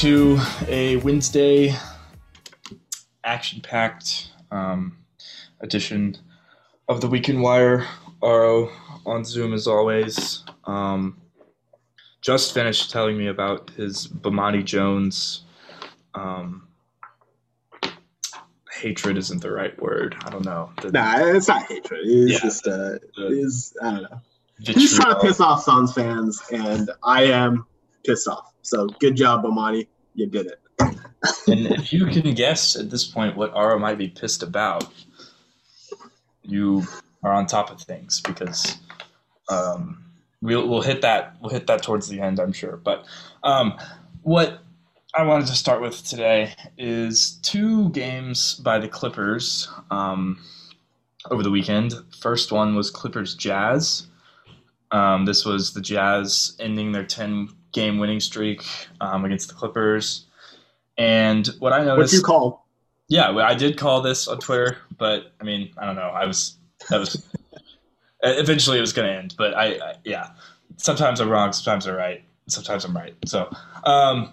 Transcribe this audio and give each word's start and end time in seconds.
Welcome 0.00 0.38
to 0.38 0.68
a 0.68 0.96
Wednesday 0.98 1.74
action 3.24 3.60
packed 3.60 4.30
um, 4.52 4.96
edition 5.60 6.16
of 6.88 7.00
the 7.00 7.08
Weekend 7.08 7.42
Wire. 7.42 7.84
Aro 8.22 8.70
on 9.04 9.24
Zoom 9.24 9.52
as 9.54 9.66
always. 9.66 10.44
Um, 10.66 11.20
just 12.20 12.54
finished 12.54 12.92
telling 12.92 13.18
me 13.18 13.26
about 13.26 13.70
his 13.70 14.06
Bomani 14.06 14.64
Jones. 14.64 15.42
Um, 16.14 16.68
hatred 18.70 19.18
isn't 19.18 19.42
the 19.42 19.50
right 19.50 19.76
word. 19.82 20.14
I 20.24 20.30
don't 20.30 20.44
know. 20.44 20.70
The, 20.80 20.92
Nah, 20.92 21.18
it's 21.18 21.48
not 21.48 21.64
hatred. 21.64 22.02
It's 22.04 22.34
Yeah. 22.34 22.38
just 22.38 22.68
uh, 22.68 22.98
is 23.30 23.76
I 23.82 23.90
don't 23.90 24.02
know. 24.02 24.20
He's 24.60 24.94
trying 24.96 25.14
to 25.14 25.20
piss 25.20 25.40
off 25.40 25.64
Suns 25.64 25.92
fans, 25.92 26.40
and 26.52 26.88
I 27.02 27.24
am 27.24 27.66
pissed 28.04 28.28
off. 28.28 28.52
So 28.68 28.86
good 28.86 29.16
job, 29.16 29.44
Bomani. 29.44 29.86
You 30.14 30.26
did 30.26 30.46
it. 30.46 30.60
And 31.46 31.66
if 31.68 31.90
you 31.90 32.04
can 32.04 32.34
guess 32.34 32.76
at 32.76 32.90
this 32.90 33.06
point 33.06 33.34
what 33.34 33.54
Aro 33.54 33.80
might 33.80 33.96
be 33.96 34.08
pissed 34.08 34.42
about, 34.42 34.92
you 36.42 36.84
are 37.22 37.32
on 37.32 37.46
top 37.46 37.70
of 37.70 37.80
things 37.80 38.20
because 38.20 38.76
um, 39.48 40.04
we'll 40.42 40.68
we'll 40.68 40.82
hit 40.82 41.00
that 41.00 41.36
we'll 41.40 41.50
hit 41.50 41.66
that 41.66 41.82
towards 41.82 42.08
the 42.08 42.20
end, 42.20 42.38
I'm 42.38 42.52
sure. 42.52 42.76
But 42.76 43.06
um, 43.42 43.72
what 44.20 44.58
I 45.14 45.22
wanted 45.22 45.46
to 45.46 45.54
start 45.54 45.80
with 45.80 46.04
today 46.04 46.54
is 46.76 47.38
two 47.42 47.88
games 47.88 48.56
by 48.56 48.78
the 48.78 48.88
Clippers 48.88 49.66
um, 49.90 50.38
over 51.30 51.42
the 51.42 51.50
weekend. 51.50 51.94
First 52.20 52.52
one 52.52 52.76
was 52.76 52.90
Clippers 52.90 53.34
Jazz. 53.34 54.08
Um, 54.90 55.24
this 55.24 55.44
was 55.44 55.74
the 55.74 55.80
Jazz 55.80 56.56
ending 56.60 56.92
their 56.92 57.04
10 57.04 57.50
game 57.72 57.98
winning 57.98 58.20
streak 58.20 58.62
um, 59.00 59.24
against 59.24 59.48
the 59.48 59.54
Clippers. 59.54 60.26
And 60.96 61.46
what 61.58 61.72
I 61.72 61.84
noticed. 61.84 62.12
What 62.14 62.18
you 62.18 62.22
call? 62.22 62.68
yeah, 63.08 63.30
I 63.30 63.54
did 63.54 63.78
call 63.78 64.02
this 64.02 64.28
on 64.28 64.38
Twitter, 64.38 64.78
but 64.98 65.32
I 65.40 65.44
mean, 65.44 65.70
I 65.78 65.86
don't 65.86 65.96
know. 65.96 66.02
I 66.02 66.26
was 66.26 66.56
that 66.90 67.00
was 67.00 67.26
eventually 68.22 68.78
it 68.78 68.82
was 68.82 68.92
going 68.92 69.08
to 69.08 69.14
end, 69.14 69.34
but 69.36 69.54
I, 69.54 69.66
I 69.66 69.94
yeah. 70.04 70.30
Sometimes 70.76 71.18
I'm 71.20 71.28
wrong, 71.28 71.52
sometimes 71.52 71.86
I'm 71.86 71.96
right, 71.96 72.22
sometimes 72.46 72.84
I'm 72.84 72.94
right. 72.94 73.14
So, 73.24 73.50
um, 73.84 74.30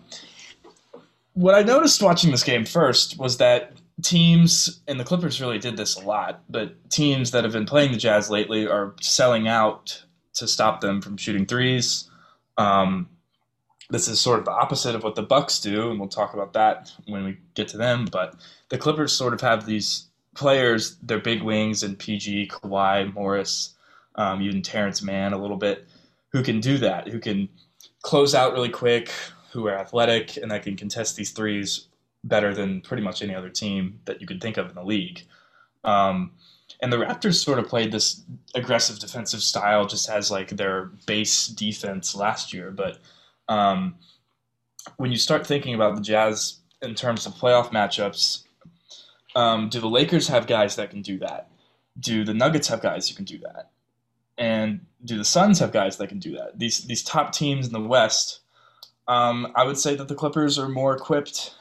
what 1.33 1.55
I 1.55 1.63
noticed 1.63 2.03
watching 2.03 2.29
this 2.31 2.43
game 2.43 2.65
first 2.65 3.17
was 3.17 3.37
that 3.37 3.73
teams 4.03 4.81
and 4.87 4.99
the 4.99 5.03
Clippers 5.03 5.41
really 5.41 5.57
did 5.57 5.77
this 5.77 5.95
a 5.95 6.05
lot, 6.05 6.41
but 6.49 6.89
teams 6.89 7.31
that 7.31 7.45
have 7.45 7.53
been 7.53 7.65
playing 7.65 7.93
the 7.93 7.97
Jazz 7.97 8.29
lately 8.29 8.67
are 8.67 8.93
selling 9.01 9.47
out 9.47 10.03
to 10.35 10.47
stop 10.47 10.81
them 10.81 11.01
from 11.01 11.17
shooting 11.17 11.45
threes. 11.45 12.09
Um, 12.57 13.09
this 13.89 14.07
is 14.07 14.19
sort 14.19 14.39
of 14.39 14.45
the 14.45 14.51
opposite 14.51 14.95
of 14.95 15.03
what 15.03 15.15
the 15.15 15.21
Bucks 15.21 15.59
do, 15.59 15.89
and 15.91 15.99
we'll 15.99 16.09
talk 16.09 16.33
about 16.33 16.53
that 16.53 16.91
when 17.07 17.23
we 17.23 17.37
get 17.53 17.67
to 17.69 17.77
them. 17.77 18.07
But 18.11 18.35
the 18.69 18.77
Clippers 18.77 19.13
sort 19.13 19.33
of 19.33 19.41
have 19.41 19.65
these 19.65 20.07
players, 20.35 20.97
their 20.97 21.19
big 21.19 21.43
wings 21.43 21.83
and 21.83 21.97
PG, 21.97 22.47
Kawhi, 22.47 23.13
Morris, 23.13 23.75
um, 24.15 24.41
even 24.41 24.61
Terance 24.61 25.01
Mann 25.01 25.33
a 25.33 25.37
little 25.37 25.57
bit, 25.57 25.87
who 26.29 26.43
can 26.43 26.59
do 26.59 26.77
that, 26.79 27.07
who 27.07 27.19
can 27.19 27.47
close 28.01 28.33
out 28.33 28.53
really 28.53 28.69
quick, 28.69 29.11
who 29.51 29.67
are 29.67 29.77
athletic, 29.77 30.37
and 30.37 30.51
that 30.51 30.63
can 30.63 30.75
contest 30.75 31.15
these 31.15 31.31
threes 31.31 31.87
better 32.23 32.53
than 32.53 32.81
pretty 32.81 33.03
much 33.03 33.21
any 33.21 33.35
other 33.35 33.49
team 33.49 33.99
that 34.05 34.19
you 34.19 34.27
could 34.27 34.41
think 34.41 34.57
of 34.57 34.69
in 34.69 34.75
the 34.75 34.83
league. 34.83 35.21
Um, 35.83 36.31
and 36.81 36.91
the 36.91 36.97
Raptors 36.97 37.43
sort 37.43 37.59
of 37.59 37.67
played 37.67 37.91
this 37.91 38.23
aggressive 38.53 38.99
defensive 38.99 39.41
style 39.41 39.85
just 39.85 40.09
as 40.09 40.31
like 40.31 40.49
their 40.49 40.91
base 41.05 41.47
defense 41.47 42.15
last 42.15 42.53
year, 42.53 42.71
but 42.71 42.99
um, 43.47 43.95
when 44.97 45.11
you 45.11 45.17
start 45.17 45.45
thinking 45.45 45.73
about 45.73 45.95
the 45.95 46.01
Jazz 46.01 46.59
in 46.81 46.95
terms 46.95 47.25
of 47.25 47.33
playoff 47.33 47.71
matchups, 47.71 48.43
um, 49.35 49.69
do 49.69 49.79
the 49.79 49.89
Lakers 49.89 50.27
have 50.27 50.47
guys 50.47 50.75
that 50.75 50.89
can 50.89 51.01
do 51.01 51.19
that? 51.19 51.49
Do 51.99 52.23
the 52.23 52.33
Nuggets 52.33 52.67
have 52.67 52.81
guys 52.81 53.09
who 53.09 53.15
can 53.15 53.25
do 53.25 53.39
that? 53.39 53.71
And 54.37 54.85
do 55.03 55.17
the 55.17 55.25
Suns 55.25 55.59
have 55.59 55.71
guys 55.71 55.97
that 55.97 56.07
can 56.07 56.19
do 56.19 56.35
that? 56.35 56.59
These 56.59 56.85
these 56.85 57.03
top 57.03 57.31
teams 57.31 57.67
in 57.67 57.73
the 57.73 57.79
West, 57.79 58.39
um, 59.07 59.51
I 59.55 59.63
would 59.63 59.77
say 59.77 59.95
that 59.95 60.07
the 60.07 60.15
Clippers 60.15 60.59
are 60.59 60.67
more 60.67 60.95
equipped 60.95 61.55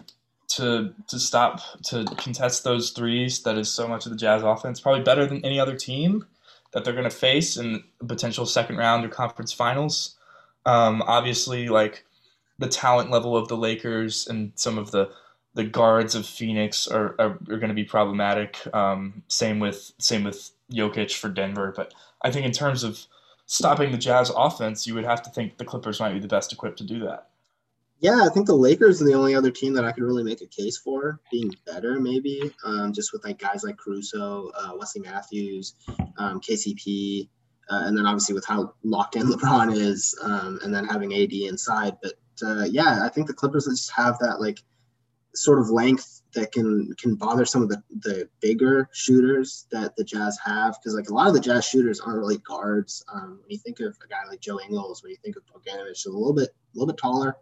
to 0.56 0.94
to 1.08 1.18
stop 1.18 1.60
to 1.84 2.04
contest 2.16 2.64
those 2.64 2.90
threes. 2.90 3.42
That 3.42 3.58
is 3.58 3.70
so 3.70 3.88
much 3.88 4.06
of 4.06 4.12
the 4.12 4.18
Jazz 4.18 4.42
offense, 4.42 4.80
probably 4.80 5.02
better 5.02 5.26
than 5.26 5.44
any 5.44 5.60
other 5.60 5.76
team 5.76 6.26
that 6.72 6.84
they're 6.84 6.92
going 6.92 7.04
to 7.04 7.10
face 7.10 7.56
in 7.56 7.84
a 8.00 8.04
potential 8.04 8.46
second 8.46 8.76
round 8.76 9.04
or 9.04 9.08
conference 9.08 9.52
finals. 9.52 10.16
Um, 10.66 11.02
obviously, 11.06 11.68
like 11.68 12.04
the 12.58 12.68
talent 12.68 13.10
level 13.10 13.36
of 13.36 13.48
the 13.48 13.56
Lakers 13.56 14.26
and 14.26 14.52
some 14.54 14.78
of 14.78 14.90
the 14.90 15.10
the 15.54 15.64
guards 15.64 16.14
of 16.14 16.26
Phoenix 16.26 16.86
are 16.86 17.14
are, 17.18 17.38
are 17.48 17.58
going 17.58 17.68
to 17.68 17.74
be 17.74 17.84
problematic. 17.84 18.58
Um, 18.74 19.22
same 19.28 19.60
with 19.60 19.92
same 19.98 20.24
with 20.24 20.50
Jokic 20.72 21.14
for 21.14 21.28
Denver, 21.28 21.72
but 21.74 21.94
I 22.22 22.30
think 22.30 22.46
in 22.46 22.52
terms 22.52 22.84
of 22.84 23.06
stopping 23.46 23.92
the 23.92 23.98
Jazz 23.98 24.30
offense, 24.34 24.86
you 24.86 24.94
would 24.94 25.04
have 25.04 25.22
to 25.22 25.30
think 25.30 25.58
the 25.58 25.64
Clippers 25.64 26.00
might 26.00 26.14
be 26.14 26.18
the 26.18 26.28
best 26.28 26.52
equipped 26.52 26.78
to 26.78 26.84
do 26.84 27.00
that. 27.00 27.28
Yeah, 28.04 28.20
I 28.22 28.28
think 28.28 28.46
the 28.46 28.54
Lakers 28.54 29.00
are 29.00 29.06
the 29.06 29.14
only 29.14 29.34
other 29.34 29.50
team 29.50 29.72
that 29.72 29.86
I 29.86 29.90
could 29.90 30.02
really 30.02 30.24
make 30.24 30.42
a 30.42 30.46
case 30.46 30.76
for 30.76 31.20
being 31.30 31.50
better, 31.64 31.98
maybe. 31.98 32.52
Um, 32.62 32.92
just 32.92 33.14
with 33.14 33.24
like 33.24 33.38
guys 33.38 33.64
like 33.64 33.78
Caruso, 33.78 34.50
uh, 34.54 34.72
Wesley 34.78 35.00
Matthews, 35.00 35.72
um, 36.18 36.38
KCP, 36.38 37.30
uh, 37.70 37.84
and 37.86 37.96
then 37.96 38.04
obviously 38.04 38.34
with 38.34 38.44
how 38.44 38.74
locked 38.82 39.16
in 39.16 39.26
LeBron 39.30 39.74
is, 39.74 40.14
um, 40.20 40.60
and 40.62 40.74
then 40.74 40.84
having 40.84 41.14
AD 41.14 41.32
inside. 41.32 41.96
But 42.02 42.12
uh, 42.46 42.64
yeah, 42.64 43.06
I 43.06 43.08
think 43.08 43.26
the 43.26 43.32
Clippers 43.32 43.64
just 43.64 43.90
have 43.92 44.18
that 44.18 44.38
like 44.38 44.58
sort 45.34 45.58
of 45.58 45.70
length 45.70 46.20
that 46.34 46.52
can 46.52 46.92
can 46.98 47.14
bother 47.14 47.46
some 47.46 47.62
of 47.62 47.70
the 47.70 47.82
the 48.00 48.28
bigger 48.42 48.86
shooters 48.92 49.66
that 49.72 49.96
the 49.96 50.04
Jazz 50.04 50.38
have 50.44 50.76
because 50.78 50.94
like 50.94 51.08
a 51.08 51.14
lot 51.14 51.28
of 51.28 51.32
the 51.32 51.40
Jazz 51.40 51.64
shooters 51.64 52.00
aren't 52.00 52.18
really 52.18 52.36
guards. 52.46 53.02
Um, 53.10 53.38
when 53.40 53.48
you 53.48 53.58
think 53.58 53.80
of 53.80 53.96
a 54.04 54.08
guy 54.08 54.28
like 54.28 54.40
Joe 54.40 54.60
Ingles, 54.60 55.02
when 55.02 55.08
you 55.08 55.16
think 55.24 55.36
of 55.36 55.44
Bogdanovich, 55.46 56.04
a 56.04 56.10
little 56.10 56.34
bit 56.34 56.50
a 56.50 56.78
little 56.78 56.92
bit 56.92 56.98
taller. 56.98 57.38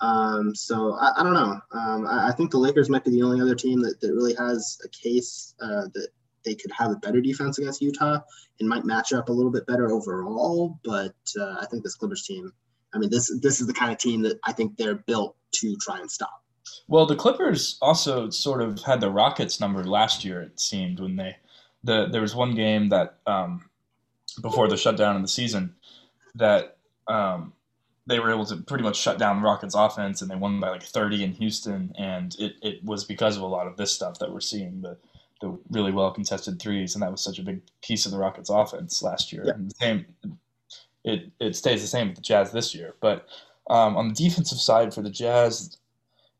Um, 0.00 0.54
so 0.54 0.94
I, 0.94 1.20
I 1.20 1.22
don't 1.22 1.34
know. 1.34 1.60
Um, 1.72 2.06
I, 2.06 2.28
I 2.28 2.32
think 2.32 2.50
the 2.50 2.58
Lakers 2.58 2.88
might 2.88 3.04
be 3.04 3.10
the 3.10 3.22
only 3.22 3.40
other 3.40 3.54
team 3.54 3.80
that, 3.82 4.00
that 4.00 4.12
really 4.12 4.34
has 4.34 4.78
a 4.84 4.88
case 4.88 5.54
uh, 5.60 5.86
that 5.94 6.08
they 6.44 6.54
could 6.54 6.70
have 6.72 6.90
a 6.90 6.96
better 6.96 7.20
defense 7.20 7.58
against 7.58 7.82
Utah 7.82 8.20
and 8.60 8.68
might 8.68 8.84
match 8.84 9.12
up 9.12 9.28
a 9.28 9.32
little 9.32 9.50
bit 9.50 9.66
better 9.66 9.90
overall. 9.90 10.78
But 10.84 11.14
uh, 11.38 11.56
I 11.60 11.66
think 11.66 11.82
this 11.82 11.94
Clippers 11.94 12.24
team, 12.24 12.52
I 12.94 12.98
mean, 12.98 13.10
this 13.10 13.32
this 13.40 13.60
is 13.60 13.66
the 13.66 13.74
kind 13.74 13.92
of 13.92 13.98
team 13.98 14.22
that 14.22 14.38
I 14.44 14.52
think 14.52 14.76
they're 14.76 14.94
built 14.94 15.36
to 15.56 15.76
try 15.76 15.98
and 15.98 16.10
stop. 16.10 16.42
Well, 16.86 17.06
the 17.06 17.16
Clippers 17.16 17.78
also 17.80 18.30
sort 18.30 18.62
of 18.62 18.80
had 18.82 19.00
the 19.00 19.10
Rockets 19.10 19.60
number 19.60 19.84
last 19.84 20.24
year. 20.24 20.42
It 20.42 20.60
seemed 20.60 21.00
when 21.00 21.16
they 21.16 21.36
the 21.84 22.08
there 22.10 22.22
was 22.22 22.34
one 22.34 22.54
game 22.54 22.88
that 22.90 23.18
um, 23.26 23.68
before 24.40 24.68
the 24.68 24.76
shutdown 24.76 25.16
of 25.16 25.22
the 25.22 25.28
season 25.28 25.74
that 26.34 26.76
um, 27.06 27.52
they 28.08 28.18
were 28.18 28.30
able 28.30 28.46
to 28.46 28.56
pretty 28.56 28.84
much 28.84 28.96
shut 28.96 29.18
down 29.18 29.36
the 29.36 29.46
Rockets 29.46 29.74
offense 29.74 30.22
and 30.22 30.30
they 30.30 30.36
won 30.36 30.60
by 30.60 30.70
like 30.70 30.82
30 30.82 31.24
in 31.24 31.32
Houston 31.32 31.92
and 31.98 32.34
it, 32.38 32.54
it 32.62 32.84
was 32.84 33.04
because 33.04 33.36
of 33.36 33.42
a 33.42 33.46
lot 33.46 33.66
of 33.66 33.76
this 33.76 33.92
stuff 33.92 34.18
that 34.18 34.32
we're 34.32 34.40
seeing 34.40 34.80
the 34.80 34.96
the 35.40 35.56
really 35.70 35.92
well 35.92 36.10
contested 36.10 36.58
threes 36.58 36.94
and 36.94 37.02
that 37.02 37.12
was 37.12 37.20
such 37.20 37.38
a 37.38 37.42
big 37.42 37.60
piece 37.80 38.06
of 38.06 38.12
the 38.12 38.18
Rockets 38.18 38.50
offense 38.50 39.02
last 39.02 39.32
year. 39.32 39.44
Yeah. 39.46 39.52
And 39.54 39.70
the 39.70 39.74
same 39.74 40.06
it 41.04 41.30
it 41.40 41.56
stays 41.56 41.80
the 41.80 41.88
same 41.88 42.08
with 42.08 42.16
the 42.16 42.22
Jazz 42.22 42.52
this 42.52 42.74
year. 42.74 42.94
But 43.00 43.26
um, 43.70 43.96
on 43.96 44.08
the 44.08 44.14
defensive 44.14 44.58
side 44.58 44.94
for 44.94 45.02
the 45.02 45.10
Jazz, 45.10 45.78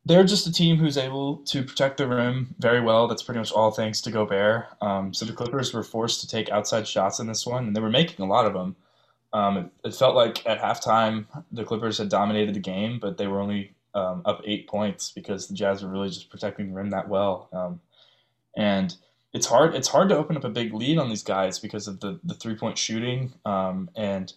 they're 0.04 0.24
just 0.24 0.46
a 0.46 0.52
team 0.52 0.76
who's 0.78 0.96
able 0.96 1.38
to 1.38 1.62
protect 1.62 1.98
the 1.98 2.08
rim 2.08 2.54
very 2.58 2.80
well. 2.80 3.06
That's 3.06 3.22
pretty 3.22 3.38
much 3.38 3.52
all 3.52 3.70
thanks 3.70 4.00
to 4.02 4.10
Gobert. 4.10 4.66
Um, 4.80 5.12
so 5.12 5.26
the 5.26 5.32
Clippers 5.32 5.72
were 5.72 5.82
forced 5.82 6.20
to 6.22 6.28
take 6.28 6.50
outside 6.50 6.88
shots 6.88 7.18
in 7.18 7.26
this 7.26 7.46
one, 7.46 7.66
and 7.66 7.76
they 7.76 7.80
were 7.80 7.90
making 7.90 8.24
a 8.24 8.28
lot 8.28 8.46
of 8.46 8.54
them. 8.54 8.76
Um, 9.32 9.56
it, 9.58 9.66
it 9.84 9.94
felt 9.94 10.14
like 10.14 10.46
at 10.46 10.60
halftime 10.60 11.26
the 11.52 11.64
Clippers 11.64 11.98
had 11.98 12.08
dominated 12.08 12.54
the 12.54 12.60
game, 12.60 12.98
but 12.98 13.18
they 13.18 13.26
were 13.26 13.40
only 13.40 13.74
um, 13.94 14.22
up 14.24 14.42
eight 14.44 14.66
points 14.68 15.10
because 15.12 15.48
the 15.48 15.54
Jazz 15.54 15.82
were 15.82 15.90
really 15.90 16.08
just 16.08 16.30
protecting 16.30 16.68
the 16.68 16.74
rim 16.74 16.90
that 16.90 17.08
well. 17.08 17.48
Um, 17.52 17.80
and 18.56 18.94
it's 19.32 19.46
hard 19.46 19.74
it's 19.74 19.88
hard 19.88 20.08
to 20.08 20.16
open 20.16 20.36
up 20.36 20.44
a 20.44 20.48
big 20.48 20.72
lead 20.72 20.98
on 20.98 21.08
these 21.08 21.22
guys 21.22 21.58
because 21.58 21.86
of 21.86 22.00
the, 22.00 22.18
the 22.24 22.34
three 22.34 22.54
point 22.54 22.78
shooting 22.78 23.32
um, 23.44 23.90
and 23.94 24.32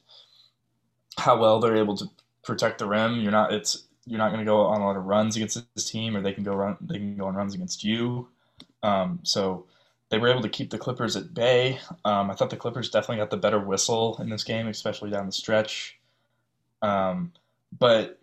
how 1.18 1.40
well 1.40 1.60
they're 1.60 1.78
able 1.78 1.96
to 1.98 2.06
protect 2.44 2.80
the 2.80 2.88
rim. 2.88 3.20
You're 3.22 3.32
not 3.32 3.54
it's 3.54 3.84
you're 4.06 4.18
not 4.18 4.30
going 4.30 4.40
to 4.40 4.46
go 4.46 4.62
on 4.66 4.82
a 4.82 4.86
lot 4.86 4.98
of 4.98 5.06
runs 5.06 5.36
against 5.36 5.64
this 5.76 5.90
team, 5.90 6.18
or 6.18 6.22
they 6.22 6.34
can 6.34 6.44
go 6.44 6.54
run 6.54 6.78
they 6.82 6.98
can 6.98 7.16
go 7.16 7.26
on 7.26 7.36
runs 7.36 7.54
against 7.54 7.84
you. 7.84 8.28
Um, 8.84 9.20
so 9.24 9.66
they 10.12 10.20
were 10.20 10.28
able 10.28 10.42
to 10.42 10.50
keep 10.50 10.70
the 10.70 10.78
Clippers 10.78 11.16
at 11.16 11.34
bay. 11.34 11.80
Um, 12.06 12.30
I 12.30 12.36
thought 12.36 12.50
the 12.50 12.58
Clippers 12.58 12.90
definitely 12.90 13.18
got 13.18 13.32
the 13.32 13.38
better 13.38 13.60
whistle 13.60 14.18
in 14.22 14.30
this 14.30 14.44
game, 14.44 14.68
especially 14.68 15.10
down 15.10 15.26
the 15.26 15.32
stretch. 15.32 15.98
Um, 16.82 17.32
but 17.80 18.20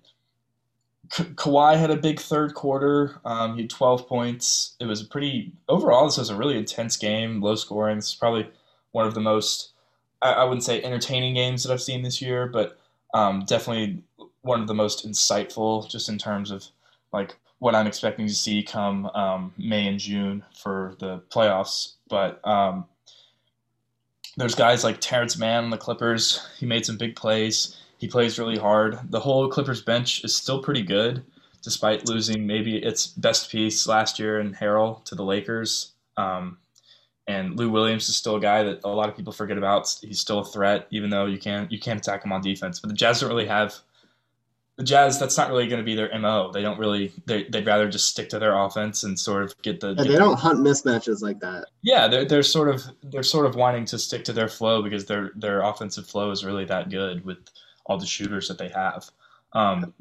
Ka- 1.10 1.24
Kawhi 1.24 1.78
had 1.78 1.90
a 1.90 1.96
big 1.96 2.20
third 2.20 2.54
quarter. 2.54 3.18
Um, 3.24 3.54
he 3.54 3.62
had 3.62 3.70
12 3.70 4.06
points. 4.06 4.76
It 4.78 4.84
was 4.84 5.00
a 5.00 5.06
pretty 5.06 5.52
overall. 5.68 6.04
This 6.04 6.18
was 6.18 6.30
a 6.30 6.36
really 6.36 6.58
intense 6.58 6.96
game, 6.96 7.40
low 7.40 7.54
scoring. 7.54 7.96
This 7.96 8.10
is 8.10 8.14
probably 8.14 8.48
one 8.92 9.06
of 9.06 9.14
the 9.14 9.20
most 9.20 9.72
I, 10.22 10.32
I 10.32 10.44
wouldn't 10.44 10.64
say 10.64 10.82
entertaining 10.82 11.34
games 11.34 11.62
that 11.62 11.72
I've 11.72 11.82
seen 11.82 12.02
this 12.02 12.20
year, 12.20 12.46
but 12.46 12.78
um, 13.14 13.44
definitely 13.46 14.02
one 14.42 14.60
of 14.60 14.66
the 14.66 14.74
most 14.74 15.06
insightful, 15.06 15.88
just 15.88 16.08
in 16.08 16.18
terms 16.18 16.50
of 16.50 16.66
like 17.12 17.36
what 17.58 17.74
I'm 17.74 17.86
expecting 17.86 18.26
to 18.26 18.34
see 18.34 18.62
come 18.62 19.06
um, 19.06 19.52
May 19.58 19.86
and 19.86 19.98
June 19.98 20.44
for 20.54 20.94
the 20.98 21.22
playoffs. 21.30 21.94
But 22.08 22.46
um, 22.46 22.86
there's 24.36 24.54
guys 24.54 24.84
like 24.84 25.00
Terance 25.00 25.36
Mann 25.36 25.64
on 25.64 25.70
the 25.70 25.76
Clippers. 25.76 26.46
He 26.58 26.66
made 26.66 26.86
some 26.86 26.96
big 26.96 27.16
plays. 27.16 27.76
He 27.98 28.06
plays 28.06 28.38
really 28.38 28.58
hard. 28.58 28.98
The 29.10 29.20
whole 29.20 29.48
Clippers 29.48 29.82
bench 29.82 30.24
is 30.24 30.34
still 30.34 30.62
pretty 30.62 30.82
good, 30.82 31.24
despite 31.62 32.08
losing 32.08 32.46
maybe 32.46 32.76
its 32.76 33.08
best 33.08 33.50
piece 33.50 33.88
last 33.88 34.18
year 34.18 34.38
in 34.38 34.54
Harrell 34.54 35.04
to 35.06 35.16
the 35.16 35.24
Lakers. 35.24 35.92
Um, 36.16 36.58
and 37.26 37.56
Lou 37.56 37.70
Williams 37.70 38.08
is 38.08 38.16
still 38.16 38.36
a 38.36 38.40
guy 38.40 38.62
that 38.62 38.80
a 38.84 38.88
lot 38.88 39.08
of 39.08 39.16
people 39.16 39.32
forget 39.32 39.58
about. 39.58 39.94
He's 40.00 40.20
still 40.20 40.38
a 40.38 40.44
threat, 40.44 40.86
even 40.90 41.10
though 41.10 41.26
you 41.26 41.38
can't 41.38 41.70
you 41.70 41.78
can't 41.78 42.00
attack 42.00 42.24
him 42.24 42.32
on 42.32 42.40
defense. 42.40 42.80
But 42.80 42.88
the 42.88 42.94
Jazz 42.94 43.20
don't 43.20 43.28
really 43.28 43.46
have 43.46 43.74
the 44.78 44.84
Jazz. 44.84 45.18
That's 45.18 45.36
not 45.36 45.50
really 45.50 45.66
going 45.66 45.80
to 45.80 45.84
be 45.84 45.96
their 45.96 46.16
mo. 46.18 46.50
They 46.52 46.62
don't 46.62 46.78
really. 46.78 47.12
They, 47.26 47.46
would 47.52 47.66
rather 47.66 47.88
just 47.88 48.08
stick 48.08 48.28
to 48.30 48.38
their 48.38 48.56
offense 48.56 49.02
and 49.02 49.18
sort 49.18 49.42
of 49.42 49.60
get 49.62 49.80
the. 49.80 49.88
Yeah, 49.88 49.94
get 49.94 50.02
they 50.04 50.12
the, 50.12 50.18
don't 50.18 50.38
hunt 50.38 50.60
mismatches 50.60 51.20
like 51.20 51.40
that. 51.40 51.66
Yeah, 51.82 52.06
they're 52.08 52.24
they're 52.24 52.42
sort 52.44 52.68
of 52.68 52.84
they're 53.02 53.24
sort 53.24 53.44
of 53.44 53.56
wanting 53.56 53.84
to 53.86 53.98
stick 53.98 54.24
to 54.24 54.32
their 54.32 54.48
flow 54.48 54.80
because 54.80 55.04
their 55.04 55.32
their 55.34 55.62
offensive 55.62 56.06
flow 56.06 56.30
is 56.30 56.44
really 56.44 56.64
that 56.66 56.90
good 56.90 57.24
with 57.24 57.38
all 57.86 57.98
the 57.98 58.06
shooters 58.06 58.46
that 58.48 58.56
they 58.56 58.68
have. 58.68 59.10
Um, 59.52 59.92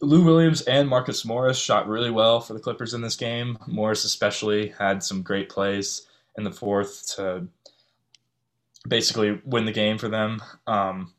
Lou 0.00 0.24
Williams 0.24 0.62
and 0.62 0.88
Marcus 0.88 1.24
Morris 1.24 1.58
shot 1.58 1.88
really 1.88 2.10
well 2.10 2.40
for 2.40 2.52
the 2.52 2.60
Clippers 2.60 2.94
in 2.94 3.00
this 3.00 3.16
game. 3.16 3.58
Morris 3.66 4.04
especially 4.04 4.68
had 4.68 5.02
some 5.02 5.22
great 5.22 5.48
plays 5.48 6.06
in 6.38 6.44
the 6.44 6.52
fourth 6.52 7.14
to 7.16 7.48
basically 8.86 9.40
win 9.44 9.64
the 9.64 9.72
game 9.72 9.98
for 9.98 10.08
them. 10.08 10.42
Um, 10.66 11.12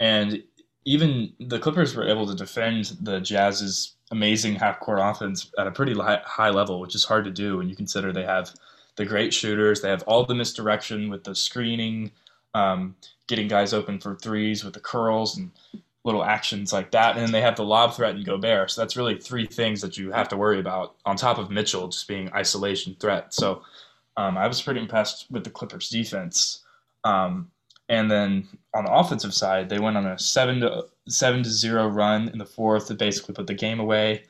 and 0.00 0.42
even 0.84 1.32
the 1.38 1.58
Clippers 1.58 1.94
were 1.94 2.08
able 2.08 2.26
to 2.26 2.34
defend 2.34 2.96
the 3.00 3.20
Jazz's 3.20 3.94
amazing 4.10 4.56
half 4.56 4.80
court 4.80 4.98
offense 5.00 5.50
at 5.58 5.66
a 5.66 5.70
pretty 5.70 5.94
high 5.94 6.50
level, 6.50 6.80
which 6.80 6.94
is 6.94 7.04
hard 7.04 7.24
to 7.24 7.30
do 7.30 7.58
when 7.58 7.68
you 7.68 7.76
consider 7.76 8.12
they 8.12 8.24
have 8.24 8.52
the 8.96 9.04
great 9.04 9.32
shooters, 9.32 9.80
they 9.80 9.88
have 9.88 10.02
all 10.02 10.24
the 10.24 10.34
misdirection 10.34 11.10
with 11.10 11.24
the 11.24 11.34
screening, 11.34 12.10
um, 12.54 12.96
getting 13.28 13.48
guys 13.48 13.72
open 13.72 14.00
for 14.00 14.16
threes 14.16 14.64
with 14.64 14.74
the 14.74 14.80
curls 14.80 15.36
and 15.36 15.50
little 16.04 16.24
actions 16.24 16.72
like 16.72 16.90
that. 16.90 17.16
And 17.16 17.24
then 17.24 17.32
they 17.32 17.42
have 17.42 17.56
the 17.56 17.64
lob 17.64 17.94
threat 17.94 18.14
and 18.14 18.24
Gobert. 18.24 18.70
So 18.70 18.80
that's 18.80 18.96
really 18.96 19.18
three 19.18 19.46
things 19.46 19.80
that 19.82 19.96
you 19.96 20.10
have 20.12 20.28
to 20.28 20.36
worry 20.36 20.58
about 20.58 20.96
on 21.04 21.16
top 21.16 21.38
of 21.38 21.50
Mitchell 21.50 21.88
just 21.88 22.08
being 22.08 22.32
isolation 22.32 22.96
threat. 22.98 23.32
So 23.34 23.62
um, 24.16 24.36
I 24.36 24.46
was 24.46 24.60
pretty 24.60 24.80
impressed 24.80 25.26
with 25.30 25.44
the 25.44 25.50
Clippers 25.50 25.88
defense. 25.88 26.64
Um, 27.04 27.50
and 27.90 28.08
then 28.08 28.46
on 28.72 28.84
the 28.84 28.92
offensive 28.92 29.34
side, 29.34 29.68
they 29.68 29.80
went 29.80 29.96
on 29.96 30.06
a 30.06 30.18
seven 30.18 30.60
to 30.60 30.86
seven 31.08 31.42
to 31.42 31.50
zero 31.50 31.88
run 31.88 32.28
in 32.28 32.38
the 32.38 32.46
fourth 32.46 32.86
to 32.86 32.94
basically 32.94 33.34
put 33.34 33.48
the 33.48 33.54
game 33.54 33.80
away. 33.80 34.22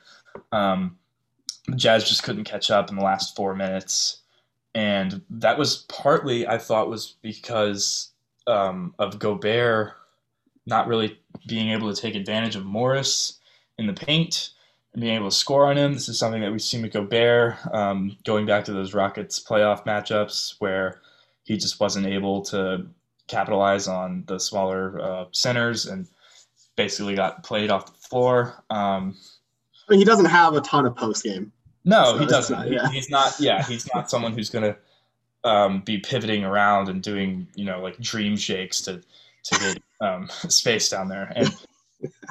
Um, 0.51 0.97
the 1.67 1.77
Jazz 1.77 2.09
just 2.09 2.23
couldn't 2.23 2.45
catch 2.45 2.71
up 2.71 2.89
in 2.89 2.97
the 2.97 3.05
last 3.05 3.37
four 3.37 3.55
minutes, 3.55 4.23
and 4.75 5.21
that 5.29 5.59
was 5.59 5.85
partly 5.89 6.49
I 6.49 6.57
thought 6.57 6.89
was 6.89 7.17
because 7.21 8.13
um, 8.47 8.95
of 8.99 9.19
Gobert 9.19 9.93
not 10.65 10.89
really 10.89 11.19
being 11.47 11.71
able 11.71 11.93
to 11.93 12.01
take 12.01 12.15
advantage 12.15 12.57
of 12.57 12.65
Morris 12.65 13.41
in 13.77 13.87
the 13.87 13.93
paint 13.93 14.51
and 14.95 15.03
being 15.03 15.17
able 15.17 15.29
to 15.29 15.37
score 15.37 15.67
on 15.67 15.77
him. 15.77 15.93
This 15.93 16.09
is 16.09 16.19
something 16.19 16.41
that 16.41 16.51
we've 16.51 16.63
seen 16.63 16.81
with 16.81 16.95
Gobert 16.95 17.57
um, 17.75 18.17
going 18.25 18.47
back 18.47 18.65
to 18.65 18.73
those 18.73 18.95
Rockets 18.95 19.39
playoff 19.39 19.85
matchups 19.85 20.55
where 20.61 21.03
he 21.45 21.59
just 21.59 21.79
wasn't 21.79 22.07
able 22.07 22.43
to 22.43 22.87
capitalize 23.31 23.89
on 23.89 24.25
the 24.27 24.39
smaller 24.39 25.01
uh, 25.01 25.25
centers 25.33 25.87
and 25.87 26.07
basically 26.77 27.15
got 27.15 27.43
played 27.45 27.71
off 27.71 27.87
the 27.87 28.09
floor. 28.09 28.65
Um, 28.71 29.17
I 29.89 29.93
mean, 29.93 30.01
he 30.01 30.05
doesn't 30.05 30.27
have 30.27 30.55
a 30.55 30.61
ton 30.61 30.87
of 30.87 30.97
post 30.97 31.25
game. 31.25 31.53
No, 31.85 32.13
so 32.13 32.19
he 32.19 32.27
doesn't. 32.27 32.59
Not, 32.59 32.71
yeah. 32.71 32.91
he's 32.91 33.09
not. 33.09 33.35
Yeah, 33.41 33.63
he's 33.63 33.89
not 33.95 34.11
someone 34.11 34.33
who's 34.33 34.51
going 34.51 34.75
to 34.75 35.49
um, 35.49 35.81
be 35.81 35.99
pivoting 35.99 36.45
around 36.45 36.89
and 36.89 37.03
doing 37.03 37.49
you 37.55 37.65
know 37.65 37.81
like 37.81 37.99
dream 37.99 38.37
shakes 38.37 38.83
to 38.83 39.03
to 39.45 39.59
get 39.59 39.83
um, 40.01 40.29
space 40.49 40.89
down 40.89 41.09
there. 41.09 41.33
And 41.35 41.55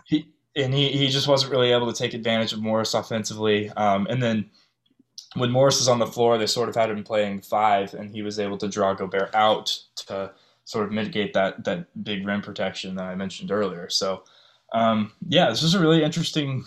he 0.06 0.28
and 0.56 0.74
he, 0.74 0.90
he 0.90 1.08
just 1.08 1.28
wasn't 1.28 1.52
really 1.52 1.72
able 1.72 1.92
to 1.92 1.98
take 1.98 2.14
advantage 2.14 2.54
of 2.54 2.62
Morris 2.62 2.94
offensively. 2.94 3.70
Um, 3.72 4.08
and 4.10 4.22
then 4.22 4.50
when 5.36 5.52
Morris 5.52 5.80
is 5.80 5.88
on 5.88 6.00
the 6.00 6.08
floor, 6.08 6.38
they 6.38 6.48
sort 6.48 6.70
of 6.70 6.76
had 6.76 6.90
him 6.90 7.04
playing 7.04 7.42
five, 7.42 7.94
and 7.94 8.12
he 8.12 8.22
was 8.22 8.40
able 8.40 8.58
to 8.58 8.68
draw 8.68 8.94
Gobert 8.94 9.34
out 9.36 9.78
to 10.08 10.32
sort 10.70 10.86
of 10.86 10.92
mitigate 10.92 11.34
that 11.34 11.64
that 11.64 11.88
big 12.04 12.28
rim 12.28 12.44
protection 12.44 12.96
that 12.96 13.06
I 13.06 13.16
mentioned 13.16 13.50
earlier. 13.52 13.90
So 13.90 14.24
um, 14.72 15.12
yeah, 15.28 15.50
this 15.50 15.64
was 15.64 15.74
a 15.74 15.80
really 15.80 16.04
interesting 16.04 16.64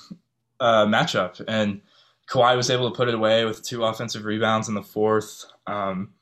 uh, 0.59 0.87
matchup, 0.87 1.41
and 1.47 1.81
Kawhi 2.29 2.57
was 2.57 2.69
able 2.69 2.91
to 2.91 2.97
put 2.97 3.09
it 3.09 3.15
away 3.15 3.45
with 3.45 3.63
two 3.63 3.85
offensive 3.85 4.25
rebounds 4.25 4.69
in 4.69 4.75
the 4.75 4.83
fourth. 4.83 5.45
Um, 5.69 6.15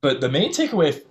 but 0.00 0.22
the 0.22 0.30
main 0.30 0.54
takeaway 0.54 1.02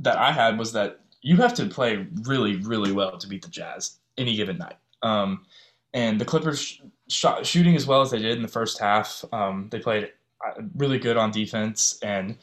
that 0.00 0.18
I 0.18 0.32
had 0.32 0.58
was 0.58 0.72
that 0.72 0.98
you 1.20 1.36
have 1.36 1.54
to 1.54 1.66
play 1.66 2.08
really, 2.22 2.56
really 2.56 2.90
well 2.90 3.16
to 3.16 3.28
beat 3.28 3.42
the 3.42 3.48
Jazz 3.48 3.98
any 4.18 4.34
given 4.34 4.58
night. 4.58 4.78
Um, 5.04 5.46
and 5.94 6.20
the 6.20 6.24
Clippers 6.24 6.80
shot 7.08 7.46
shooting 7.46 7.76
as 7.76 7.86
well 7.86 8.00
as 8.00 8.10
they 8.10 8.18
did 8.18 8.36
in 8.36 8.42
the 8.42 8.48
first 8.48 8.80
half. 8.80 9.24
Um, 9.32 9.68
they 9.70 9.78
played 9.78 10.10
uh, 10.44 10.62
really 10.74 10.98
good 10.98 11.16
on 11.16 11.30
defense 11.30 12.00
and 12.02 12.36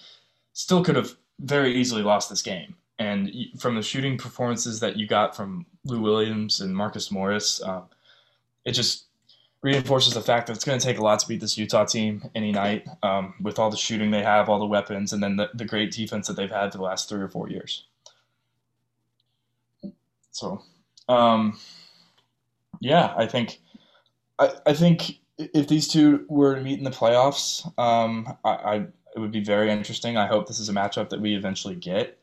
still 0.54 0.86
could 0.86 0.96
have 0.96 1.18
very 1.42 1.76
easily 1.76 2.02
lost 2.02 2.30
this 2.30 2.42
game. 2.42 2.76
And 3.00 3.32
from 3.58 3.76
the 3.76 3.82
shooting 3.82 4.18
performances 4.18 4.82
that 4.82 4.98
you 4.98 5.08
got 5.08 5.36
from 5.36 5.66
Lou 5.86 6.02
Williams 6.02 6.60
and 6.60 6.76
Marcus 6.76 7.12
Morris, 7.12 7.62
um, 7.64 7.86
it 8.66 8.74
just 8.74 9.06
reinforces 9.62 10.14
the 10.14 10.22
fact 10.22 10.48
that 10.48 10.54
it's 10.54 10.66
going 10.66 10.80
to 10.80 10.86
take 10.86 10.98
a 10.98 11.02
lot 11.02 11.20
to 11.20 11.28
beat 11.28 11.40
this 11.40 11.58
Utah 11.58 11.86
team 11.86 12.30
any 12.36 12.52
night 12.52 12.88
um, 13.02 13.34
with 13.42 13.58
all 13.58 13.70
the 13.70 13.78
shooting 13.78 14.12
they 14.12 14.22
have, 14.22 14.50
all 14.50 14.60
the 14.60 14.66
weapons, 14.66 15.14
and 15.14 15.24
then 15.24 15.38
the, 15.38 15.50
the 15.54 15.66
great 15.66 15.92
defense 15.92 16.28
that 16.28 16.36
they've 16.36 16.52
had 16.52 16.72
for 16.72 16.78
the 16.78 16.84
last 16.84 17.10
three 17.10 17.22
or 17.22 17.30
four 17.30 17.50
years. 17.50 17.86
So, 20.32 20.62
um, 21.08 21.58
yeah, 22.80 23.14
I 23.18 23.26
think 23.26 23.60
I, 24.38 24.54
I 24.66 24.74
think 24.74 25.20
if 25.38 25.68
these 25.68 25.88
two 25.88 26.26
were 26.30 26.56
to 26.56 26.62
meet 26.62 26.78
in 26.78 26.86
the 26.86 26.92
playoffs, 26.92 27.66
um, 27.78 28.38
I, 28.44 28.50
I, 28.50 28.76
it 29.16 29.20
would 29.20 29.32
be 29.32 29.44
very 29.44 29.72
interesting. 29.72 30.18
I 30.18 30.28
hope 30.28 30.48
this 30.48 30.60
is 30.60 30.70
a 30.70 30.74
matchup 30.74 31.10
that 31.10 31.20
we 31.20 31.36
eventually 31.36 31.76
get, 31.76 32.18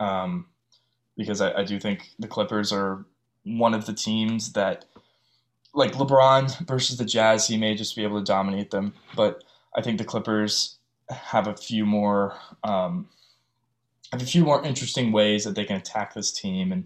um, 0.00 0.46
because 1.16 1.40
I, 1.40 1.60
I 1.60 1.64
do 1.64 1.78
think 1.78 2.10
the 2.18 2.28
Clippers 2.28 2.72
are 2.72 3.04
one 3.44 3.74
of 3.74 3.86
the 3.86 3.92
teams 3.92 4.52
that, 4.52 4.84
like 5.74 5.92
LeBron 5.92 6.66
versus 6.66 6.98
the 6.98 7.04
Jazz, 7.04 7.46
he 7.46 7.56
may 7.56 7.74
just 7.74 7.96
be 7.96 8.02
able 8.02 8.18
to 8.18 8.24
dominate 8.24 8.70
them, 8.70 8.94
but 9.16 9.42
I 9.76 9.82
think 9.82 9.98
the 9.98 10.04
Clippers 10.04 10.76
have 11.10 11.46
a 11.46 11.56
few 11.56 11.84
more 11.84 12.36
um, 12.64 13.08
have 14.12 14.22
a 14.22 14.26
few 14.26 14.44
more 14.44 14.62
interesting 14.64 15.10
ways 15.10 15.44
that 15.44 15.54
they 15.54 15.64
can 15.64 15.76
attack 15.76 16.14
this 16.14 16.30
team, 16.30 16.72
and 16.72 16.84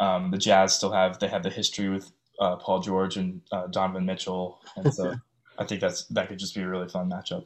um, 0.00 0.30
the 0.30 0.38
Jazz 0.38 0.74
still 0.74 0.92
have 0.92 1.18
they 1.18 1.28
have 1.28 1.42
the 1.42 1.50
history 1.50 1.88
with 1.88 2.10
uh, 2.40 2.56
Paul 2.56 2.80
George 2.80 3.16
and 3.16 3.40
uh, 3.52 3.68
Donovan 3.68 4.06
Mitchell, 4.06 4.60
and 4.76 4.92
so 4.92 5.14
I 5.58 5.64
think 5.64 5.80
that's 5.80 6.04
that 6.06 6.28
could 6.28 6.38
just 6.38 6.54
be 6.54 6.62
a 6.62 6.68
really 6.68 6.88
fun 6.88 7.10
matchup. 7.10 7.44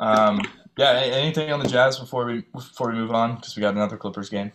Um, 0.00 0.40
yeah, 0.76 0.92
anything 0.92 1.52
on 1.52 1.60
the 1.60 1.68
Jazz 1.68 1.98
before 1.98 2.24
we 2.26 2.42
before 2.52 2.90
we 2.90 2.94
move 2.94 3.12
on 3.12 3.36
because 3.36 3.56
we 3.56 3.60
got 3.60 3.74
another 3.74 3.96
Clippers 3.96 4.28
game. 4.28 4.52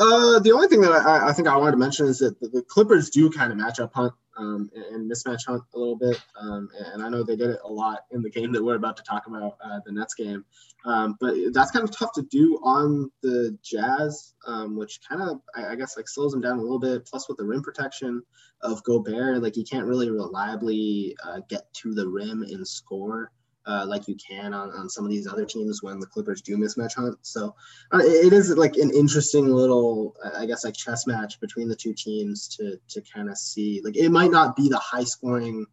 Uh, 0.00 0.38
the 0.38 0.52
only 0.52 0.68
thing 0.68 0.80
that 0.80 0.92
I, 0.92 1.30
I, 1.30 1.32
think 1.32 1.48
I 1.48 1.56
wanted 1.56 1.72
to 1.72 1.76
mention 1.76 2.06
is 2.06 2.20
that 2.20 2.38
the, 2.38 2.46
the 2.48 2.62
Clippers 2.62 3.10
do 3.10 3.28
kind 3.30 3.50
of 3.50 3.58
match 3.58 3.80
up 3.80 3.92
hunt 3.92 4.12
um, 4.36 4.70
and, 4.72 4.84
and, 4.94 5.10
mismatch 5.10 5.40
hunt 5.44 5.64
a 5.74 5.78
little 5.78 5.96
bit, 5.96 6.22
um, 6.40 6.68
and 6.92 7.02
I 7.02 7.08
know 7.08 7.24
they 7.24 7.34
did 7.34 7.50
it 7.50 7.58
a 7.64 7.68
lot 7.68 8.04
in 8.12 8.22
the 8.22 8.30
game 8.30 8.52
that 8.52 8.62
we're 8.62 8.76
about 8.76 8.96
to 8.98 9.02
talk 9.02 9.26
about, 9.26 9.56
uh, 9.64 9.80
the 9.84 9.90
Nets 9.90 10.14
game. 10.14 10.44
Um, 10.84 11.16
but 11.18 11.34
that's 11.52 11.72
kind 11.72 11.82
of 11.82 11.90
tough 11.90 12.12
to 12.12 12.22
do 12.22 12.60
on 12.62 13.10
the 13.22 13.58
Jazz, 13.64 14.34
um, 14.46 14.76
which 14.76 15.00
kind 15.06 15.20
of 15.20 15.40
I, 15.56 15.72
I, 15.72 15.74
guess 15.74 15.96
like 15.96 16.08
slows 16.08 16.30
them 16.30 16.40
down 16.40 16.58
a 16.58 16.62
little 16.62 16.78
bit. 16.78 17.04
Plus 17.04 17.28
with 17.28 17.36
the 17.36 17.44
rim 17.44 17.62
protection 17.62 18.22
of 18.62 18.84
Gobert, 18.84 19.42
like 19.42 19.56
you 19.56 19.64
can't 19.64 19.86
really 19.86 20.10
reliably 20.10 21.16
uh, 21.24 21.40
get 21.48 21.72
to 21.74 21.92
the 21.92 22.06
rim 22.06 22.42
and 22.42 22.66
score 22.66 23.32
uh, 23.68 23.84
like 23.86 24.08
you 24.08 24.16
can 24.16 24.54
on, 24.54 24.70
on 24.70 24.88
some 24.88 25.04
of 25.04 25.10
these 25.10 25.26
other 25.26 25.44
teams 25.44 25.82
when 25.82 26.00
the 26.00 26.06
Clippers 26.06 26.40
do 26.40 26.56
mismatch 26.56 26.94
hunt. 26.94 27.18
So 27.22 27.54
uh, 27.92 27.98
it 27.98 28.32
is 28.32 28.56
like 28.56 28.76
an 28.76 28.90
interesting 28.94 29.46
little, 29.46 30.16
I 30.36 30.46
guess, 30.46 30.64
like 30.64 30.74
chess 30.74 31.06
match 31.06 31.38
between 31.38 31.68
the 31.68 31.76
two 31.76 31.92
teams 31.92 32.48
to 32.56 32.78
to 32.88 33.02
kind 33.14 33.28
of 33.28 33.36
see. 33.36 33.82
Like 33.84 33.96
it 33.96 34.08
might 34.08 34.30
not 34.30 34.56
be 34.56 34.68
the 34.68 34.78
high 34.78 35.04
scoring 35.04 35.66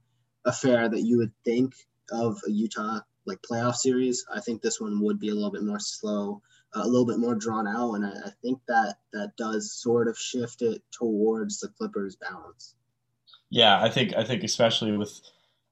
affair 0.44 0.90
that 0.90 1.02
you 1.02 1.18
would 1.18 1.32
think 1.46 1.74
of 2.12 2.38
a 2.46 2.52
Utah 2.52 3.00
like 3.25 3.40
playoff 3.50 3.75
series. 3.75 4.25
I 4.34 4.42
think 4.42 4.62
this 4.62 4.82
one 4.82 5.02
would 5.02 5.20
be 5.20 5.30
a 5.30 5.34
little 5.34 5.52
bit 5.52 5.64
more 5.64 5.80
slow, 5.80 6.42
uh, 6.75 6.82
a 6.84 6.88
little 6.88 7.06
bit 7.06 7.18
more 7.18 7.34
drawn 7.34 7.66
out, 7.66 7.94
and 7.94 8.06
I, 8.06 8.10
I 8.10 8.32
think 8.42 8.60
that 8.68 8.98
that 9.14 9.32
does 9.38 9.72
sort 9.72 10.10
of 10.10 10.18
shift 10.18 10.62
it 10.62 10.84
towards 10.92 11.60
the 11.60 11.70
Clippers' 11.70 12.18
balance. 12.18 12.75
Yeah, 13.50 13.82
I 13.82 13.90
think 13.90 14.14
I 14.16 14.25
think 14.25 14.44
especially 14.44 14.96
with 14.98 15.22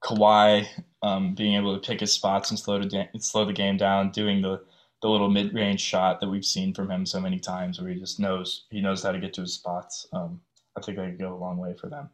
Kawhi 0.04 0.66
um, 1.02 1.34
being 1.34 1.54
able 1.54 1.78
to 1.78 1.86
pick 1.86 2.00
his 2.00 2.12
spots 2.12 2.50
and 2.50 2.58
slow, 2.58 2.80
to 2.80 3.08
slow 3.18 3.44
the 3.44 3.52
game 3.52 3.76
down, 3.76 4.10
doing 4.10 4.42
the, 4.42 4.60
the 5.02 5.08
little 5.08 5.30
mid 5.30 5.54
range 5.54 5.80
shot 5.80 6.20
that 6.20 6.28
we've 6.28 6.44
seen 6.44 6.74
from 6.74 6.90
him 6.90 7.06
so 7.06 7.20
many 7.20 7.38
times, 7.38 7.80
where 7.80 7.90
he 7.90 7.98
just 7.98 8.20
knows 8.20 8.64
he 8.70 8.80
knows 8.80 9.02
how 9.02 9.12
to 9.12 9.18
get 9.18 9.34
to 9.34 9.42
his 9.42 9.54
spots. 9.54 10.06
Um, 10.12 10.40
I 10.76 10.80
think 10.80 10.98
they 10.98 11.06
could 11.06 11.18
go 11.18 11.34
a 11.34 11.36
long 11.36 11.56
way 11.56 11.74
for 11.74 11.88
them. 11.88 12.10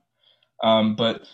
Um, 0.63 0.95
but 0.95 1.27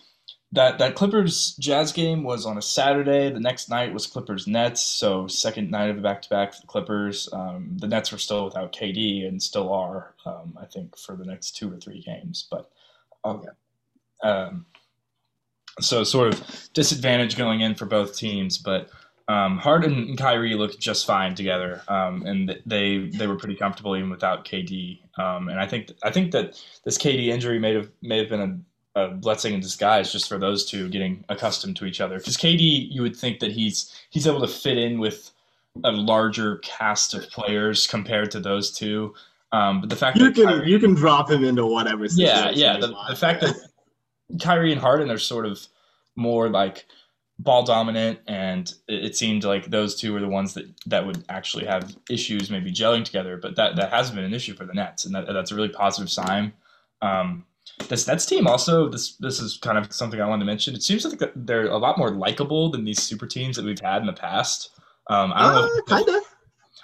that 0.53 0.79
that 0.79 0.95
Clippers 0.95 1.57
Jazz 1.57 1.93
game 1.93 2.23
was 2.23 2.47
on 2.47 2.57
a 2.57 2.63
Saturday. 2.63 3.31
The 3.31 3.41
next 3.41 3.69
night 3.69 3.93
was 3.93 4.07
Clippers 4.07 4.47
Nets, 4.47 4.83
so 4.83 5.27
second 5.27 5.71
night 5.71 5.91
of 5.91 5.97
the 5.97 6.03
back 6.03 6.23
to 6.23 6.29
back 6.29 6.55
for 6.55 6.61
the 6.61 6.67
Clippers. 6.67 7.29
Um, 7.33 7.77
the 7.79 7.89
Nets 7.89 8.13
were 8.13 8.19
still 8.19 8.45
without 8.45 8.73
KD 8.73 9.27
and 9.27 9.43
still 9.43 9.73
are, 9.73 10.15
um, 10.25 10.57
I 10.61 10.67
think, 10.67 10.97
for 10.97 11.17
the 11.17 11.25
next 11.25 11.57
two 11.57 11.73
or 11.73 11.77
three 11.77 12.01
games. 12.01 12.47
But 12.51 12.71
um, 13.25 13.45
um, 14.23 14.67
so 15.81 16.05
sort 16.05 16.33
of 16.33 16.71
disadvantage 16.73 17.37
going 17.37 17.61
in 17.61 17.75
for 17.75 17.87
both 17.87 18.17
teams, 18.17 18.59
but. 18.59 18.91
Um, 19.29 19.59
Harden 19.59 19.93
and 19.93 20.17
Kyrie 20.17 20.55
looked 20.55 20.79
just 20.79 21.05
fine 21.05 21.35
together, 21.35 21.83
um, 21.89 22.25
and 22.27 22.63
they 22.65 23.11
they 23.13 23.27
were 23.27 23.35
pretty 23.35 23.57
comfortable 23.57 23.97
even 23.97 24.09
without 24.09 24.45
KD. 24.45 25.01
Um, 25.19 25.49
and 25.49 25.59
I 25.59 25.67
think 25.67 25.91
I 26.05 26.13
think 26.13 26.31
that 26.31 26.63
this 26.85 26.97
KD 26.97 27.27
injury 27.27 27.59
may 27.59 27.75
have 27.75 27.91
may 28.03 28.19
have 28.19 28.29
been 28.29 28.41
a 28.41 28.57
a 28.97 29.09
blessing 29.09 29.53
in 29.53 29.61
disguise 29.61 30.11
just 30.11 30.29
for 30.29 30.39
those 30.39 30.65
two 30.65 30.89
getting 30.89 31.23
accustomed 31.29 31.77
to 31.77 31.85
each 31.85 32.01
other. 32.01 32.19
Because 32.19 32.37
KD, 32.37 32.89
you 32.91 33.03
would 33.03 33.15
think 33.15 33.41
that 33.41 33.53
he's 33.53 33.95
he's 34.11 34.27
able 34.27 34.41
to 34.41 34.49
fit 34.49 34.79
in 34.79 34.99
with 34.99 35.31
a 35.85 35.93
larger 35.93 36.57
cast 36.59 37.13
of 37.13 37.29
players 37.31 37.87
compared 37.87 38.31
to 38.31 38.41
those 38.41 38.73
two. 38.73 39.15
Um, 39.53 39.83
but 39.83 39.91
the 39.91 39.97
fact 39.97 40.17
you 40.17 40.25
that 40.25 40.35
can 40.35 40.47
Kyrie, 40.47 40.71
you 40.71 40.79
can 40.79 40.95
drop 40.95 41.31
him 41.31 41.45
into 41.45 41.67
whatever. 41.67 42.07
yeah, 42.07 42.51
yeah, 42.51 42.79
the, 42.79 42.97
the 43.09 43.17
fact 43.17 43.43
that 43.43 43.55
Kyrie 44.41 44.73
and 44.73 44.81
Harden 44.81 45.11
are 45.11 45.19
sort 45.19 45.47
of 45.47 45.67
more 46.17 46.49
like 46.49 46.87
ball 47.39 47.65
dominant, 47.65 48.19
and 48.27 48.73
it, 48.89 49.05
it 49.07 49.17
seemed 49.17 49.45
like 49.45 49.67
those 49.67 49.95
two 49.95 50.13
were 50.13 50.21
the 50.21 50.29
ones 50.29 50.55
that 50.55 50.67
that 50.87 51.07
would 51.07 51.25
actually 51.29 51.67
have 51.67 51.97
issues 52.11 52.51
maybe 52.51 52.73
gelling 52.73 53.05
together. 53.05 53.37
But 53.37 53.57
that 53.57 53.77
that 53.77 53.91
has 53.91 54.11
been 54.11 54.25
an 54.25 54.35
issue 54.35 54.55
for 54.55 54.65
the 54.65 54.75
Nets, 54.75 55.05
and 55.05 55.15
that, 55.15 55.27
that's 55.33 55.51
a 55.51 55.55
really 55.55 55.69
positive 55.69 56.11
sign. 56.11 56.53
Um, 57.03 57.45
this 57.89 58.07
Nets 58.07 58.27
team 58.27 58.47
also 58.47 58.89
this 58.89 59.17
this 59.17 59.41
is 59.41 59.59
kind 59.59 59.79
of 59.79 59.93
something 59.93 60.21
I 60.21 60.27
wanted 60.27 60.45
to 60.45 60.47
mention. 60.47 60.75
It 60.75 60.83
seems 60.83 61.05
like 61.05 61.31
they're 61.35 61.69
a 61.69 61.79
lot 61.79 61.99
more 61.99 62.11
likable 62.11 62.71
than 62.71 62.85
these 62.85 63.03
super 63.03 63.27
teams 63.27 63.57
that 63.57 63.65
we've 63.65 63.81
had 63.81 64.01
in 64.01 64.07
the 64.07 64.13
past. 64.13 64.71
Um, 65.09 65.33
I 65.35 65.43
don't 65.43 65.55
know. 65.55 65.63
Uh, 65.63 65.79
If, 65.79 65.87
kind 65.87 66.09
of. 66.09 66.23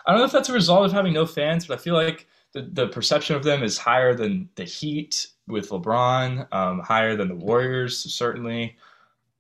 I 0.07 0.11
don't 0.11 0.19
know 0.19 0.27
if 0.27 0.33
that's 0.33 0.49
a 0.49 0.53
result 0.53 0.85
of 0.85 0.93
having 0.93 1.13
no 1.13 1.27
fans, 1.27 1.67
but 1.67 1.79
I 1.79 1.83
feel 1.83 1.95
like 1.95 2.27
the, 2.53 2.63
the 2.63 2.89
perception 2.89 3.37
of 3.37 3.45
them 3.45 3.63
is 3.63 3.79
higher 3.79 4.15
than 4.15 4.49
the 4.57 4.65
Heat 4.65 5.29
with 5.49 5.69
LeBron, 5.71 6.53
um, 6.53 6.81
higher 6.81 7.17
than 7.17 7.29
the 7.29 7.35
Warriors 7.35 7.99
certainly. 8.15 8.77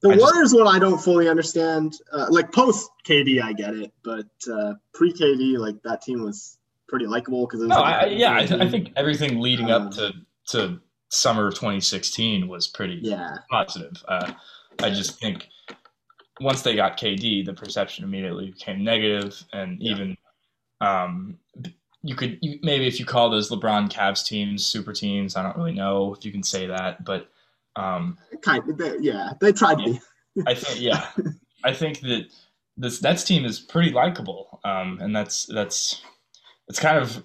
The 0.00 0.10
I 0.10 0.14
just- 0.14 0.22
Warriors 0.24 0.54
one 0.54 0.66
I 0.66 0.78
don't 0.78 0.98
fully 0.98 1.28
understand. 1.28 1.94
Uh, 2.12 2.26
like 2.30 2.50
post 2.52 2.90
KD, 3.06 3.40
I 3.42 3.52
get 3.52 3.74
it, 3.74 3.92
but 4.02 4.26
uh, 4.52 4.74
pre 4.92 5.12
KD, 5.12 5.58
like 5.58 5.80
that 5.84 6.02
team 6.02 6.22
was 6.22 6.58
pretty 6.88 7.06
likable 7.06 7.46
because 7.46 7.60
it 7.60 7.68
was. 7.68 7.76
No, 7.76 7.80
like, 7.82 7.94
I, 7.94 7.98
I- 8.00 8.06
a 8.06 8.14
yeah, 8.14 8.32
I. 8.32 8.64
I 8.64 8.68
think 8.68 8.92
everything 8.96 9.40
leading 9.40 9.70
Um, 9.70 9.86
up 9.88 9.92
to 9.94 10.12
to 10.48 10.80
summer 11.08 11.46
of 11.46 11.54
2016 11.54 12.48
was 12.48 12.66
pretty 12.66 12.98
Yeah, 13.02 13.36
positive. 13.50 14.02
Uh, 14.08 14.32
I 14.82 14.90
just 14.90 15.20
think 15.20 15.46
once 16.40 16.62
they 16.62 16.74
got 16.74 16.98
KD, 16.98 17.44
the 17.44 17.52
perception 17.52 18.02
immediately 18.04 18.50
became 18.50 18.82
negative, 18.82 19.40
and 19.52 19.80
Yeah. 19.80 19.92
even 19.92 20.16
um, 20.80 21.38
you 22.02 22.14
could 22.14 22.38
you, 22.40 22.58
maybe 22.62 22.86
if 22.86 22.98
you 22.98 23.06
call 23.06 23.30
those 23.30 23.50
LeBron 23.50 23.90
Cavs 23.90 24.26
teams 24.26 24.66
super 24.66 24.92
teams, 24.92 25.36
I 25.36 25.42
don't 25.42 25.56
really 25.56 25.74
know 25.74 26.14
if 26.14 26.24
you 26.24 26.32
can 26.32 26.42
say 26.42 26.66
that, 26.66 27.04
but 27.04 27.28
um, 27.76 28.18
kind 28.42 28.68
of. 28.68 28.76
They, 28.76 28.96
yeah, 29.00 29.32
they 29.40 29.52
tried 29.52 29.78
to. 29.78 29.98
I 30.46 30.54
think 30.54 30.80
yeah, 30.80 31.06
I 31.64 31.72
think 31.72 32.00
that 32.00 32.26
this 32.76 33.02
Nets 33.02 33.24
team 33.24 33.44
is 33.44 33.60
pretty 33.60 33.92
likable, 33.92 34.60
um, 34.64 34.98
and 35.00 35.14
that's 35.14 35.46
that's 35.46 36.02
it's 36.68 36.80
kind 36.80 36.98
of 36.98 37.22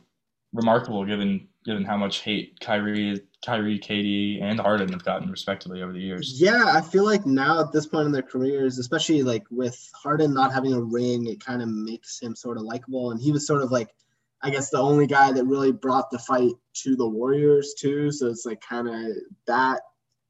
remarkable 0.54 1.06
given 1.06 1.48
given 1.68 1.84
how 1.84 1.98
much 1.98 2.20
hate 2.20 2.58
Kyrie, 2.62 3.22
Kyrie, 3.46 3.78
KD, 3.78 4.42
and 4.42 4.58
Harden 4.58 4.90
have 4.94 5.04
gotten 5.04 5.30
respectively 5.30 5.84
over 5.84 5.92
the 5.92 6.00
years. 6.00 6.40
Yeah, 6.42 6.64
I 6.66 6.80
feel 6.80 7.04
like 7.04 7.26
now 7.26 7.60
at 7.60 7.74
this 7.74 7.86
point 7.86 8.06
in 8.06 8.14
their 8.14 8.22
careers, 8.22 8.80
especially 8.80 9.22
like 9.22 9.44
with 9.52 9.92
Harden 9.94 10.34
not 10.34 10.54
having 10.54 10.74
a 10.74 10.82
ring, 10.82 11.28
it 11.28 11.44
kind 11.44 11.62
of 11.62 11.68
makes 11.68 12.22
him 12.22 12.36
sort 12.38 12.56
of 12.56 12.64
likable. 12.64 13.12
And 13.12 13.20
he 13.20 13.34
was 13.34 13.46
sort 13.46 13.62
of 13.62 13.70
like, 13.70 13.94
I 14.42 14.50
guess, 14.50 14.70
the 14.70 14.80
only 14.80 15.08
guy 15.08 15.32
that 15.32 15.46
really 15.46 15.72
brought 15.72 16.12
the 16.12 16.20
fight 16.20 16.54
to 16.84 16.96
the 16.96 17.08
Warriors 17.08 17.74
too. 17.80 18.12
So 18.12 18.28
it's 18.28 18.46
like 18.46 18.62
kind 18.62 18.88
of 18.88 19.16
that 19.48 19.82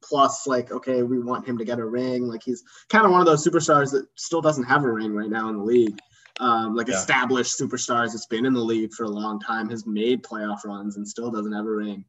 plus 0.02 0.46
like, 0.46 0.70
okay, 0.70 1.02
we 1.02 1.18
want 1.18 1.46
him 1.46 1.58
to 1.58 1.64
get 1.64 1.78
a 1.78 1.84
ring. 1.84 2.26
Like 2.26 2.42
he's 2.42 2.62
kind 2.88 3.04
of 3.04 3.10
one 3.10 3.20
of 3.20 3.26
those 3.26 3.46
superstars 3.46 3.90
that 3.92 4.06
still 4.16 4.40
doesn't 4.40 4.64
have 4.64 4.84
a 4.84 4.92
ring 4.92 5.12
right 5.12 5.30
now 5.30 5.48
in 5.48 5.58
the 5.58 5.64
league. 5.64 5.98
Um, 6.40 6.76
like 6.76 6.88
Yeah. 6.88 6.94
established 6.94 7.58
superstars 7.58 8.12
that's 8.12 8.26
been 8.26 8.46
in 8.46 8.54
the 8.54 8.60
league 8.60 8.92
for 8.92 9.04
a 9.04 9.10
long 9.10 9.40
time, 9.40 9.68
has 9.70 9.86
made 9.86 10.22
playoff 10.22 10.64
runs 10.64 10.96
and 10.96 11.06
still 11.06 11.30
doesn't 11.30 11.52
have 11.52 11.66
a 11.66 11.70
ring. 11.70 12.04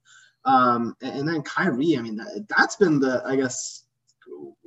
Um, 0.46 0.96
and, 1.02 1.20
and 1.20 1.28
then 1.28 1.42
Kyrie, 1.42 1.98
I 1.98 2.02
mean, 2.02 2.16
that, 2.18 2.46
that's 2.56 2.76
been 2.76 3.00
the, 3.00 3.24
I 3.26 3.36
guess, 3.36 3.84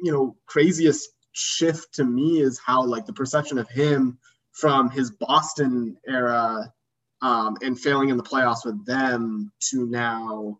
you 0.03 0.13
know, 0.13 0.37
craziest 0.47 1.09
shift 1.31 1.95
to 1.95 2.05
me 2.05 2.41
is 2.41 2.59
how 2.59 2.85
like 2.85 3.07
the 3.07 3.13
perception 3.13 3.57
of 3.57 3.71
him 3.71 4.19
from 4.51 4.91
his 4.91 5.13
Boston 5.13 5.97
era 6.07 6.73
um, 7.23 7.57
and 7.63 7.79
failing 7.79 8.11
in 8.11 8.17
the 8.17 8.23
playoffs 8.23 8.65
with 8.65 8.85
them 8.85 9.51
to 9.71 9.87
now 9.87 10.59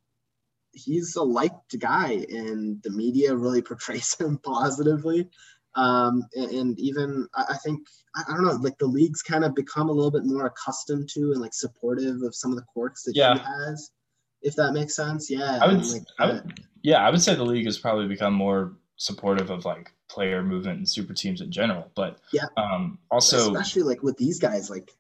he's 0.73 1.17
a 1.17 1.23
liked 1.23 1.79
guy 1.79 2.25
and 2.31 2.83
the 2.83 2.91
media 2.91 3.35
really 3.35 3.61
portrays 3.71 4.15
him 4.15 4.39
positively. 4.39 5.29
Um, 5.75 6.23
and, 6.35 6.51
and 6.51 6.81
even 6.81 7.27
I, 7.35 7.57
think 7.65 7.81
I, 8.15 8.25
don't 8.29 8.45
know, 8.45 8.53
like 8.53 8.79
the 8.79 8.87
league's 8.87 9.23
kind 9.23 9.45
of 9.45 9.55
become 9.55 9.89
a 9.89 9.93
little 9.93 10.11
bit 10.11 10.25
more 10.25 10.47
accustomed 10.47 11.09
to 11.15 11.33
and 11.33 11.41
like 11.41 11.55
supportive 11.55 12.23
of 12.23 12.35
some 12.35 12.51
of 12.51 12.57
the 12.57 12.65
quirks 12.75 13.05
that 13.05 13.17
Yeah. 13.17 13.35
he 13.35 13.41
has, 13.41 13.91
if 14.43 14.55
that 14.57 14.73
makes 14.73 14.95
sense. 14.95 15.31
Yeah, 15.31 15.59
I 15.63 15.67
would, 15.69 15.85
like, 15.87 16.03
I 16.19 16.27
would, 16.27 16.61
yeah, 16.83 17.07
I 17.07 17.11
would 17.11 17.23
say 17.23 17.35
the 17.35 17.45
league 17.45 17.65
has 17.65 17.79
probably 17.79 18.07
become 18.07 18.35
more 18.35 18.77
supportive 18.97 19.51
of 19.51 19.65
like 19.65 19.91
player 20.09 20.43
movement 20.43 20.77
and 20.77 20.89
super 20.89 21.15
teams 21.15 21.41
in 21.41 21.51
general, 21.51 21.91
but 21.95 22.19
Yeah. 22.33 22.47
um, 22.59 22.99
also 23.11 23.39
especially 23.51 23.83
like 23.83 24.03
with 24.03 24.19
these 24.19 24.39
guys, 24.39 24.69
like 24.69 24.91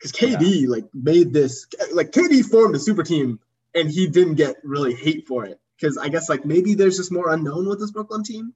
because 0.00 0.12
KD 0.12 0.66
like 0.66 0.84
made 0.94 1.32
this 1.32 1.66
like 1.92 2.12
KD 2.12 2.44
formed 2.44 2.74
a 2.74 2.78
super 2.78 3.02
team 3.02 3.38
and 3.74 3.90
he 3.90 4.06
didn't 4.06 4.36
get 4.36 4.56
really 4.64 4.94
hate 4.94 5.26
for 5.28 5.44
it 5.44 5.60
because 5.78 5.98
I 5.98 6.08
guess 6.08 6.28
like 6.28 6.44
maybe 6.44 6.74
there's 6.74 6.96
just 6.96 7.12
more 7.12 7.32
unknown 7.32 7.68
with 7.68 7.80
this 7.80 7.90
Brooklyn 7.90 8.22
team. 8.22 8.54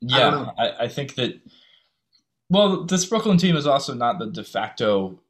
Yeah, 0.00 0.30
know. 0.30 0.52
I, 0.58 0.84
I, 0.84 0.88
think 0.88 1.14
that. 1.14 1.40
Well, 2.50 2.84
this 2.84 3.04
Brooklyn 3.06 3.38
team 3.38 3.56
is 3.56 3.66
also 3.66 3.94
not 3.94 4.18
the 4.18 4.26
de 4.26 4.44
facto. 4.44 5.20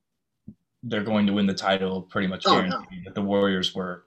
They're 0.83 1.05
going 1.05 1.29
to 1.29 1.33
win 1.33 1.47
the 1.47 1.55
title, 1.55 2.03
pretty 2.03 2.29
much 2.29 2.45
Oh, 2.47 2.61
no. 2.61 2.83
That 3.05 3.15
the 3.15 3.23
Warriors 3.23 3.75
were 3.75 4.05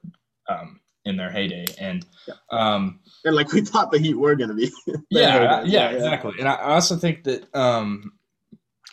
um, 0.48 0.80
in 1.06 1.18
their 1.18 1.32
heyday, 1.32 1.66
and 1.80 2.06
Yeah. 2.28 2.36
um, 2.52 3.00
And 3.26 3.36
like 3.36 3.52
we 3.52 3.62
thought 3.62 3.92
the 3.92 4.00
Heat 4.00 4.16
were 4.16 4.36
gonna 4.36 4.54
be. 4.54 4.72
yeah, 5.10 5.64
yeah, 5.64 5.64
yeah. 5.64 5.90
exactly. 5.90 6.34
And 6.40 6.48
I 6.48 6.54
I 6.54 6.74
also 6.74 6.98
think 6.98 7.24
that 7.24 7.54
um, 7.56 8.14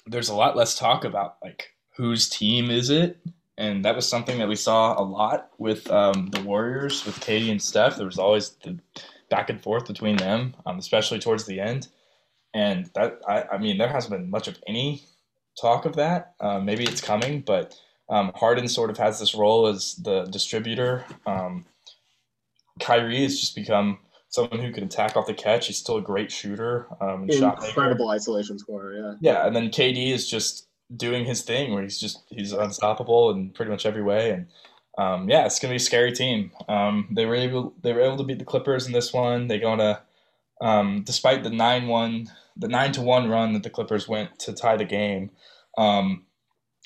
there's 0.07 0.29
a 0.29 0.35
lot 0.35 0.57
less 0.57 0.79
talk 0.79 1.05
about 1.05 1.37
like 1.43 1.76
whose 1.97 2.29
team 2.29 2.71
is 2.71 2.91
it, 2.91 3.19
and 3.59 3.85
that 3.85 3.97
was 3.97 4.09
something 4.09 4.39
that 4.39 4.49
we 4.49 4.57
saw 4.57 5.01
a 5.01 5.03
lot 5.03 5.51
with 5.59 5.91
um, 5.91 6.29
the 6.29 6.43
Warriors 6.43 7.05
with 7.07 7.19
KD 7.21 7.51
and 7.51 7.63
Steph. 7.63 7.97
There 7.97 8.07
was 8.07 8.19
always 8.19 8.51
the 8.63 8.79
back 9.31 9.51
and 9.51 9.61
forth 9.61 9.87
between 9.87 10.17
them, 10.17 10.55
um, 10.67 10.79
especially 10.79 11.19
towards 11.19 11.47
the 11.47 11.61
end. 11.61 11.89
And 12.55 12.91
that 12.95 13.21
I, 13.27 13.43
I 13.53 13.59
mean, 13.59 13.79
there 13.79 13.89
hasn't 13.89 14.13
been 14.13 14.31
much 14.31 14.49
of 14.49 14.59
any 14.67 15.03
talk 15.61 15.85
of 15.85 15.97
that. 15.97 16.35
Um, 16.41 16.65
maybe 16.65 16.85
it's 16.85 17.01
coming, 17.01 17.41
but 17.41 17.75
um, 18.09 18.33
Harden 18.35 18.69
sort 18.69 18.91
of 18.91 18.99
has 18.99 19.19
this 19.19 19.35
role 19.35 19.67
as 19.67 19.97
the 19.97 20.25
distributor. 20.25 21.05
Um, 21.27 21.65
Kyrie 22.81 23.23
has 23.23 23.41
just 23.41 23.55
become 23.55 23.99
someone 24.29 24.61
who 24.61 24.73
can 24.73 24.85
attack 24.85 25.17
off 25.17 25.27
the 25.27 25.35
catch. 25.35 25.67
He's 25.67 25.79
still 25.79 25.97
a 25.97 26.03
great 26.03 26.31
shooter, 26.31 26.89
um. 27.01 27.29
Incredible 27.31 28.11
isolation 28.11 28.59
scorer. 28.59 28.95
Yeah. 28.95 29.33
Yeah, 29.33 29.47
and 29.47 29.57
then 29.57 29.71
KD 29.71 30.13
is 30.13 30.29
just 30.29 30.66
doing 30.95 31.25
his 31.25 31.43
thing 31.43 31.73
where 31.73 31.83
he's 31.83 31.99
just 31.99 32.23
he's 32.29 32.53
unstoppable 32.53 33.31
in 33.31 33.51
pretty 33.51 33.71
much 33.71 33.87
every 33.87 34.03
way, 34.03 34.31
and 34.31 34.47
um, 34.99 35.29
yeah, 35.29 35.45
it's 35.45 35.59
gonna 35.59 35.73
be 35.73 35.77
a 35.77 35.81
scary 35.81 36.13
team. 36.13 36.53
Um, 36.69 37.09
they 37.11 37.27
were 37.27 37.35
able 37.35 37.75
they 37.83 37.93
were 37.93 38.01
able 38.01 38.17
to 38.19 38.25
beat 38.25 38.39
the 38.39 38.45
Clippers 38.45 38.87
in 38.87 38.93
this 38.93 39.13
one. 39.13 39.49
They 39.49 39.59
going 39.59 39.79
to 39.79 40.01
um, 40.61 41.03
despite 41.05 41.43
the 41.43 41.51
nine 41.51 41.87
one 41.87 42.29
the 42.57 42.69
nine 42.69 42.93
to 42.93 43.03
one 43.03 43.29
run 43.29 43.53
that 43.53 43.63
the 43.63 43.71
Clippers 43.71 44.09
went 44.09 44.39
to 44.41 44.53
tie 44.53 44.77
the 44.77 44.85
game. 44.85 45.31
Um, 45.77 46.25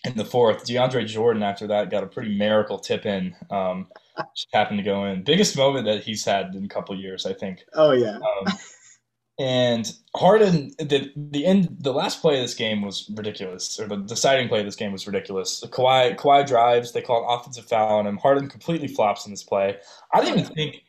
in 0.04 0.16
the 0.16 0.24
fourth, 0.24 0.64
DeAndre 0.64 1.06
Jordan 1.06 1.42
after 1.42 1.66
that 1.68 1.90
got 1.90 2.02
a 2.02 2.06
pretty 2.06 2.36
miracle 2.36 2.78
tip 2.78 3.04
in. 3.04 3.36
Um, 3.50 3.86
just 4.34 4.48
happened 4.52 4.78
to 4.78 4.84
go 4.84 5.04
in. 5.04 5.22
Biggest 5.22 5.56
moment 5.56 5.84
that 5.84 6.02
he's 6.02 6.24
had 6.24 6.54
in 6.54 6.64
a 6.64 6.68
couple 6.68 6.98
years, 6.98 7.26
I 7.26 7.34
think. 7.34 7.64
Oh 7.74 7.92
yeah. 7.92 8.18
And 9.40 9.90
Harden, 10.14 10.74
the 10.78 11.10
the 11.16 11.46
end, 11.46 11.74
the 11.80 11.94
last 11.94 12.20
play 12.20 12.36
of 12.36 12.42
this 12.42 12.52
game 12.54 12.82
was 12.82 13.10
ridiculous, 13.16 13.80
or 13.80 13.88
the 13.88 13.96
deciding 13.96 14.48
play 14.48 14.58
of 14.60 14.66
this 14.66 14.76
game 14.76 14.92
was 14.92 15.06
ridiculous. 15.06 15.64
Kawhi 15.66 16.14
Kawhi 16.16 16.46
drives, 16.46 16.92
they 16.92 17.00
call 17.00 17.24
an 17.26 17.38
offensive 17.40 17.64
foul 17.64 18.00
on 18.00 18.06
him. 18.06 18.18
Harden 18.18 18.50
completely 18.50 18.86
flops 18.86 19.24
in 19.24 19.32
this 19.32 19.42
play. 19.42 19.78
I 20.12 20.20
didn't 20.20 20.40
even 20.40 20.54
think 20.54 20.84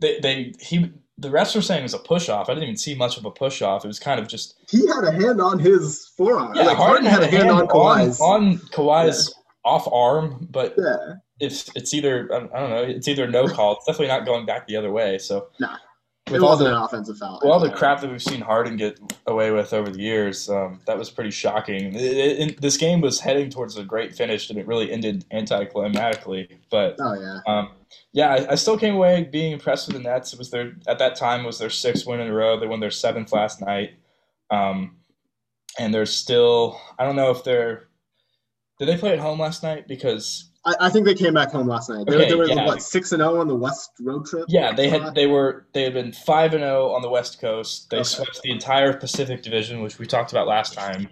they 0.00 0.18
they 0.18 0.52
he 0.58 0.90
the 1.16 1.28
refs 1.28 1.54
were 1.54 1.62
saying 1.62 1.80
it 1.80 1.84
was 1.84 1.94
a 1.94 1.98
push 2.00 2.28
off. 2.28 2.48
I 2.48 2.54
didn't 2.54 2.64
even 2.64 2.76
see 2.76 2.96
much 2.96 3.18
of 3.18 3.24
a 3.24 3.30
push 3.30 3.62
off. 3.62 3.84
It 3.84 3.88
was 3.88 4.00
kind 4.00 4.18
of 4.18 4.26
just 4.26 4.56
He 4.68 4.84
had 4.88 5.04
a 5.04 5.12
hand 5.12 5.40
on 5.40 5.60
his 5.60 6.08
forearm. 6.16 6.56
yeah. 6.56 6.64
like 6.64 6.76
Harden 6.76 7.06
had 7.06 7.22
a 7.22 7.28
hand 7.28 7.50
on 7.50 7.68
Kawhi's. 7.68 8.20
on 8.20 8.58
Kawhi's 8.72 9.32
off 9.64 9.86
arm, 9.92 10.48
but 10.50 10.74
yeah. 10.76 10.96
if 11.38 11.68
it's 11.76 11.94
either 11.94 12.28
I 12.34 12.40
don't 12.58 12.70
know, 12.70 12.82
it's 12.82 13.06
either 13.06 13.28
no 13.28 13.46
call. 13.46 13.76
It's 13.76 13.86
definitely 13.86 14.08
not 14.08 14.26
going 14.26 14.44
back 14.44 14.66
the 14.66 14.76
other 14.76 14.90
way. 14.90 15.18
So 15.18 15.46
Nah. 15.60 15.76
With 16.32 16.42
it 16.42 16.44
all 16.44 16.56
the 16.56 16.82
offensive 16.84 17.16
foul. 17.18 17.40
well, 17.42 17.52
all 17.52 17.60
the 17.60 17.70
crap 17.70 18.00
that 18.00 18.10
we've 18.10 18.22
seen 18.22 18.40
Harden 18.40 18.76
get 18.76 18.98
away 19.26 19.50
with 19.50 19.72
over 19.72 19.90
the 19.90 20.00
years, 20.00 20.48
um, 20.48 20.80
that 20.86 20.98
was 20.98 21.10
pretty 21.10 21.30
shocking. 21.30 21.94
It, 21.94 22.00
it, 22.02 22.38
it- 22.50 22.60
this 22.60 22.76
game 22.76 23.00
was 23.00 23.20
heading 23.20 23.50
towards 23.50 23.76
a 23.76 23.84
great 23.84 24.14
finish, 24.14 24.50
and 24.50 24.58
it 24.58 24.66
really 24.66 24.90
ended 24.92 25.24
anticlimactically. 25.32 26.48
But 26.70 26.96
Oh 27.00 27.14
yeah. 27.14 27.40
um, 27.46 27.70
yeah, 28.12 28.30
I, 28.30 28.52
I 28.52 28.54
still 28.56 28.78
came 28.78 28.94
away 28.94 29.24
being 29.24 29.52
impressed 29.52 29.86
with 29.88 29.96
the 29.96 30.02
Nets. 30.02 30.32
It 30.32 30.38
was 30.38 30.50
their 30.50 30.72
at 30.86 30.98
that 30.98 31.16
time 31.16 31.44
was 31.44 31.58
their 31.58 31.70
sixth 31.70 32.06
win 32.06 32.20
in 32.20 32.28
a 32.28 32.32
row. 32.32 32.58
They 32.58 32.66
won 32.66 32.80
their 32.80 32.90
seventh 32.90 33.32
last 33.32 33.60
night, 33.60 33.94
um, 34.50 34.96
and 35.78 35.92
they're 35.92 36.06
still. 36.06 36.80
I 36.98 37.04
don't 37.04 37.16
know 37.16 37.30
if 37.30 37.44
they're. 37.44 37.88
Did 38.78 38.88
they 38.88 38.96
play 38.96 39.12
at 39.12 39.18
home 39.20 39.38
last 39.38 39.62
night? 39.62 39.86
Because 39.86 40.50
I, 40.64 40.74
I 40.80 40.90
think 40.90 41.06
they 41.06 41.14
came 41.14 41.34
back 41.34 41.50
home 41.50 41.66
last 41.66 41.88
night. 41.88 42.06
They, 42.06 42.14
Okay, 42.16 42.28
they 42.28 42.34
were 42.34 42.46
yeah. 42.48 42.66
what 42.66 42.82
six 42.82 43.12
and 43.12 43.20
zero 43.20 43.40
on 43.40 43.48
the 43.48 43.54
West 43.56 43.90
road 44.00 44.26
trip. 44.26 44.44
yeah, 44.48 44.72
they 44.72 44.88
had 44.88 45.14
they 45.14 45.26
were 45.26 45.66
they 45.72 45.82
had 45.82 45.94
been 45.94 46.12
five 46.12 46.54
and 46.54 46.62
zero 46.62 46.92
on 46.92 47.02
the 47.02 47.08
West 47.10 47.40
Coast. 47.40 47.90
They 47.90 47.98
Okay. 47.98 48.04
swept 48.04 48.40
the 48.42 48.50
entire 48.50 48.92
Pacific 48.92 49.42
Division, 49.42 49.82
which 49.82 49.98
we 49.98 50.06
talked 50.06 50.30
about 50.32 50.46
last 50.46 50.74
time. 50.74 51.08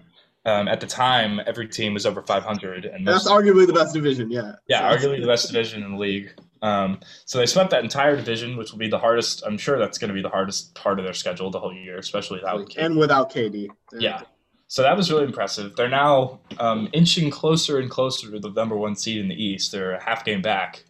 Um, 0.47 0.69
at 0.69 0.81
the 0.81 0.87
time, 0.87 1.39
every 1.47 1.69
team 1.69 1.93
was 1.93 2.07
over 2.07 2.23
500, 2.23 2.87
and 2.87 3.07
That's 3.07 3.29
arguably 3.29 3.67
the 3.67 3.75
best 3.75 3.93
division. 3.93 4.31
Yeah. 4.31 4.53
yeah, 4.69 4.91
arguably 4.91 5.21
the 5.21 5.27
best 5.27 5.49
division 5.49 5.83
in 5.83 5.93
the 5.93 5.99
league. 5.99 6.31
Um, 6.63 7.01
so 7.27 7.37
they 7.37 7.45
swept 7.45 7.71
that 7.73 7.85
entire 7.85 8.17
division, 8.17 8.57
which 8.57 8.73
will 8.73 8.79
be 8.79 8.89
the 8.89 8.99
hardest. 8.99 9.43
I'm 9.47 9.59
sure 9.59 9.79
that's 9.79 9.99
going 9.99 10.09
to 10.09 10.15
be 10.15 10.23
the 10.23 10.31
hardest 10.31 10.75
part 10.75 10.99
of 10.99 11.05
their 11.05 11.13
schedule 11.13 11.51
the 11.51 11.61
whole 11.61 11.75
year, 11.75 11.99
especially 11.99 12.39
without 12.39 12.71
KD. 12.71 12.75
and 12.79 12.97
without 12.97 13.31
KD. 13.31 13.69
Yeah. 13.99 14.23
So 14.71 14.83
that 14.83 14.97
was 14.97 15.11
really 15.11 15.25
impressive. 15.25 15.75
They're 15.75 15.89
now 15.89 16.39
um, 16.61 16.89
inching 16.93 17.29
closer 17.29 17.81
and 17.81 17.91
closer 17.91 18.31
to 18.31 18.39
the 18.39 18.51
number 18.51 18.77
one 18.77 18.95
seed 18.95 19.19
in 19.19 19.27
the 19.27 19.35
East. 19.35 19.73
They're 19.73 19.95
a 19.95 20.03
half 20.03 20.25
game 20.25 20.43
back 20.43 20.85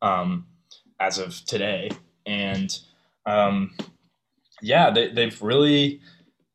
um, 0.00 0.46
as 1.00 1.18
of 1.18 1.44
today, 1.44 1.90
and 2.24 2.74
um, 3.26 3.74
yeah, 4.62 4.88
they, 4.88 5.08
they've 5.08 5.42
really 5.42 6.00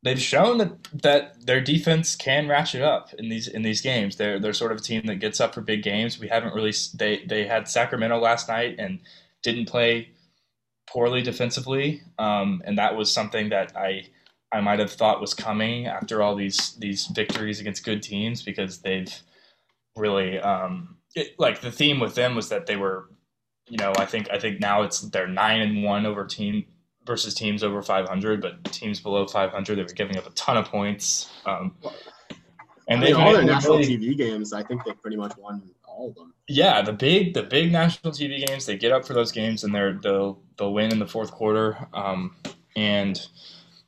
they've 0.01 0.19
shown 0.19 0.57
that 0.57 0.71
that 1.03 1.45
their 1.45 1.61
defense 1.61 2.15
can 2.15 2.47
ratchet 2.47 2.81
up 2.81 3.13
in 3.13 3.29
these 3.29 3.47
in 3.47 3.61
these 3.61 3.81
games. 3.81 4.15
They're 4.15 4.39
they're 4.39 4.51
sort 4.51 4.71
of 4.71 4.79
a 4.79 4.81
team 4.81 5.05
that 5.05 5.17
gets 5.17 5.39
up 5.39 5.53
for 5.53 5.61
big 5.61 5.83
games. 5.83 6.17
We 6.17 6.29
haven't 6.29 6.55
really 6.55 6.73
they 6.95 7.23
they 7.27 7.45
had 7.45 7.67
Sacramento 7.67 8.17
last 8.17 8.47
night 8.47 8.77
and 8.79 9.01
didn't 9.43 9.67
play 9.67 10.09
poorly 10.87 11.21
defensively, 11.21 12.01
um, 12.17 12.63
and 12.65 12.75
that 12.79 12.95
was 12.95 13.13
something 13.13 13.49
that 13.49 13.77
I 13.77 14.05
I 14.51 14.61
might 14.61 14.79
have 14.79 14.91
thought 14.91 15.21
was 15.21 15.33
coming 15.33 15.87
after 15.87 16.21
all 16.21 16.35
these 16.35 16.75
these 16.75 17.07
victories 17.07 17.59
against 17.59 17.85
good 17.85 18.03
teams 18.03 18.43
because 18.43 18.79
they've 18.79 19.13
really 19.95 20.39
um, 20.39 20.97
it, 21.15 21.39
like 21.39 21.61
the 21.61 21.71
theme 21.71 21.99
with 21.99 22.15
them 22.15 22.35
was 22.35 22.49
that 22.49 22.65
they 22.65 22.75
were 22.75 23.09
you 23.67 23.77
know 23.77 23.93
I 23.97 24.05
think 24.05 24.29
I 24.31 24.39
think 24.39 24.59
now 24.59 24.83
it's 24.83 25.01
they're 25.01 25.27
nine 25.27 25.61
and 25.61 25.83
one 25.83 26.05
over 26.05 26.25
team 26.25 26.65
versus 27.05 27.33
teams 27.33 27.63
over 27.63 27.81
500 27.81 28.41
but 28.41 28.63
teams 28.65 28.99
below 28.99 29.25
500 29.25 29.75
they 29.75 29.81
were 29.81 29.87
giving 29.89 30.17
up 30.17 30.27
a 30.27 30.31
ton 30.31 30.57
of 30.57 30.65
points 30.65 31.31
um, 31.45 31.75
and 32.87 32.99
I 32.99 33.05
mean, 33.05 33.13
they've 33.13 33.17
all 33.17 33.33
their 33.33 33.43
national 33.43 33.77
really- 33.77 33.97
TV 33.97 34.17
games, 34.17 34.53
I 34.53 34.63
think 34.63 34.83
they 34.83 34.93
pretty 34.93 35.17
much 35.17 35.37
won 35.37 35.61
all 35.85 36.09
of 36.09 36.15
them. 36.15 36.33
yeah, 36.47 36.81
the 36.81 36.93
big 36.93 37.33
the 37.33 37.43
big 37.43 37.71
national 37.71 38.13
TV 38.13 38.45
games, 38.45 38.65
they 38.65 38.77
get 38.77 38.91
up 38.91 39.05
for 39.05 39.13
those 39.13 39.31
games 39.31 39.63
and 39.63 39.73
they're 39.73 39.93
they'll 39.93 40.41
they'll 40.57 40.73
win 40.73 40.91
in 40.91 40.99
the 40.99 41.07
fourth 41.07 41.31
quarter. 41.31 41.87
Um, 41.93 42.35
and 42.75 43.25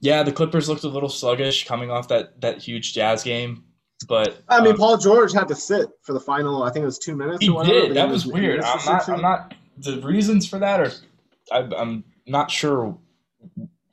yeah, 0.04 0.22
the 0.22 0.34
Clippers 0.34 0.68
looked 0.68 0.84
a 0.84 0.90
little 0.90 1.08
sluggish 1.08 1.66
coming 1.66 1.90
off 1.90 2.10
that 2.10 2.40
that 2.42 2.62
huge 2.62 2.94
Jazz 2.94 3.24
game, 3.24 3.64
but 4.06 4.42
I 4.50 4.60
mean, 4.62 4.74
um, 4.74 4.78
Paul 4.78 4.98
George 4.98 5.32
had 5.32 5.48
to 5.48 5.56
sit 5.56 5.88
for 6.02 6.12
the 6.12 6.20
final. 6.20 6.64
I 6.64 6.72
think 6.72 6.84
it 6.84 6.88
was 6.88 7.00
two 7.00 7.16
minutes. 7.16 7.38
he 7.42 7.50
or 7.50 7.56
whatever, 7.56 7.88
did. 7.88 7.96
That 7.96 8.10
was 8.10 8.24
he 8.24 8.32
weird. 8.32 8.62
I'm 8.62 8.86
not. 8.86 9.10
I'm 9.10 9.22
not. 9.22 9.54
The 9.78 10.02
reasons 10.02 10.46
for 10.46 10.60
that 10.60 10.82
are, 10.82 10.92
I, 11.54 11.60
I'm 11.78 12.04
not 12.28 12.52
sure, 12.52 12.98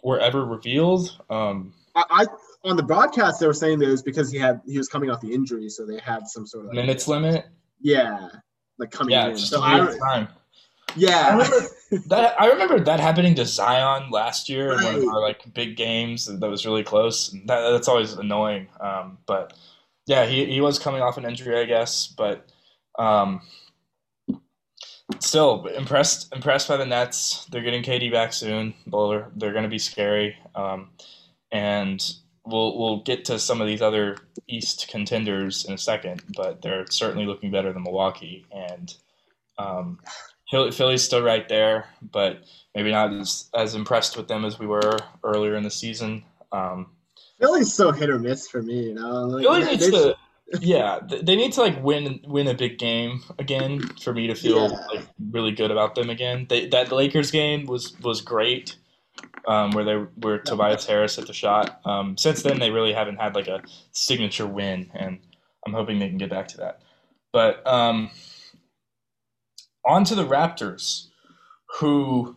were 0.03 0.19
ever 0.19 0.45
revealed. 0.45 1.17
Um, 1.31 1.73
I, 1.95 2.03
I 2.11 2.27
on 2.65 2.77
the 2.77 2.83
broadcast 2.83 3.39
they 3.39 3.47
were 3.47 3.55
saying 3.55 3.79
that 3.79 3.87
it 3.87 3.93
was 3.93 4.03
because 4.03 4.33
he 4.33 4.39
had 4.39 4.61
he 4.67 4.79
was 4.79 4.89
coming 4.89 5.11
off 5.11 5.21
the 5.21 5.33
injury, 5.33 5.69
so 5.69 5.87
they 5.87 6.01
had 6.01 6.27
some 6.27 6.45
sort 6.45 6.67
of 6.67 6.73
minutes 6.73 7.07
limit. 7.07 7.47
Yeah, 7.81 8.31
like 8.79 8.91
coming 8.91 9.13
Yeah, 9.13 9.29
in. 9.29 9.37
just 9.37 9.51
So 9.51 9.63
I, 9.63 9.81
weird 9.85 10.29
time. 10.93 10.99
I 10.99 11.11
yeah, 11.11 11.31
remember 11.33 11.69
that. 12.09 12.41
I 12.41 12.47
remember 12.47 12.81
that 12.81 13.01
happening 13.01 13.35
to 13.37 13.45
Zion 13.45 14.11
last 14.11 14.49
year 14.49 14.73
in 14.73 14.85
one 14.85 14.95
of 14.97 15.09
our 15.09 15.21
like 15.21 15.53
big 15.55 15.77
games 15.77 16.27
that 16.27 16.49
was 16.49 16.67
really 16.67 16.85
close. 16.85 17.31
That, 17.47 17.71
that's 17.71 17.89
always 17.89 18.13
annoying. 18.15 18.69
Um, 18.81 19.19
but 19.27 19.55
yeah, 20.07 20.27
he, 20.27 20.47
he 20.47 20.61
was 20.61 20.79
coming 20.79 21.03
off 21.03 21.19
an 21.19 21.25
injury, 21.25 21.61
I 21.61 21.65
guess. 21.65 22.07
But 22.07 22.51
um, 22.99 23.41
still 25.19 25.67
impressed 25.67 26.33
impressed 26.35 26.69
by 26.69 26.77
the 26.77 26.87
Nets. 26.87 27.47
They're 27.47 27.63
getting 27.63 27.83
KD 27.83 28.13
back 28.13 28.33
soon. 28.33 28.75
They're 28.87 29.31
they're 29.37 29.53
going 29.53 29.65
to 29.65 29.69
be 29.69 29.79
scary. 29.79 30.37
Um, 30.55 30.91
and 31.53 32.05
we'll 32.45 32.79
we'll 32.79 33.03
get 33.03 33.25
to 33.27 33.39
some 33.39 33.61
of 33.61 33.67
these 33.67 33.83
other 33.83 34.17
East 34.49 34.89
contenders 34.89 35.65
in 35.65 35.75
a 35.75 35.79
second. 35.79 36.23
But 36.37 36.63
they're 36.63 36.87
certainly 36.91 37.27
looking 37.27 37.51
better 37.51 37.73
than 37.73 37.83
Milwaukee 37.83 38.47
and. 38.53 38.95
Um, 39.59 39.99
Philly's 40.51 41.03
still 41.03 41.23
right 41.23 41.49
there, 41.49 41.87
but 42.03 42.43
maybe 42.75 42.91
not 42.91 43.13
as, 43.13 43.49
as 43.55 43.75
impressed 43.75 44.17
with 44.17 44.29
them 44.29 44.45
as 44.45 44.59
we 44.59 44.67
were 44.67 44.99
earlier 45.23 45.55
in 45.57 45.63
the 45.63 45.71
season. 45.71 46.25
Um, 46.53 46.91
Philly's 47.41 47.73
so 47.73 47.93
hit 47.93 48.11
or 48.11 48.19
miss 48.19 48.49
for 48.49 48.63
me. 48.63 48.89
You 48.89 48.95
know, 48.95 49.23
like, 49.27 49.45
Philly 49.45 49.65
needs 49.65 49.91
to, 49.91 50.17
yeah, 50.61 50.99
they 51.07 51.37
need 51.37 51.53
to 51.53 51.61
like 51.61 51.83
win 51.83 52.21
win 52.27 52.49
a 52.49 52.55
big 52.55 52.79
game 52.79 53.23
again 53.39 53.81
for 54.03 54.13
me 54.13 54.27
to 54.27 54.35
feel 54.35 54.69
Yeah. 54.71 54.87
like 54.99 55.07
really 55.31 55.53
good 55.53 55.71
about 55.71 55.95
them 55.95 56.11
again. 56.11 56.47
They, 56.49 56.67
that 56.69 56.91
Lakers 56.93 57.31
game 57.31 57.67
was 57.67 57.99
was 58.01 58.21
great, 58.21 58.77
um, 59.47 59.71
where 59.71 59.85
they 59.85 59.95
where 59.95 60.39
Tobias 60.39 60.85
Harris 60.87 61.19
at 61.19 61.27
the 61.29 61.33
shot. 61.33 61.81
Um, 61.85 62.17
since 62.19 62.43
then, 62.43 62.59
they 62.59 62.71
really 62.71 62.93
haven't 62.93 63.21
had 63.21 63.35
like 63.37 63.47
a 63.49 63.63
signature 63.93 64.47
win, 64.47 64.91
and 64.95 65.21
I'm 65.67 65.73
hoping 65.73 65.99
they 65.99 66.09
can 66.09 66.19
get 66.19 66.31
back 66.31 66.49
to 66.49 66.57
that. 66.59 66.81
But 67.33 67.65
um, 67.67 68.11
on 69.87 70.05
to 70.05 70.15
the 70.15 70.27
Raptors, 70.27 71.07
who 71.79 72.37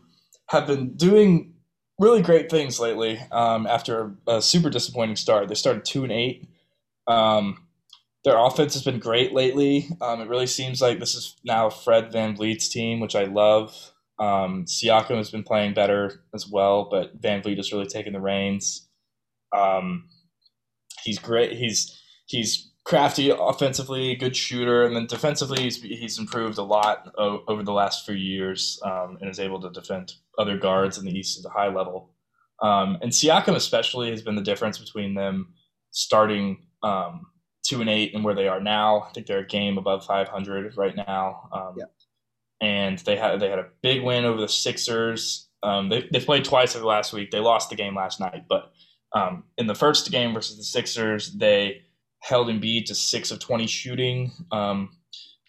have 0.50 0.68
been 0.68 0.96
doing 0.96 1.54
really 2.00 2.22
great 2.22 2.50
things 2.50 2.80
lately. 2.80 3.20
Um, 3.32 3.68
after 3.68 4.16
a 4.28 4.42
super 4.42 4.70
disappointing 4.70 5.16
start, 5.16 5.48
they 5.48 5.56
started 5.56 5.86
two 5.86 6.04
and 6.04 6.12
eight. 6.12 6.48
Um, 7.08 7.68
their 8.24 8.38
offense 8.38 8.74
has 8.74 8.84
been 8.84 9.00
great 9.00 9.34
lately. 9.34 9.90
Um, 10.02 10.22
it 10.22 10.30
really 10.30 10.48
seems 10.48 10.82
like 10.82 11.00
this 11.00 11.16
is 11.16 11.36
now 11.44 11.70
Fred 11.70 12.12
VanVleet's 12.12 12.70
team, 12.70 13.00
which 13.00 13.16
I 13.16 13.26
love. 13.26 13.92
Um, 14.20 14.66
Siakam 14.66 15.18
has 15.18 15.32
been 15.32 15.44
playing 15.44 15.74
better 15.74 16.24
as 16.34 16.48
well, 16.48 16.88
but 16.90 17.22
VanVleet 17.22 17.58
has 17.58 17.74
really 17.74 17.88
taken 17.88 18.14
the 18.14 18.22
reins. 18.22 18.88
Um, 19.56 20.08
he's 21.04 21.20
great. 21.20 21.54
He's 21.54 22.00
he's 22.26 22.72
crafty 22.86 23.30
offensively, 23.30 24.16
good 24.16 24.36
shooter, 24.36 24.86
and 24.86 24.96
then 24.96 25.06
defensively, 25.08 25.64
he's, 25.64 25.82
he's 25.82 26.20
improved 26.20 26.58
a 26.58 26.64
lot 26.64 27.14
o- 27.18 27.44
over 27.48 27.64
the 27.64 27.72
last 27.72 28.06
few 28.06 28.16
years 28.16 28.80
um, 28.84 29.18
and 29.22 29.30
is 29.30 29.40
able 29.40 29.62
to 29.62 29.70
defend 29.70 30.14
other 30.38 30.58
guards 30.58 30.98
in 30.98 31.06
the 31.06 31.12
East 31.18 31.40
at 31.40 31.50
a 31.50 31.54
high 31.54 31.70
level. 31.74 32.10
Um, 32.62 32.98
and 33.02 33.12
Siakam 33.12 33.56
especially 33.56 34.10
has 34.12 34.22
been 34.22 34.36
the 34.36 34.42
difference 34.42 34.78
between 34.78 35.16
them 35.16 35.54
starting 35.92 36.66
um, 36.82 37.26
two 37.66 37.82
and 37.82 37.90
eight 37.90 38.14
and 38.14 38.24
where 38.24 38.36
they 38.36 38.48
are 38.48 38.60
now. 38.60 39.02
I 39.04 39.12
think 39.14 39.28
they're 39.28 39.40
a 39.40 39.48
game 39.48 39.78
above 39.78 40.06
500 40.06 40.76
right 40.78 40.96
now. 40.96 41.50
Um, 41.54 41.76
Yeah. 41.78 41.86
And 42.62 42.98
they 43.00 43.18
had 43.18 43.42
they 43.42 43.50
had 43.50 43.60
a 43.60 43.68
big 43.82 44.04
win 44.04 44.24
over 44.24 44.40
the 44.40 44.48
Sixers. 44.48 45.50
Um, 45.64 45.90
they 45.90 46.08
they 46.14 46.22
played 46.22 46.46
twice 46.46 46.76
over 46.76 46.82
the 46.82 46.88
last 46.88 47.12
week. 47.12 47.30
They 47.32 47.40
lost 47.40 47.70
the 47.70 47.76
game 47.76 47.94
last 47.96 48.22
night, 48.22 48.46
but 48.48 48.72
um, 49.14 49.44
in 49.58 49.68
the 49.68 49.76
first 49.76 50.10
game 50.12 50.34
versus 50.34 50.56
the 50.58 50.64
Sixers, 50.64 51.34
they 51.34 51.82
held 52.24 52.48
Embiid 52.48 52.86
to 52.86 52.96
six 52.96 53.32
of 53.32 53.40
20 53.40 53.68
shooting. 53.68 54.32
Um, 54.52 54.90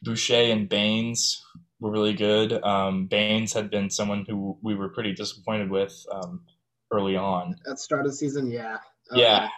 Boucher 0.02 0.34
and 0.52 0.68
Baynes 0.68 1.42
were 1.80 1.90
really 1.90 2.14
good. 2.14 2.52
Um, 2.64 3.06
Baynes 3.06 3.52
had 3.52 3.70
been 3.70 3.88
someone 3.90 4.24
who 4.28 4.58
we 4.60 4.74
were 4.74 4.88
pretty 4.88 5.12
disappointed 5.14 5.70
with 5.70 5.94
um, 6.12 6.42
early 6.90 7.16
on. 7.16 7.56
at 7.70 7.78
start 7.78 8.04
of 8.04 8.10
the 8.10 8.16
season. 8.16 8.50
Yeah, 8.50 8.78
Uh, 9.10 9.16
Yeah, 9.16 9.48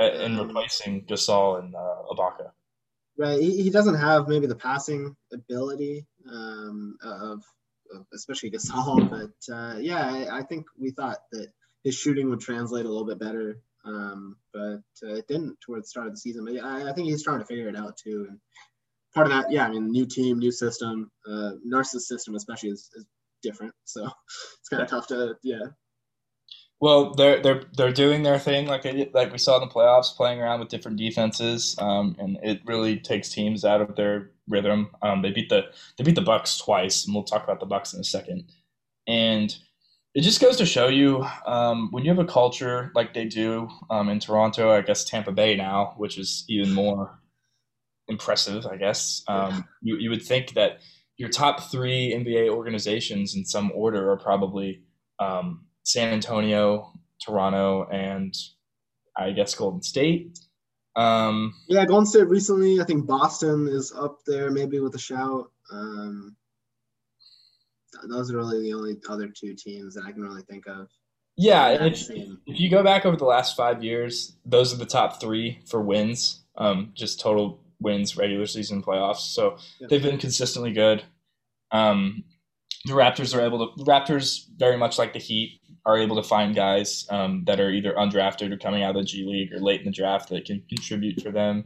um, 0.00 0.38
replacing 0.38 1.06
Gasol 1.06 1.60
and 1.60 1.74
uh, 1.74 2.02
Ibaka. 2.12 2.50
right. 3.16 3.40
He, 3.40 3.62
he 3.62 3.70
doesn't 3.70 3.96
have 3.96 4.26
maybe 4.28 4.46
the 4.46 4.56
passing 4.56 5.16
ability 5.32 6.06
um, 6.30 6.96
of, 7.02 7.42
of 7.94 8.06
especially 8.12 8.50
Gasol, 8.50 9.08
but 9.08 9.54
uh, 9.54 9.76
yeah, 9.78 10.04
I, 10.04 10.38
I 10.38 10.42
think 10.42 10.66
we 10.78 10.90
thought 10.90 11.18
that 11.30 11.48
his 11.84 11.94
shooting 11.94 12.28
would 12.30 12.40
translate 12.40 12.86
a 12.86 12.88
little 12.88 13.06
bit 13.06 13.20
better, 13.20 13.60
um, 13.84 14.36
but 14.52 14.82
uh, 15.02 15.14
it 15.14 15.26
didn't 15.28 15.58
towards 15.60 15.86
the 15.86 15.90
start 15.90 16.06
of 16.06 16.12
the 16.12 16.18
season. 16.18 16.44
But 16.44 16.62
I, 16.64 16.90
I 16.90 16.92
think 16.92 17.08
he's 17.08 17.24
trying 17.24 17.40
to 17.40 17.44
figure 17.44 17.68
it 17.68 17.76
out 17.76 17.96
too. 17.96 18.26
And 18.28 18.38
part 19.14 19.26
of 19.26 19.32
that, 19.32 19.50
yeah, 19.50 19.66
I 19.66 19.70
mean, 19.70 19.90
new 19.90 20.06
team, 20.06 20.38
new 20.38 20.52
system. 20.52 21.10
Uh, 21.28 21.52
Nurse's 21.64 22.08
system 22.08 22.34
especially 22.34 22.70
is, 22.70 22.90
is 22.94 23.06
different, 23.42 23.74
so 23.84 24.04
it's 24.58 24.68
kind 24.68 24.82
of 24.82 24.88
tough 24.88 25.06
to 25.08 25.36
yeah. 25.42 25.66
Well, 26.80 27.14
they're 27.14 27.42
they're 27.42 27.64
they're 27.76 27.92
doing 27.92 28.22
their 28.22 28.38
thing 28.38 28.66
like 28.66 28.82
did, 28.82 29.12
like 29.12 29.32
we 29.32 29.38
saw 29.38 29.60
in 29.60 29.68
the 29.68 29.74
playoffs, 29.74 30.16
playing 30.16 30.40
around 30.40 30.60
with 30.60 30.70
different 30.70 30.96
defenses, 30.96 31.76
um, 31.78 32.16
and 32.18 32.38
it 32.42 32.62
really 32.64 32.98
takes 32.98 33.28
teams 33.28 33.66
out 33.66 33.82
of 33.82 33.96
their 33.96 34.30
rhythm. 34.48 34.90
Um, 35.02 35.20
they 35.20 35.30
beat 35.30 35.50
the 35.50 35.66
they 35.98 36.04
beat 36.04 36.14
the 36.14 36.22
Bucks 36.22 36.56
twice, 36.56 37.04
and 37.04 37.14
we'll 37.14 37.24
talk 37.24 37.44
about 37.44 37.60
the 37.60 37.66
Bucks 37.66 37.92
in 37.92 38.00
a 38.00 38.04
second. 38.04 38.50
And 39.06 39.54
it 40.14 40.22
just 40.22 40.40
goes 40.40 40.56
to 40.56 40.66
show 40.66 40.88
you 40.88 41.24
um, 41.46 41.88
when 41.92 42.04
you 42.04 42.10
have 42.10 42.18
a 42.18 42.24
culture 42.24 42.90
like 42.94 43.14
they 43.14 43.26
do 43.26 43.68
um, 43.90 44.08
in 44.08 44.18
Toronto, 44.18 44.70
I 44.70 44.80
guess 44.80 45.04
Tampa 45.04 45.30
Bay 45.32 45.56
now, 45.56 45.94
which 45.98 46.18
is 46.18 46.44
even 46.48 46.72
more 46.72 47.20
impressive, 48.08 48.66
I 48.66 48.76
guess. 48.76 49.22
Um, 49.28 49.68
you, 49.82 49.96
you 49.98 50.10
would 50.10 50.22
think 50.22 50.54
that 50.54 50.80
your 51.16 51.28
top 51.28 51.70
three 51.70 52.12
NBA 52.12 52.50
organizations 52.50 53.36
in 53.36 53.44
some 53.44 53.70
order 53.72 54.10
are 54.10 54.16
probably 54.16 54.82
um, 55.20 55.66
San 55.84 56.12
Antonio, 56.12 56.92
Toronto, 57.24 57.86
and 57.92 58.34
I 59.16 59.30
guess 59.30 59.54
Golden 59.54 59.82
State. 59.82 60.38
Um, 60.96 61.54
yeah, 61.68 61.84
Golden 61.84 62.06
State 62.06 62.28
recently. 62.28 62.80
I 62.80 62.84
think 62.84 63.06
Boston 63.06 63.68
is 63.68 63.92
up 63.92 64.18
there, 64.26 64.50
maybe 64.50 64.80
with 64.80 64.94
a 64.96 64.98
shout. 64.98 65.52
Um, 65.72 66.36
those 68.08 68.32
are 68.32 68.36
really 68.36 68.60
the 68.62 68.74
only 68.74 68.96
other 69.08 69.28
two 69.28 69.54
teams 69.54 69.94
that 69.94 70.04
I 70.04 70.12
can 70.12 70.22
really 70.22 70.42
think 70.42 70.66
of. 70.66 70.88
Yeah, 71.36 71.70
if, 71.70 72.10
if 72.10 72.60
you 72.60 72.70
go 72.70 72.82
back 72.82 73.06
over 73.06 73.16
the 73.16 73.24
last 73.24 73.56
five 73.56 73.82
years, 73.82 74.36
those 74.44 74.74
are 74.74 74.76
the 74.76 74.84
top 74.84 75.20
three 75.20 75.60
for 75.66 75.80
wins, 75.80 76.44
um, 76.58 76.92
just 76.94 77.20
total 77.20 77.60
wins, 77.80 78.16
regular 78.16 78.46
season, 78.46 78.82
playoffs. 78.82 79.32
So 79.32 79.56
they've 79.88 80.02
been 80.02 80.18
consistently 80.18 80.72
good. 80.72 81.02
Um, 81.70 82.24
the 82.84 82.92
Raptors 82.92 83.34
are 83.34 83.40
able 83.40 83.74
to. 83.74 83.84
Raptors 83.84 84.46
very 84.56 84.76
much 84.76 84.98
like 84.98 85.12
the 85.12 85.18
Heat 85.18 85.60
are 85.86 85.98
able 85.98 86.16
to 86.16 86.28
find 86.28 86.54
guys 86.54 87.06
um, 87.10 87.44
that 87.46 87.60
are 87.60 87.70
either 87.70 87.94
undrafted 87.94 88.52
or 88.52 88.58
coming 88.58 88.82
out 88.82 88.96
of 88.96 89.02
the 89.02 89.06
G 89.06 89.24
League 89.24 89.52
or 89.52 89.60
late 89.60 89.80
in 89.80 89.86
the 89.86 89.92
draft 89.92 90.28
that 90.28 90.44
can 90.44 90.62
contribute 90.68 91.22
for 91.22 91.30
them. 91.30 91.64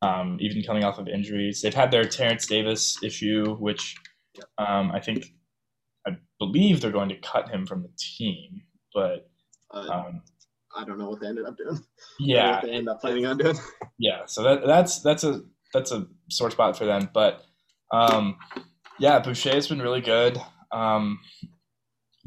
Um, 0.00 0.38
even 0.40 0.62
coming 0.62 0.84
off 0.84 0.98
of 0.98 1.08
injuries, 1.08 1.60
they've 1.60 1.74
had 1.74 1.90
their 1.90 2.04
Terence 2.04 2.46
Davis 2.46 3.02
issue, 3.02 3.56
which 3.56 3.96
um, 4.58 4.92
I 4.92 5.00
think 5.00 5.32
believe 6.48 6.80
they're 6.80 6.90
going 6.90 7.08
to 7.10 7.16
cut 7.16 7.48
him 7.48 7.66
from 7.66 7.82
the 7.82 7.90
team, 7.98 8.62
but 8.94 9.30
uh, 9.72 9.88
um, 9.88 10.22
I 10.76 10.84
don't 10.84 10.98
know 10.98 11.10
what 11.10 11.20
they 11.20 11.26
ended 11.26 11.46
up 11.46 11.56
doing. 11.56 11.80
Yeah, 12.20 12.56
what 12.56 12.64
they 12.64 12.72
end 12.72 12.88
up 12.88 13.00
planning 13.00 13.26
on 13.26 13.38
doing. 13.38 13.56
Yeah, 13.98 14.26
so 14.26 14.42
that 14.44 14.64
that's 14.64 15.00
that's 15.02 15.24
a 15.24 15.42
that's 15.74 15.90
a 15.90 16.06
sore 16.30 16.50
spot 16.50 16.78
for 16.78 16.84
them. 16.84 17.10
But 17.12 17.42
um, 17.92 18.36
yeah, 18.98 19.18
Boucher 19.18 19.50
has 19.50 19.66
been 19.66 19.82
really 19.82 20.00
good. 20.00 20.40
Um, 20.70 21.18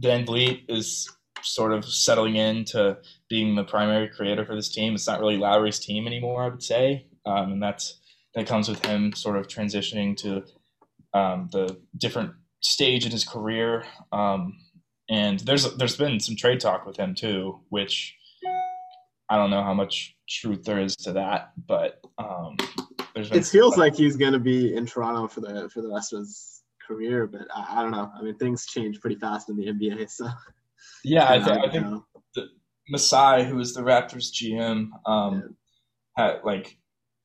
VanVleet 0.03 0.63
is 0.67 1.09
sort 1.43 1.71
of 1.71 1.85
settling 1.85 2.35
into 2.35 2.97
being 3.29 3.55
the 3.55 3.63
primary 3.63 4.09
creator 4.09 4.45
for 4.45 4.55
this 4.55 4.69
team. 4.69 4.95
It's 4.95 5.07
not 5.07 5.19
really 5.19 5.37
Lowry's 5.37 5.79
team 5.79 6.07
anymore, 6.07 6.43
I 6.43 6.49
would 6.49 6.63
say, 6.63 7.07
um, 7.25 7.53
and 7.53 7.63
that's 7.63 7.99
that 8.35 8.47
comes 8.47 8.69
with 8.69 8.85
him 8.85 9.13
sort 9.13 9.37
of 9.37 9.47
transitioning 9.47 10.15
to 10.17 10.43
um, 11.13 11.49
the 11.51 11.79
different 11.97 12.31
stage 12.61 13.05
in 13.05 13.11
his 13.11 13.23
career. 13.23 13.83
Um, 14.11 14.57
and 15.09 15.39
there's 15.41 15.75
there's 15.75 15.97
been 15.97 16.19
some 16.19 16.35
trade 16.35 16.59
talk 16.59 16.85
with 16.85 16.97
him 16.97 17.13
too, 17.13 17.59
which 17.69 18.15
I 19.29 19.37
don't 19.37 19.49
know 19.49 19.63
how 19.63 19.73
much 19.73 20.15
truth 20.27 20.63
there 20.63 20.79
is 20.79 20.95
to 20.97 21.13
that, 21.13 21.51
but 21.67 21.99
um, 22.17 22.55
it 23.15 23.45
feels 23.45 23.77
like 23.77 23.95
he's 23.95 24.15
going 24.15 24.33
to 24.33 24.39
be 24.39 24.75
in 24.75 24.85
Toronto 24.85 25.27
for 25.27 25.41
the 25.41 25.69
for 25.69 25.81
the 25.81 25.89
rest 25.89 26.13
of 26.13 26.19
his 26.19 26.63
career. 26.85 27.27
But 27.27 27.47
I, 27.53 27.79
I 27.79 27.81
don't 27.81 27.91
know. 27.91 28.11
I 28.17 28.21
mean, 28.21 28.35
things 28.37 28.65
change 28.65 29.01
pretty 29.01 29.17
fast 29.17 29.49
in 29.49 29.57
the 29.57 29.67
NBA, 29.67 30.09
so 30.09 30.27
yeah, 31.03 31.29
I, 31.29 31.39
th- 31.39 31.59
I 31.65 31.69
think 31.69 32.03
the, 32.35 32.47
Masai, 32.89 33.45
who 33.45 33.59
is 33.59 33.73
the 33.73 33.81
Raptors 33.81 34.31
GM, 34.31 34.89
um, 35.05 35.55
yeah. 36.17 36.23
had 36.23 36.39
like 36.43 36.77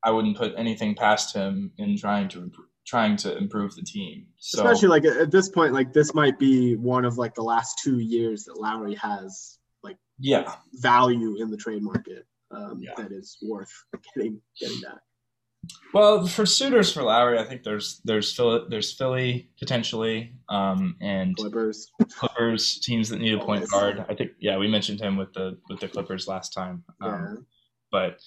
I 0.02 0.10
wouldn't 0.10 0.36
put 0.36 0.54
anything 0.56 0.94
past 0.94 1.34
him 1.34 1.72
in 1.78 1.96
trying 1.96 2.28
to 2.28 2.42
improve, 2.42 2.65
trying 2.86 3.16
to 3.16 3.36
improve 3.36 3.74
the 3.74 3.82
team. 3.82 4.26
So, 4.38 4.62
Especially 4.62 4.88
like 4.88 5.04
at 5.04 5.30
this 5.30 5.48
point, 5.48 5.72
like 5.72 5.92
this 5.92 6.14
might 6.14 6.38
be 6.38 6.76
one 6.76 7.04
of 7.04 7.18
like 7.18 7.34
the 7.34 7.42
last 7.42 7.80
two 7.82 7.98
years 7.98 8.44
that 8.44 8.58
Lowry 8.58 8.94
has 8.94 9.58
like 9.82 9.96
yeah 10.18 10.54
value 10.74 11.36
in 11.40 11.50
the 11.50 11.56
trade 11.56 11.82
market 11.82 12.26
um, 12.50 12.80
yeah. 12.80 12.92
that 12.96 13.12
is 13.12 13.36
worth 13.42 13.72
getting 14.14 14.40
getting 14.58 14.80
back. 14.80 15.00
Well, 15.92 16.26
for 16.26 16.46
suitors 16.46 16.92
for 16.92 17.02
Lowry, 17.02 17.38
I 17.38 17.44
think 17.44 17.64
there's 17.64 18.00
there's 18.04 18.32
Philly, 18.32 18.66
there's 18.68 18.92
Philly 18.92 19.50
potentially, 19.58 20.34
um, 20.48 20.96
and 21.00 21.36
Clippers, 21.36 21.90
Clippers 22.08 22.78
teams 22.78 23.08
that 23.08 23.20
need 23.20 23.34
a 23.34 23.44
point 23.44 23.68
guard. 23.68 24.04
I 24.08 24.14
think 24.14 24.32
yeah, 24.38 24.56
we 24.58 24.68
mentioned 24.68 25.00
him 25.00 25.16
with 25.16 25.32
the 25.32 25.58
with 25.68 25.80
the 25.80 25.88
Clippers 25.88 26.28
last 26.28 26.52
time. 26.52 26.84
Um, 27.00 27.10
yeah. 27.10 27.42
But 27.90 28.20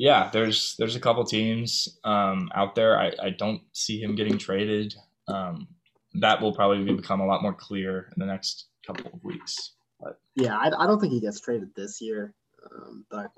yeah, 0.00 0.30
there's 0.32 0.76
there's 0.78 0.96
a 0.96 1.00
couple 1.00 1.22
teams 1.24 2.00
um, 2.04 2.50
out 2.54 2.74
there. 2.74 2.98
I, 2.98 3.12
I 3.22 3.30
don't 3.30 3.60
see 3.72 4.00
him 4.00 4.14
getting 4.14 4.38
traded. 4.38 4.94
Um, 5.28 5.68
that 6.14 6.40
will 6.40 6.54
probably 6.54 6.90
become 6.94 7.20
a 7.20 7.26
lot 7.26 7.42
more 7.42 7.52
clear 7.52 8.10
in 8.16 8.18
the 8.18 8.24
next 8.24 8.68
couple 8.86 9.10
of 9.12 9.22
weeks. 9.22 9.74
But 10.00 10.18
yeah, 10.36 10.56
I, 10.56 10.68
I 10.68 10.86
don't 10.86 11.00
think 11.00 11.12
he 11.12 11.20
gets 11.20 11.38
traded 11.38 11.68
this 11.76 12.00
year. 12.00 12.32
Um, 12.74 13.04
but 13.10 13.30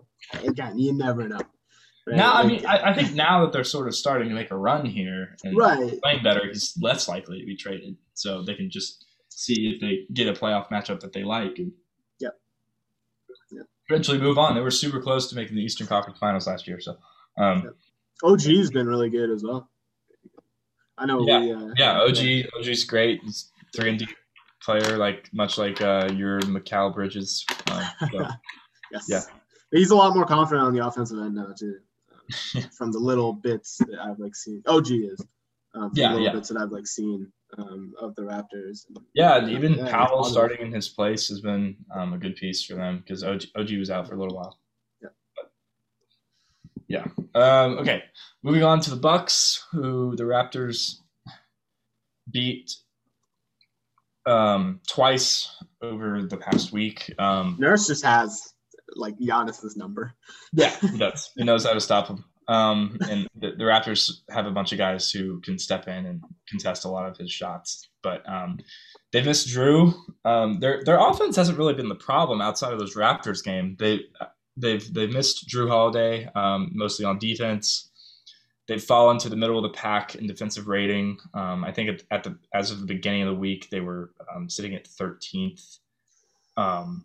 again, 0.44 0.78
you 0.78 0.92
never 0.92 1.28
know. 1.28 1.40
Right? 2.06 2.16
Now, 2.16 2.34
I 2.34 2.46
mean, 2.46 2.64
I, 2.64 2.90
I, 2.90 2.94
think 2.94 3.12
now 3.12 3.40
that 3.40 3.52
they're 3.52 3.64
sort 3.64 3.88
of 3.88 3.96
starting 3.96 4.28
to 4.28 4.34
make 4.34 4.52
a 4.52 4.56
run 4.56 4.86
here 4.86 5.36
and 5.42 5.56
right. 5.56 6.00
playing 6.00 6.22
better, 6.22 6.46
he's 6.46 6.78
less 6.80 7.08
likely 7.08 7.40
to 7.40 7.46
be 7.46 7.56
traded. 7.56 7.96
So 8.14 8.44
they 8.44 8.54
can 8.54 8.70
just 8.70 9.04
see 9.30 9.72
if 9.74 9.80
they 9.80 10.06
get 10.14 10.28
a 10.28 10.32
playoff 10.32 10.68
matchup 10.68 11.00
that 11.00 11.12
they 11.12 11.24
like 11.24 11.58
and. 11.58 11.72
Eventually 13.92 14.18
move 14.18 14.38
on. 14.38 14.54
They 14.54 14.60
were 14.60 14.70
super 14.70 15.00
close 15.00 15.28
to 15.30 15.36
making 15.36 15.56
the 15.56 15.62
Eastern 15.62 15.86
Conference 15.86 16.18
Finals 16.18 16.46
last 16.46 16.66
year. 16.66 16.80
So 16.80 16.96
um. 17.38 17.74
OG's 18.24 18.70
been 18.70 18.86
really 18.86 19.10
good 19.10 19.30
as 19.30 19.42
well. 19.42 19.68
I 20.96 21.06
know. 21.06 21.26
Yeah, 21.26 21.40
we, 21.40 21.52
uh, 21.52 21.68
yeah. 21.76 22.00
OG, 22.00 22.46
OG's 22.58 22.84
great. 22.84 23.20
He's 23.24 23.50
three 23.74 23.90
and 23.90 23.98
D 23.98 24.06
player, 24.62 24.96
like 24.96 25.28
much 25.32 25.58
like 25.58 25.80
uh, 25.80 26.08
your 26.14 26.40
Mikal 26.42 26.94
Bridges. 26.94 27.44
Uh, 27.66 27.88
so, 28.12 28.26
yes. 28.92 29.06
Yeah. 29.08 29.20
He's 29.72 29.90
a 29.90 29.96
lot 29.96 30.14
more 30.14 30.26
confident 30.26 30.66
on 30.66 30.74
the 30.74 30.86
offensive 30.86 31.18
end 31.18 31.34
now 31.34 31.52
too 31.58 31.78
from 32.76 32.92
the 32.92 32.98
little 32.98 33.32
bits 33.32 33.78
that 33.78 33.98
I've 34.00 34.18
like 34.18 34.36
seen. 34.36 34.62
OG 34.66 34.90
is. 34.90 35.26
Um, 35.74 35.90
from 35.90 35.92
yeah, 35.94 36.08
the 36.08 36.14
little 36.14 36.26
yeah. 36.26 36.32
bits 36.34 36.48
that 36.50 36.58
I've 36.58 36.70
like 36.70 36.86
seen 36.86 37.32
um, 37.58 37.92
of 38.00 38.14
the 38.14 38.22
Raptors. 38.22 38.86
Yeah, 39.14 39.46
even 39.48 39.74
yeah, 39.74 39.90
Powell 39.90 40.24
starting 40.24 40.66
in 40.66 40.72
his 40.72 40.88
place 40.88 41.28
has 41.28 41.40
been 41.40 41.76
um, 41.94 42.12
a 42.12 42.18
good 42.18 42.36
piece 42.36 42.64
for 42.64 42.74
them 42.74 42.98
because 42.98 43.22
OG, 43.22 43.44
OG, 43.56 43.70
was 43.72 43.90
out 43.90 44.08
for 44.08 44.14
a 44.14 44.18
little 44.18 44.36
while. 44.36 44.58
Yeah. 45.02 45.08
But, 45.36 45.52
yeah. 46.88 47.04
Um, 47.34 47.78
okay. 47.78 48.04
Moving 48.42 48.64
on 48.64 48.80
to 48.80 48.90
the 48.90 48.96
Bucks, 48.96 49.66
who 49.72 50.16
the 50.16 50.24
Raptors 50.24 50.96
beat 52.30 52.72
um, 54.26 54.80
twice 54.88 55.50
over 55.82 56.22
the 56.22 56.36
past 56.36 56.72
week. 56.72 57.12
Um, 57.18 57.56
Nurse 57.58 57.86
just 57.86 58.04
has 58.04 58.54
like 58.94 59.18
Giannis's 59.18 59.76
number. 59.76 60.14
Yeah, 60.52 60.74
he 60.80 60.98
does. 60.98 61.30
he 61.36 61.44
knows 61.44 61.64
how 61.64 61.72
to 61.72 61.80
stop 61.80 62.08
him. 62.08 62.24
Um, 62.48 62.98
and 63.08 63.28
the, 63.34 63.52
the, 63.52 63.64
Raptors 63.64 64.10
have 64.30 64.46
a 64.46 64.50
bunch 64.50 64.72
of 64.72 64.78
guys 64.78 65.10
who 65.10 65.40
can 65.40 65.58
step 65.58 65.86
in 65.86 66.06
and 66.06 66.22
contest 66.48 66.84
a 66.84 66.88
lot 66.88 67.08
of 67.08 67.16
his 67.16 67.30
shots. 67.30 67.88
But 68.02 68.28
um, 68.28 68.58
they 69.12 69.22
missed 69.22 69.48
Jrue. 69.48 69.94
Um, 70.24 70.58
their 70.60 70.82
their 70.84 70.98
offense 70.98 71.36
hasn't 71.36 71.58
really 71.58 71.74
been 71.74 71.88
the 71.88 71.94
problem 71.94 72.40
outside 72.40 72.72
of 72.72 72.78
those 72.78 72.96
Raptors 72.96 73.44
game. 73.44 73.76
They 73.78 74.00
they've 74.56 74.92
they've 74.92 75.12
missed 75.12 75.48
Jrue 75.48 75.68
Holiday 75.68 76.28
um, 76.34 76.70
mostly 76.74 77.04
on 77.04 77.18
defense. 77.18 77.90
They've 78.68 78.82
fallen 78.82 79.18
to 79.18 79.28
the 79.28 79.36
middle 79.36 79.58
of 79.58 79.64
the 79.64 79.76
pack 79.76 80.14
in 80.14 80.26
defensive 80.26 80.68
rating. 80.68 81.18
Um, 81.34 81.64
I 81.64 81.72
think 81.72 81.90
at, 81.90 82.02
at, 82.10 82.24
the 82.24 82.38
as 82.54 82.70
of 82.70 82.80
the 82.80 82.86
beginning 82.86 83.22
of 83.22 83.28
the 83.28 83.40
week 83.40 83.68
they 83.70 83.80
were 83.80 84.12
um, 84.34 84.48
sitting 84.48 84.74
at 84.74 84.88
13th. 84.88 85.78
Um, 86.56 87.04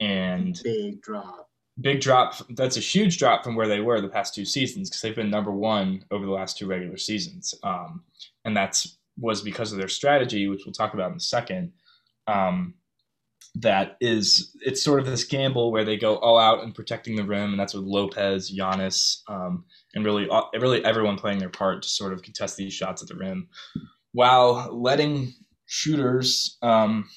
and 0.00 0.58
big 0.62 1.02
drop. 1.02 1.50
Big 1.80 2.00
drop. 2.00 2.34
That's 2.50 2.76
a 2.76 2.80
huge 2.80 3.18
drop 3.18 3.42
from 3.42 3.56
where 3.56 3.66
they 3.66 3.80
were 3.80 4.00
the 4.00 4.08
past 4.08 4.34
two 4.34 4.44
seasons 4.44 4.88
because 4.88 5.02
they've 5.02 5.16
been 5.16 5.30
number 5.30 5.50
one 5.50 6.04
over 6.10 6.24
the 6.24 6.32
last 6.32 6.56
two 6.56 6.66
regular 6.66 6.96
seasons, 6.96 7.54
um, 7.64 8.04
and 8.44 8.56
that's 8.56 8.98
was 9.18 9.42
because 9.42 9.72
of 9.72 9.78
their 9.78 9.88
strategy, 9.88 10.48
which 10.48 10.62
we'll 10.64 10.72
talk 10.72 10.94
about 10.94 11.10
in 11.10 11.16
a 11.16 11.20
second. 11.20 11.72
Um, 12.26 12.74
that 13.56 13.96
is, 14.00 14.56
it's 14.62 14.82
sort 14.82 14.98
of 14.98 15.06
this 15.06 15.24
gamble 15.24 15.70
where 15.70 15.84
they 15.84 15.96
go 15.96 16.16
all 16.16 16.38
out 16.38 16.64
and 16.64 16.74
protecting 16.74 17.14
the 17.14 17.24
rim, 17.24 17.50
and 17.50 17.60
that's 17.60 17.74
with 17.74 17.84
Lopez, 17.84 18.52
Giannis, 18.52 19.20
um, 19.28 19.64
and 19.94 20.04
really, 20.04 20.28
uh, 20.28 20.42
really 20.54 20.84
everyone 20.84 21.16
playing 21.16 21.38
their 21.38 21.50
part 21.50 21.82
to 21.82 21.88
sort 21.88 22.12
of 22.12 22.22
contest 22.22 22.56
these 22.56 22.72
shots 22.72 23.02
at 23.02 23.08
the 23.08 23.14
rim, 23.14 23.48
while 24.12 24.68
letting 24.72 25.32
shooters 25.66 26.56
um, 26.62 27.08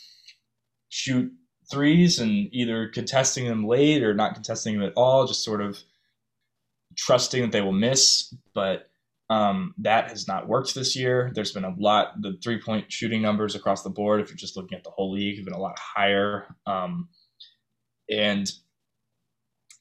shoot 0.89 1.31
threes 1.71 2.19
and 2.19 2.49
either 2.51 2.88
contesting 2.88 3.45
them 3.45 3.65
late 3.65 4.03
or 4.03 4.13
not 4.13 4.34
contesting 4.34 4.77
them 4.77 4.88
at 4.88 4.93
all, 4.95 5.27
just 5.27 5.43
sort 5.43 5.62
of 5.62 5.80
trusting 6.95 7.41
that 7.41 7.51
they 7.51 7.62
will 7.62 7.71
miss. 7.71 8.34
But 8.53 8.89
um, 9.30 9.73
that 9.80 10.10
has 10.10 10.27
not 10.27 10.47
worked 10.47 10.73
this 10.73 10.95
year. 10.95 11.32
There's 11.34 11.51
been 11.51 11.65
a 11.65 11.75
lot, 11.77 12.21
the 12.21 12.38
three 12.41 12.62
point 12.62 12.91
shooting 12.91 13.21
numbers 13.21 13.56
across 13.56 13.84
the 13.84 13.89
board, 13.89 14.21
if 14.21 14.30
you're 14.30 14.38
just 14.38 14.56
looking 14.56 14.77
at 14.77 14.84
the 14.84 14.91
whole 14.91 15.12
league, 15.12 15.38
have 15.38 15.45
been 15.45 15.53
a 15.53 15.60
lot 15.60 15.77
higher. 15.77 16.56
Um, 16.65 17.10
and 18.10 18.49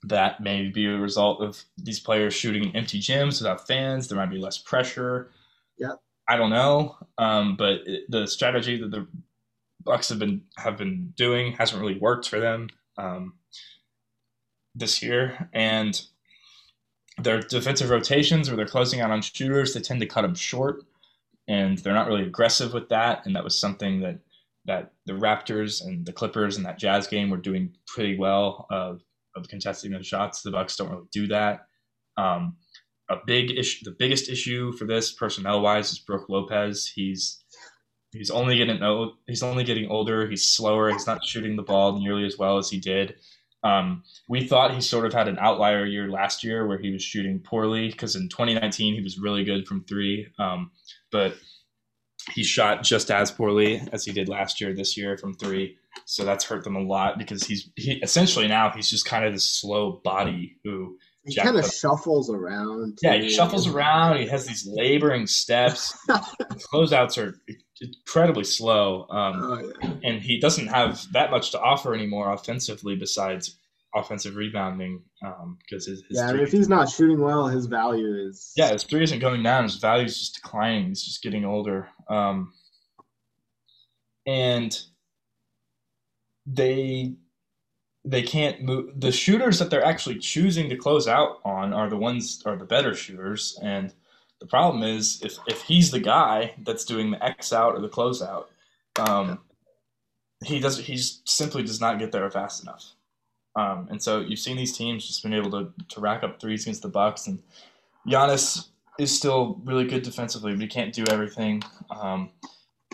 that 0.02 0.40
may 0.40 0.68
be 0.68 0.86
a 0.86 0.98
result 0.98 1.42
of 1.42 1.62
these 1.78 2.00
players 2.00 2.34
shooting 2.34 2.64
in 2.64 2.76
empty 2.76 3.00
gyms 3.00 3.40
without 3.40 3.66
fans. 3.66 4.08
There 4.08 4.18
might 4.18 4.30
be 4.30 4.38
less 4.38 4.58
pressure. 4.58 5.30
Yeah, 5.78 5.94
I 6.28 6.36
don't 6.36 6.50
know, 6.50 6.96
um, 7.18 7.56
but 7.56 7.80
it, 7.86 8.04
the 8.08 8.26
strategy 8.26 8.80
that 8.80 8.90
the 8.90 9.06
Bucks 9.86 10.08
have 10.10 10.18
been 10.18 10.42
have 10.56 10.76
been 10.76 11.12
doing 11.16 11.52
hasn't 11.52 11.80
really 11.80 11.98
worked 11.98 12.28
for 12.28 12.40
them 12.40 12.68
um, 12.98 13.34
this 14.74 15.02
year, 15.02 15.48
and 15.52 16.00
their 17.18 17.40
defensive 17.40 17.90
rotations 17.90 18.48
where 18.48 18.56
they're 18.56 18.66
closing 18.66 19.00
out 19.00 19.10
on 19.10 19.22
shooters, 19.22 19.72
they 19.72 19.80
tend 19.80 20.00
to 20.00 20.06
cut 20.06 20.22
them 20.22 20.34
short, 20.34 20.84
and 21.48 21.78
they're 21.78 21.94
not 21.94 22.08
really 22.08 22.24
aggressive 22.24 22.74
with 22.74 22.90
that. 22.90 23.24
And 23.24 23.34
that 23.34 23.44
was 23.44 23.58
something 23.58 24.00
that 24.00 24.18
that 24.66 24.92
the 25.06 25.12
Raptors 25.12 25.84
and 25.84 26.04
the 26.04 26.12
Clippers 26.12 26.56
and 26.56 26.66
that 26.66 26.78
Jazz 26.78 27.06
game 27.06 27.30
were 27.30 27.36
doing 27.36 27.74
pretty 27.86 28.18
well 28.18 28.66
of 28.70 29.02
of 29.34 29.48
contesting 29.48 29.92
those 29.92 30.06
shots. 30.06 30.42
The 30.42 30.50
Bucks 30.50 30.76
don't 30.76 30.90
really 30.90 31.08
do 31.12 31.26
that. 31.28 31.66
Um, 32.16 32.56
a 33.08 33.16
big 33.24 33.56
issue, 33.56 33.84
the 33.84 33.96
biggest 33.96 34.28
issue 34.28 34.72
for 34.72 34.84
this 34.84 35.12
personnel 35.12 35.60
wise 35.60 35.92
is 35.92 35.98
Brook 35.98 36.28
Lopez. 36.28 36.90
He's 36.92 37.44
he's 38.16 38.30
only 38.30 38.56
getting 38.56 38.82
old, 38.82 39.14
he's 39.26 39.42
only 39.42 39.64
getting 39.64 39.88
older. 39.88 40.28
He's 40.28 40.44
slower. 40.44 40.90
He's 40.90 41.06
not 41.06 41.24
shooting 41.24 41.56
the 41.56 41.62
ball 41.62 41.98
nearly 41.98 42.24
as 42.24 42.38
well 42.38 42.58
as 42.58 42.70
he 42.70 42.78
did. 42.78 43.16
Um, 43.62 44.04
we 44.28 44.46
thought 44.46 44.74
he 44.74 44.80
sort 44.80 45.06
of 45.06 45.12
had 45.12 45.28
an 45.28 45.38
outlier 45.38 45.84
year 45.84 46.08
last 46.08 46.44
year 46.44 46.66
where 46.66 46.78
he 46.78 46.92
was 46.92 47.02
shooting 47.02 47.40
poorly 47.40 47.88
because 47.88 48.14
in 48.14 48.28
2019 48.28 48.94
he 48.94 49.02
was 49.02 49.18
really 49.18 49.44
good 49.44 49.66
from 49.66 49.84
three, 49.84 50.28
um, 50.38 50.70
but 51.10 51.36
he 52.32 52.42
shot 52.42 52.82
just 52.82 53.10
as 53.10 53.30
poorly 53.30 53.82
as 53.92 54.04
he 54.04 54.12
did 54.12 54.28
last 54.28 54.60
year 54.60 54.72
this 54.72 54.96
year 54.96 55.16
from 55.16 55.34
three. 55.34 55.76
So 56.04 56.24
that's 56.24 56.44
hurt 56.44 56.64
them 56.64 56.76
a 56.76 56.80
lot 56.80 57.18
because 57.18 57.44
he's 57.44 57.70
he 57.76 57.94
essentially 58.02 58.46
now 58.46 58.70
he's 58.70 58.90
just 58.90 59.06
kind 59.06 59.24
of 59.24 59.32
this 59.32 59.46
slow 59.46 60.00
body 60.04 60.58
who 60.62 60.98
he 61.24 61.34
kind 61.34 61.56
of 61.56 61.66
shuffles 61.66 62.30
around. 62.30 62.98
Yeah, 63.02 63.14
he 63.14 63.30
shuffles 63.30 63.66
around. 63.66 64.18
He 64.18 64.28
has 64.28 64.46
these 64.46 64.66
laboring 64.66 65.26
steps. 65.26 65.96
closeouts 66.08 67.18
are 67.18 67.40
incredibly 67.80 68.44
slow, 68.44 69.06
um, 69.10 69.42
oh, 69.42 69.98
and 70.02 70.22
he 70.22 70.38
doesn't 70.38 70.66
have 70.68 71.06
that 71.12 71.30
much 71.30 71.50
to 71.50 71.60
offer 71.60 71.94
anymore 71.94 72.32
offensively 72.32 72.96
besides 72.96 73.56
offensive 73.94 74.36
rebounding. 74.36 75.02
Because 75.20 75.40
um, 75.42 75.58
his, 75.70 75.86
his 75.86 76.04
yeah, 76.10 76.30
three, 76.30 76.42
if 76.42 76.52
he's 76.52 76.68
not 76.68 76.88
shooting 76.88 77.20
well, 77.20 77.46
his 77.46 77.66
value 77.66 78.28
is 78.28 78.52
yeah, 78.56 78.72
his 78.72 78.84
three 78.84 79.02
isn't 79.02 79.18
going 79.18 79.42
down. 79.42 79.64
His 79.64 79.76
value 79.76 80.06
is 80.06 80.18
just 80.18 80.34
declining. 80.36 80.88
He's 80.88 81.04
just 81.04 81.22
getting 81.22 81.44
older, 81.44 81.88
um, 82.08 82.52
and 84.26 84.78
they 86.46 87.14
they 88.04 88.22
can't 88.22 88.62
move 88.62 89.00
the 89.00 89.10
shooters 89.12 89.58
that 89.58 89.68
they're 89.68 89.84
actually 89.84 90.18
choosing 90.18 90.68
to 90.68 90.76
close 90.76 91.08
out 91.08 91.40
on 91.44 91.72
are 91.72 91.90
the 91.90 91.96
ones 91.96 92.42
are 92.46 92.56
the 92.56 92.64
better 92.64 92.94
shooters 92.94 93.58
and 93.62 93.92
the 94.40 94.46
problem 94.46 94.82
is 94.82 95.20
if 95.22 95.38
if 95.46 95.62
he's 95.62 95.90
the 95.90 96.00
guy 96.00 96.54
that's 96.64 96.84
doing 96.84 97.10
the 97.10 97.24
X 97.24 97.52
out 97.52 97.74
or 97.74 97.80
the 97.80 97.88
closeout, 97.88 98.46
um, 98.98 99.40
he 100.44 100.60
does 100.60 100.78
he 100.78 100.96
simply 100.96 101.62
does 101.62 101.80
not 101.80 101.98
get 101.98 102.12
there 102.12 102.30
fast 102.30 102.62
enough. 102.62 102.92
Um, 103.54 103.88
and 103.90 104.02
so 104.02 104.20
you've 104.20 104.38
seen 104.38 104.56
these 104.56 104.76
teams 104.76 105.06
just 105.06 105.22
been 105.22 105.32
able 105.32 105.50
to 105.52 105.72
to 105.88 106.00
rack 106.00 106.22
up 106.22 106.40
threes 106.40 106.62
against 106.62 106.82
the 106.82 106.88
Bucks, 106.88 107.26
and 107.26 107.42
Giannis 108.06 108.68
is 108.98 109.16
still 109.16 109.60
really 109.64 109.86
good 109.86 110.02
defensively, 110.02 110.52
but 110.52 110.60
he 110.60 110.68
can't 110.68 110.92
do 110.92 111.04
everything. 111.08 111.62
Um, 111.90 112.30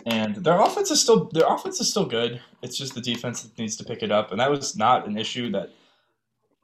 and 0.05 0.35
their 0.37 0.59
offense 0.59 0.91
is 0.91 1.01
still 1.01 1.25
their 1.33 1.47
offense 1.47 1.79
is 1.81 1.89
still 1.89 2.05
good. 2.05 2.41
It's 2.61 2.77
just 2.77 2.95
the 2.95 3.01
defense 3.01 3.43
that 3.43 3.57
needs 3.57 3.75
to 3.77 3.83
pick 3.83 4.03
it 4.03 4.11
up, 4.11 4.31
and 4.31 4.39
that 4.39 4.49
was 4.49 4.77
not 4.77 5.07
an 5.07 5.17
issue 5.17 5.51
that 5.51 5.71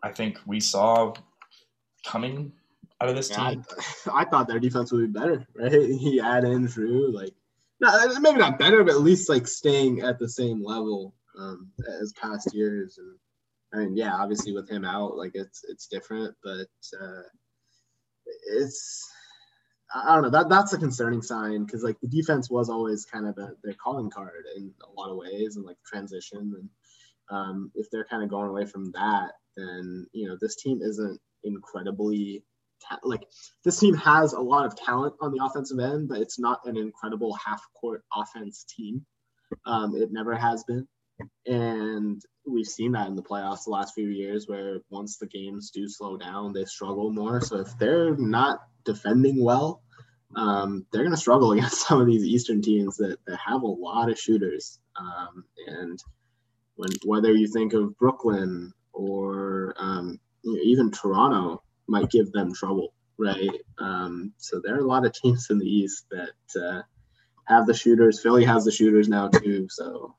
I 0.02 0.12
think 0.12 0.39
we 0.46 0.62
saw 0.62 1.13
coming 2.06 2.54
out 3.02 3.10
of 3.10 3.16
this 3.16 3.30
yeah, 3.30 3.52
team? 3.52 3.66
I, 4.08 4.22
I, 4.22 4.26
thought 4.26 4.48
their 4.48 4.60
defense 4.60 4.92
would 4.92 5.14
be 5.14 5.20
better, 5.20 5.48
right? 5.56 5.72
He 5.72 6.20
add 6.20 6.44
in 6.44 6.68
Jrue, 6.68 7.14
like, 7.14 7.34
not, 7.80 8.22
maybe 8.22 8.40
not 8.40 8.60
better, 8.60 8.84
but 8.84 8.94
at 8.94 9.02
least 9.02 9.30
like 9.30 9.48
staying 9.48 10.02
at 10.02 10.20
the 10.20 10.28
same 10.28 10.64
level 10.64 11.16
um, 11.40 11.72
as 12.02 12.14
past 12.14 12.54
years. 12.54 12.98
And 12.98 13.16
I 13.74 13.86
mean, 13.86 13.98
yeah, 13.98 14.14
obviously 14.14 14.54
with 14.54 14.70
him 14.70 14.84
out, 14.84 15.16
like 15.16 15.32
it's 15.34 15.64
it's 15.70 15.88
different, 15.88 16.36
but 16.44 16.68
uh, 17.00 17.22
it's 18.52 19.10
I 19.96 20.14
don't 20.14 20.24
know 20.24 20.30
that 20.32 20.50
that's 20.50 20.74
a 20.74 20.78
concerning 20.78 21.22
sign 21.22 21.64
because 21.64 21.84
like 21.84 22.00
the 22.02 22.08
defense 22.08 22.50
was 22.50 22.70
always 22.70 23.06
kind 23.06 23.28
of 23.28 23.36
the, 23.36 23.56
their 23.64 23.74
calling 23.74 24.10
card 24.10 24.44
in 24.56 24.74
a 24.84 25.00
lot 25.00 25.10
of 25.10 25.18
ways 25.18 25.56
and 25.56 25.66
like 25.66 25.78
transition 25.86 26.54
and 26.60 26.70
um, 27.32 27.72
if 27.76 27.90
they're 27.92 28.06
kind 28.06 28.24
of 28.24 28.30
going 28.30 28.50
away 28.50 28.66
from 28.66 28.92
that, 28.92 29.32
then 29.56 30.08
you 30.14 30.28
know 30.28 30.38
this 30.40 30.56
team 30.56 30.82
isn't 30.82 31.20
incredibly 31.44 32.44
like 33.04 33.24
this 33.63 33.80
team 33.80 33.96
has 33.96 34.34
a 34.34 34.39
lot 34.39 34.65
of 34.65 34.76
talent 34.76 35.15
on 35.22 35.32
the 35.32 35.44
offensive 35.44 35.80
end, 35.80 36.10
but 36.10 36.20
it's 36.20 36.39
not 36.39 36.60
an 36.65 36.78
incredible 36.78 37.36
half 37.36 37.62
court 37.74 38.04
offense 38.15 38.65
team. 38.65 39.06
Um, 39.65 39.96
it 39.96 40.12
never 40.12 40.36
has 40.36 40.63
been. 40.63 40.88
And 41.46 42.22
we've 42.46 42.68
seen 42.68 42.94
that 42.94 43.08
in 43.08 43.15
the 43.15 43.24
playoffs 43.24 43.65
the 43.65 43.72
last 43.72 43.94
few 43.94 44.08
years 44.08 44.48
where 44.48 44.80
once 44.89 45.18
the 45.18 45.28
games 45.28 45.72
do 45.72 45.88
slow 45.88 46.18
down, 46.18 46.54
they 46.54 46.65
struggle 46.65 47.12
more. 47.12 47.42
So 47.42 47.58
if 47.58 47.78
they're 47.78 48.15
not 48.15 48.60
defending 48.86 49.44
well, 49.44 49.82
um, 50.36 50.86
they're 50.92 51.04
going 51.04 51.15
to 51.15 51.18
struggle 51.18 51.52
against 51.54 51.88
some 51.88 52.00
of 52.00 52.08
these 52.08 52.24
Eastern 52.24 52.62
teams 52.62 52.98
that, 52.98 53.18
that 53.26 53.39
have 53.46 53.63
a 53.63 53.68
lot 53.68 54.10
of 54.10 54.20
shooters. 54.20 54.80
Um, 54.96 55.44
and 55.68 56.00
when 56.76 56.89
whether 57.04 57.32
you 57.32 57.48
think 57.48 57.74
of 57.74 57.98
Brooklyn 57.98 58.74
or 58.94 59.76
um, 59.78 60.20
you 60.44 60.54
know, 60.54 60.62
even 60.63 60.92
Toronto, 60.92 61.62
might 61.89 62.10
give 62.10 62.32
them 62.32 62.54
trouble, 62.54 62.93
right? 63.17 63.49
Um, 63.78 64.34
so 64.38 64.62
there 64.63 64.75
are 64.75 64.80
a 64.80 64.88
lot 64.88 65.06
of 65.06 65.13
teams 65.13 65.47
in 65.49 65.60
the 65.60 65.65
East 65.65 66.06
that 66.12 66.62
uh, 66.62 66.82
have 67.45 67.65
the 67.65 67.73
shooters. 67.73 68.21
Philly 68.21 68.45
has 68.45 68.65
the 68.65 68.71
shooters 68.71 69.10
now 69.10 69.28
too, 69.28 69.67
so 69.69 70.15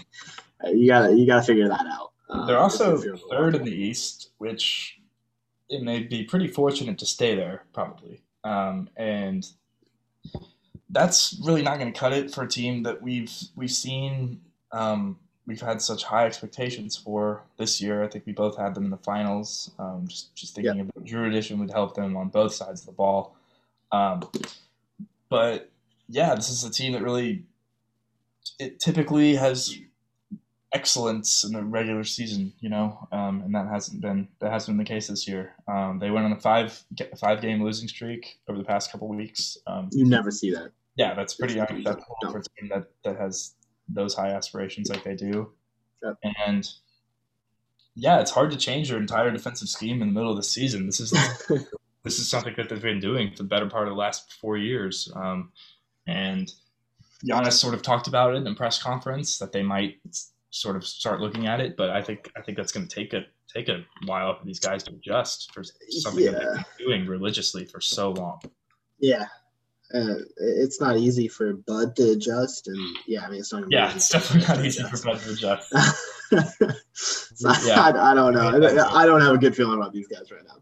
you 0.64 0.86
gotta 0.88 1.14
you 1.14 1.26
gotta 1.26 1.42
figure 1.42 1.68
that 1.68 1.86
out. 1.86 2.12
Um, 2.30 2.46
They're 2.46 2.58
also 2.58 2.98
third 3.30 3.54
in 3.54 3.64
the 3.64 3.74
East, 3.74 4.30
which 4.38 4.98
it 5.68 5.82
may 5.82 6.00
be 6.00 6.24
pretty 6.24 6.48
fortunate 6.48 6.98
to 6.98 7.06
stay 7.06 7.34
there, 7.34 7.64
probably. 7.72 8.22
Um, 8.44 8.88
and 8.96 9.46
that's 10.90 11.40
really 11.44 11.62
not 11.62 11.78
going 11.78 11.92
to 11.92 11.98
cut 11.98 12.12
it 12.12 12.32
for 12.34 12.44
a 12.44 12.48
team 12.48 12.82
that 12.84 13.02
we've 13.02 13.32
we've 13.56 13.70
seen 13.70 14.40
um, 14.72 15.18
we've 15.48 15.62
had 15.62 15.80
such 15.80 16.04
high 16.04 16.26
expectations 16.26 16.94
for 16.94 17.42
this 17.56 17.80
year. 17.80 18.04
I 18.04 18.08
think 18.08 18.26
we 18.26 18.32
both 18.32 18.56
had 18.58 18.74
them 18.74 18.84
in 18.84 18.90
the 18.90 18.98
finals. 18.98 19.72
Um, 19.78 20.06
just 20.06 20.36
just 20.36 20.54
thinking 20.54 20.76
yeah. 20.76 20.82
about 20.82 21.04
Jrue 21.04 21.26
Addition 21.26 21.58
would 21.58 21.70
help 21.70 21.96
them 21.96 22.16
on 22.16 22.28
both 22.28 22.52
sides 22.52 22.82
of 22.82 22.86
the 22.86 22.92
ball. 22.92 23.34
Um, 23.90 24.28
but 25.30 25.70
yeah, 26.08 26.34
this 26.34 26.50
is 26.50 26.62
a 26.62 26.70
team 26.70 26.92
that 26.92 27.02
really 27.02 27.44
it 28.60 28.78
typically 28.78 29.34
has 29.36 29.76
excellence 30.74 31.44
in 31.44 31.52
the 31.52 31.62
regular 31.62 32.04
season, 32.04 32.52
you 32.60 32.68
know, 32.68 33.08
um, 33.10 33.40
and 33.42 33.54
that 33.54 33.66
hasn't 33.68 34.02
been 34.02 34.28
that 34.40 34.52
hasn't 34.52 34.76
been 34.76 34.84
the 34.84 34.88
case 34.88 35.08
this 35.08 35.26
year. 35.26 35.54
Um, 35.66 35.98
they 35.98 36.10
went 36.10 36.26
on 36.26 36.32
a 36.32 36.40
five 36.40 36.84
five 37.16 37.40
game 37.40 37.62
losing 37.64 37.88
streak 37.88 38.38
over 38.48 38.58
the 38.58 38.64
past 38.64 38.92
couple 38.92 39.08
weeks. 39.08 39.56
Um, 39.66 39.88
you 39.92 40.04
never 40.04 40.30
see 40.30 40.50
that. 40.50 40.72
Yeah, 40.96 41.14
that's 41.14 41.34
pretty 41.34 41.58
unacceptable 41.60 42.16
for 42.22 42.38
a 42.38 42.42
team 42.42 42.70
that, 42.74 42.88
that 43.04 43.16
has 43.16 43.54
those 43.88 44.14
high 44.14 44.30
aspirations 44.30 44.90
like 44.90 45.04
they 45.04 45.14
do. 45.14 45.52
And 46.46 46.68
yeah, 47.94 48.20
it's 48.20 48.30
hard 48.30 48.50
to 48.52 48.56
change 48.56 48.88
their 48.88 48.98
entire 48.98 49.30
defensive 49.30 49.68
scheme 49.68 50.00
in 50.02 50.08
the 50.08 50.14
middle 50.14 50.30
of 50.30 50.36
the 50.36 50.42
season. 50.42 50.86
This 50.86 51.00
is 51.00 51.10
this 52.04 52.18
is 52.18 52.28
something 52.28 52.54
that 52.56 52.68
they've 52.68 52.80
been 52.80 53.00
doing 53.00 53.30
for 53.30 53.38
the 53.38 53.44
better 53.44 53.68
part 53.68 53.88
of 53.88 53.94
the 53.94 53.98
last 53.98 54.32
four 54.34 54.56
years. 54.56 55.10
Um, 55.16 55.52
and 56.06 56.50
Giannis 57.26 57.54
sort 57.54 57.74
of 57.74 57.82
talked 57.82 58.06
about 58.06 58.34
it 58.34 58.46
in 58.46 58.54
press 58.54 58.80
conference 58.80 59.38
that 59.38 59.52
they 59.52 59.62
might 59.62 59.96
sort 60.50 60.76
of 60.76 60.86
start 60.86 61.20
looking 61.20 61.46
at 61.46 61.60
it, 61.60 61.76
but 61.76 61.90
I 61.90 62.02
think 62.02 62.30
I 62.36 62.40
think 62.40 62.56
that's 62.56 62.72
going 62.72 62.86
to 62.86 62.94
take 62.94 63.12
a 63.12 63.24
take 63.52 63.68
a 63.68 63.84
while 64.04 64.38
for 64.38 64.44
these 64.44 64.60
guys 64.60 64.82
to 64.84 64.92
adjust 64.92 65.52
for 65.52 65.64
something 65.64 66.24
yeah. 66.24 66.30
that 66.32 66.40
they've 66.40 66.54
been 66.54 66.86
doing 66.86 67.06
religiously 67.06 67.64
for 67.64 67.80
so 67.80 68.10
long. 68.10 68.40
Yeah, 69.00 69.26
uh, 69.94 70.16
it's 70.36 70.80
not 70.80 70.98
easy 70.98 71.28
for 71.28 71.54
Bud 71.54 71.96
to 71.96 72.10
adjust, 72.10 72.68
and 72.68 72.78
yeah, 73.06 73.24
I 73.24 73.30
mean 73.30 73.40
it's 73.40 73.52
not. 73.52 73.64
Yeah, 73.70 73.94
it's 73.94 74.08
definitely 74.10 74.46
not 74.46 74.64
easy 74.64 74.82
for 74.82 75.02
Bud 75.02 75.18
to 75.20 75.32
adjust. 75.32 75.70
so 76.92 77.52
yeah. 77.64 77.80
I, 77.80 78.10
I, 78.10 78.14
don't 78.14 78.34
know. 78.34 78.48
I, 78.48 79.02
I, 79.02 79.06
don't 79.06 79.22
have 79.22 79.34
a 79.34 79.38
good 79.38 79.56
feeling 79.56 79.78
about 79.78 79.94
these 79.94 80.06
guys 80.06 80.30
right 80.30 80.42
now. 80.46 80.56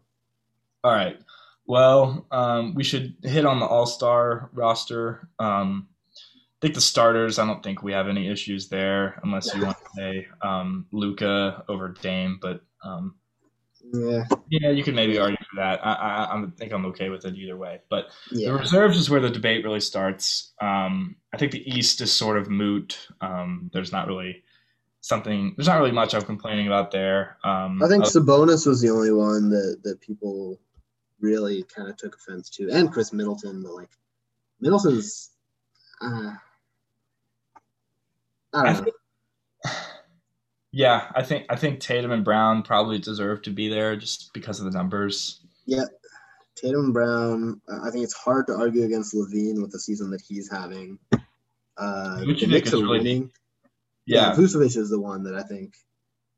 All 0.85 0.93
right. 0.93 1.19
Well, 1.65 2.25
um, 2.31 2.73
we 2.73 2.85
should 2.85 3.15
hit 3.21 3.45
on 3.45 3.59
the 3.59 3.65
All 3.65 3.85
Star 3.85 4.49
roster. 4.53 5.27
Um, 5.39 5.89
I 6.15 6.57
think 6.61 6.75
the 6.75 6.81
starters. 6.81 7.37
I 7.37 7.45
don't 7.45 7.61
think 7.61 7.83
we 7.83 7.91
have 7.91 8.07
any 8.07 8.29
issues 8.29 8.69
there, 8.69 9.19
unless 9.23 9.53
you 9.53 9.61
want 9.65 9.77
to 9.77 9.85
say 9.93 10.27
um, 10.41 10.85
Luka 10.91 11.63
over 11.67 11.89
Dame, 12.01 12.39
but. 12.41 12.61
Um, 12.83 13.15
yeah. 13.93 14.23
Yeah, 14.49 14.69
you 14.69 14.83
can 14.83 14.95
maybe 14.95 15.17
argue 15.17 15.37
for 15.37 15.61
that. 15.61 15.85
I, 15.85 15.93
I, 15.93 16.37
I 16.37 16.45
think 16.57 16.71
I'm 16.71 16.85
okay 16.87 17.09
with 17.09 17.25
it 17.25 17.35
either 17.35 17.57
way. 17.57 17.81
But 17.89 18.07
yeah. 18.31 18.49
the 18.49 18.57
reserves 18.57 18.97
is 18.97 19.09
where 19.09 19.19
the 19.19 19.29
debate 19.29 19.63
really 19.63 19.79
starts. 19.79 20.53
Um, 20.61 21.15
I 21.33 21.37
think 21.37 21.51
the 21.51 21.69
East 21.69 22.01
is 22.01 22.11
sort 22.11 22.37
of 22.37 22.49
moot. 22.49 23.07
Um, 23.21 23.69
there's 23.73 23.91
not 23.91 24.07
really 24.07 24.43
something. 25.01 25.53
There's 25.55 25.67
not 25.67 25.79
really 25.79 25.91
much 25.91 26.13
I'm 26.13 26.21
complaining 26.23 26.67
about 26.67 26.91
there. 26.91 27.37
Um, 27.43 27.81
I 27.81 27.87
think 27.87 28.03
Sabonis 28.05 28.65
was 28.67 28.81
the 28.81 28.89
only 28.89 29.11
one 29.11 29.49
that 29.49 29.79
that 29.83 30.01
people 30.01 30.59
really 31.19 31.63
kind 31.63 31.89
of 31.89 31.97
took 31.97 32.15
offense 32.15 32.49
to, 32.51 32.69
and 32.69 32.91
Khris 32.91 33.13
Middleton. 33.13 33.63
But 33.63 33.73
like 33.73 33.89
Middleton's, 34.59 35.31
uh, 36.01 36.33
I 38.53 38.63
don't 38.63 38.65
I 38.67 38.73
know. 38.73 38.83
think, 38.83 38.95
yeah, 40.71 41.11
I 41.15 41.23
think 41.23 41.45
I 41.49 41.55
think 41.55 41.79
Tatum 41.79 42.11
and 42.11 42.23
Brown 42.25 42.63
probably 42.63 42.99
deserve 42.99 43.41
to 43.43 43.49
be 43.51 43.67
there 43.69 43.95
just 43.95 44.33
because 44.33 44.59
of 44.59 44.65
the 44.65 44.77
numbers. 44.77 45.41
Yeah, 45.65 45.85
Tatum 46.55 46.85
and 46.85 46.93
Brown. 46.93 47.61
uh, 47.71 47.79
I 47.87 47.91
think 47.91 48.03
it's 48.03 48.13
hard 48.13 48.47
to 48.47 48.53
argue 48.55 48.83
against 48.83 49.13
LaVine 49.15 49.61
with 49.61 49.71
the 49.71 49.79
season 49.79 50.09
that 50.11 50.21
he's 50.21 50.49
having. 50.51 50.99
Uh, 51.77 52.19
the 52.19 52.25
Knicks 52.47 52.69
is 52.69 52.73
are 52.73 52.77
really- 52.77 52.97
winning. 52.99 53.31
Yeah, 54.05 54.33
Vucevic 54.33 54.77
is 54.77 54.89
the 54.89 54.99
one 55.01 55.23
that 55.23 55.35
I 55.35 55.43
think. 55.43 55.73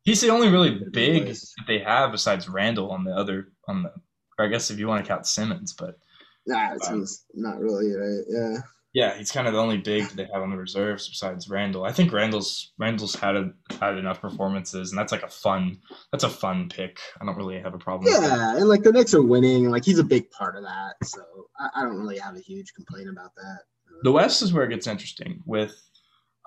he's 0.03 0.21
the 0.21 0.29
only 0.29 0.49
really 0.49 0.71
big 0.91 1.27
that 1.27 1.45
they 1.67 1.77
have 1.79 2.11
besides 2.11 2.49
Randle 2.49 2.89
on 2.91 3.03
the 3.03 3.11
other 3.15 3.49
on 3.67 3.83
the. 3.83 3.91
Or 4.39 4.45
I 4.45 4.47
guess 4.47 4.71
if 4.71 4.79
you 4.79 4.87
want 4.87 5.03
to 5.05 5.07
count 5.07 5.27
Simmons, 5.27 5.73
but 5.73 5.99
Nah, 6.47 6.73
it 6.73 6.83
seems 6.83 7.25
not 7.35 7.59
really 7.59 7.91
right. 7.93 8.23
Yeah. 8.27 8.57
Yeah, 8.93 9.15
he's 9.15 9.31
kind 9.31 9.45
of 9.47 9.53
the 9.53 9.59
only 9.59 9.77
big 9.77 10.07
that 10.07 10.15
they 10.17 10.27
have 10.33 10.41
on 10.41 10.49
the 10.49 10.57
reserves 10.57 11.07
besides 11.07 11.47
Randle. 11.47 11.83
I 11.85 11.91
think 11.91 12.11
Randle's 12.11 12.71
Randle's 12.79 13.13
had 13.13 13.35
a, 13.35 13.51
had 13.79 13.97
enough 13.99 14.19
performances, 14.19 14.91
and 14.91 14.97
that's 14.97 15.11
like 15.11 15.21
a 15.21 15.27
fun 15.29 15.77
that's 16.11 16.23
a 16.23 16.29
fun 16.29 16.69
pick. 16.69 16.99
I 17.21 17.25
don't 17.25 17.37
really 17.37 17.59
have 17.59 17.75
a 17.75 17.77
problem. 17.77 18.05
with 18.11 18.19
that. 18.21 18.35
Yeah, 18.35 18.57
and 18.57 18.67
like 18.67 18.81
the 18.81 18.91
Knicks 18.91 19.13
are 19.13 19.21
winning, 19.21 19.65
and 19.65 19.71
like 19.71 19.85
he's 19.85 19.99
a 19.99 20.03
big 20.03 20.31
part 20.31 20.55
of 20.55 20.63
that. 20.63 20.95
So 21.03 21.21
I, 21.59 21.69
I 21.75 21.83
don't 21.83 21.97
really 21.99 22.17
have 22.17 22.35
a 22.35 22.39
huge 22.39 22.73
complaint 22.73 23.09
about 23.09 23.35
that. 23.35 23.59
The 24.01 24.11
West 24.11 24.41
is 24.41 24.53
where 24.53 24.63
it 24.63 24.69
gets 24.69 24.87
interesting. 24.87 25.43
With 25.45 25.75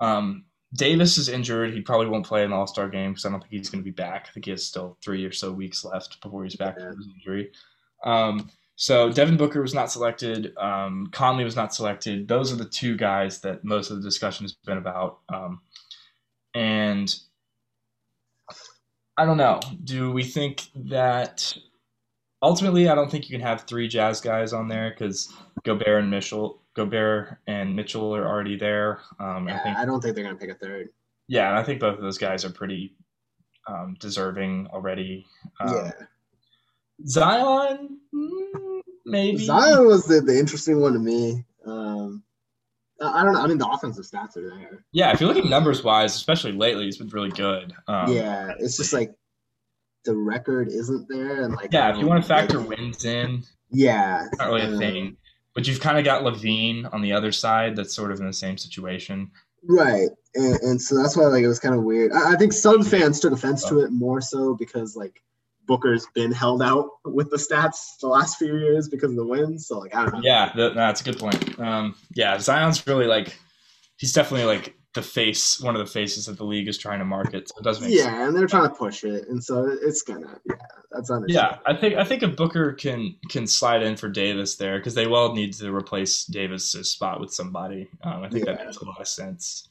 um, 0.01 0.43
Davis 0.75 1.17
is 1.17 1.29
injured, 1.29 1.73
he 1.73 1.79
probably 1.81 2.07
won't 2.07 2.25
play 2.25 2.43
in 2.43 2.49
the 2.49 2.57
All 2.57 2.67
Star 2.67 2.89
game 2.89 3.11
because 3.11 3.25
I 3.25 3.29
don't 3.29 3.39
think 3.39 3.51
he's 3.53 3.69
going 3.69 3.81
to 3.81 3.89
be 3.89 3.91
back. 3.91 4.25
I 4.27 4.31
think 4.33 4.45
he 4.45 4.51
has 4.51 4.65
still 4.65 4.97
three 5.01 5.23
or 5.23 5.31
so 5.31 5.51
weeks 5.53 5.85
left 5.85 6.21
before 6.21 6.43
he's 6.43 6.55
back 6.57 6.75
Yeah. 6.77 6.89
from 6.89 6.97
his 6.97 7.07
injury. 7.15 7.51
Um, 8.03 8.49
so 8.75 9.11
Devin 9.11 9.37
Booker 9.37 9.61
was 9.61 9.73
not 9.73 9.91
selected. 9.91 10.55
Um, 10.57 11.07
Conley 11.11 11.43
was 11.43 11.55
not 11.55 11.73
selected. 11.73 12.27
Those 12.27 12.51
are 12.51 12.55
the 12.55 12.65
two 12.65 12.97
guys 12.97 13.39
that 13.41 13.63
most 13.63 13.91
of 13.91 13.97
the 13.97 14.03
discussion 14.03 14.43
has 14.45 14.53
been 14.65 14.77
about. 14.77 15.19
Um, 15.29 15.61
and 16.55 17.13
I 19.17 19.25
don't 19.25 19.37
know. 19.37 19.59
Do 19.83 20.11
we 20.11 20.23
think 20.23 20.63
that 20.75 21.55
ultimately? 22.41 22.89
I 22.89 22.95
don't 22.95 23.11
think 23.11 23.29
you 23.29 23.37
can 23.37 23.45
have 23.45 23.61
three 23.61 23.87
Jazz 23.87 24.21
guys 24.21 24.53
on 24.53 24.67
there 24.67 24.89
because 24.89 25.31
Gobert 25.63 26.01
and 26.01 26.09
Mitchell, 26.09 26.61
Gobert 26.75 27.37
and 27.47 27.75
Mitchell 27.75 28.15
are 28.15 28.27
already 28.27 28.57
there. 28.57 29.01
Um, 29.19 29.47
Yeah, 29.47 29.59
I 29.59 29.63
think 29.63 29.77
I 29.77 29.85
don't 29.85 30.01
think 30.01 30.15
they're 30.15 30.23
gonna 30.23 30.35
pick 30.35 30.49
a 30.49 30.55
third. 30.55 30.89
yeah, 31.27 31.49
and 31.49 31.57
I 31.57 31.63
think 31.63 31.79
both 31.79 31.95
of 31.95 32.01
those 32.01 32.17
guys 32.17 32.43
are 32.43 32.49
pretty 32.49 32.95
um, 33.67 33.95
deserving 33.99 34.67
already. 34.73 35.25
Um, 35.59 35.73
yeah, 35.75 35.91
Zion, 37.07 37.99
mm, 38.13 38.81
maybe. 39.05 39.37
Zion 39.37 39.87
was 39.87 40.05
the, 40.05 40.21
the 40.21 40.37
interesting 40.37 40.79
one 40.79 40.93
to 40.93 40.99
me. 40.99 41.45
Um, 41.65 42.23
I, 43.01 43.23
don't 43.23 43.33
know. 43.33 43.41
I 43.41 43.47
mean, 43.47 43.57
the 43.57 43.67
offensive 43.67 44.05
stats 44.05 44.37
are 44.37 44.49
there. 44.49 44.85
Yeah, 44.91 45.11
if 45.11 45.19
you 45.19 45.27
look 45.27 45.37
at 45.37 45.45
numbers 45.45 45.83
wise, 45.83 46.15
especially 46.15 46.53
lately, 46.53 46.85
he's 46.85 46.97
been 46.97 47.09
really 47.09 47.31
good. 47.31 47.73
Um, 47.87 48.13
yeah, 48.13 48.53
it's 48.59 48.77
just 48.77 48.93
like 48.93 49.13
the 50.05 50.15
record 50.15 50.69
isn't 50.69 51.07
there, 51.09 51.43
and 51.43 51.55
like 51.55 51.73
yeah. 51.73 51.91
If 51.91 51.97
you 51.97 52.07
want 52.07 52.23
to 52.23 52.27
factor 52.27 52.59
like, 52.59 52.69
wins 52.69 53.05
in, 53.05 53.43
yeah, 53.71 54.25
it's 54.27 54.37
not 54.37 54.47
really 54.47 54.61
a 54.61 54.73
um, 54.73 54.77
thing. 54.77 55.17
But 55.53 55.67
you've 55.67 55.81
kind 55.81 55.97
of 55.97 56.05
got 56.05 56.23
LaVine 56.23 56.91
on 56.93 57.01
the 57.01 57.13
other 57.13 57.31
side 57.31 57.75
that's 57.75 57.95
sort 57.95 58.11
of 58.11 58.19
in 58.19 58.25
the 58.25 58.33
same 58.33 58.57
situation. 58.57 59.31
Right, 59.63 60.09
and, 60.35 60.55
and 60.61 60.81
so 60.81 60.95
that's 60.95 61.17
why 61.17 61.25
like 61.25 61.43
it 61.43 61.47
was 61.47 61.59
kind 61.59 61.75
of 61.75 61.83
weird. 61.83 62.11
I, 62.11 62.33
I 62.33 62.35
think 62.37 62.53
some 62.53 62.83
fans 62.83 63.19
took 63.19 63.33
offense 63.33 63.65
to 63.65 63.79
it 63.79 63.91
more 63.91 64.21
so 64.21 64.55
because 64.55 64.95
like 64.95 65.21
Booker's 65.65 66.05
been 66.13 66.31
held 66.31 66.61
out 66.61 66.89
with 67.05 67.29
the 67.29 67.37
stats 67.37 67.97
the 68.01 68.07
last 68.07 68.37
few 68.37 68.57
years 68.57 68.89
because 68.89 69.11
of 69.11 69.15
the 69.17 69.25
wins. 69.25 69.67
So 69.67 69.79
like 69.79 69.95
I 69.95 70.03
don't 70.03 70.15
know. 70.15 70.21
Yeah, 70.23 70.51
th- 70.53 70.73
that's 70.75 71.01
a 71.01 71.03
good 71.03 71.19
point. 71.19 71.59
Um, 71.59 71.95
yeah, 72.13 72.37
Zion's 72.39 72.85
really 72.85 73.05
like 73.07 73.37
he's 73.97 74.13
definitely 74.13 74.45
like 74.45 74.75
the 74.93 75.01
face, 75.01 75.59
one 75.59 75.75
of 75.75 75.79
the 75.79 75.91
faces 75.91 76.27
that 76.27 76.37
the 76.37 76.43
league 76.43 76.67
is 76.67 76.77
trying 76.77 76.99
to 76.99 77.05
market. 77.05 77.49
So 77.49 77.55
it 77.57 77.63
does 77.63 77.81
make 77.81 77.89
sense. 77.89 78.03
Yeah, 78.03 78.27
and 78.27 78.35
they're 78.37 78.47
trying 78.47 78.69
to 78.69 78.75
push 78.75 79.03
it, 79.03 79.27
and 79.27 79.43
so 79.43 79.65
it's 79.81 80.03
gonna 80.03 80.39
yeah, 80.45 80.55
that's 80.91 81.09
under 81.09 81.27
Yeah. 81.29 81.57
I 81.65 81.73
think 81.73 81.95
I 81.95 82.03
think 82.03 82.23
if 82.23 82.35
Booker 82.35 82.73
can 82.73 83.15
can 83.29 83.47
slide 83.47 83.81
in 83.83 83.95
for 83.95 84.09
Davis 84.09 84.55
there 84.57 84.77
because 84.77 84.93
they 84.93 85.07
will 85.07 85.33
need 85.33 85.53
to 85.53 85.73
replace 85.73 86.25
Davis's 86.25 86.91
spot 86.91 87.19
with 87.19 87.33
somebody. 87.33 87.89
Um, 88.03 88.23
I 88.23 88.29
think 88.29 88.45
that 88.45 88.63
makes 88.63 88.77
a 88.77 88.85
lot 88.85 89.01
of 89.01 89.07
sense. 89.07 89.69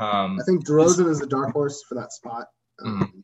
Um, 0.00 0.38
I 0.40 0.44
think 0.44 0.66
DeRozan 0.66 1.08
is 1.08 1.20
a 1.20 1.26
dark 1.26 1.52
horse 1.52 1.82
for 1.88 1.94
that 1.96 2.12
spot. 2.12 2.46
Um, 2.84 3.00
Mm-hmm. 3.00 3.20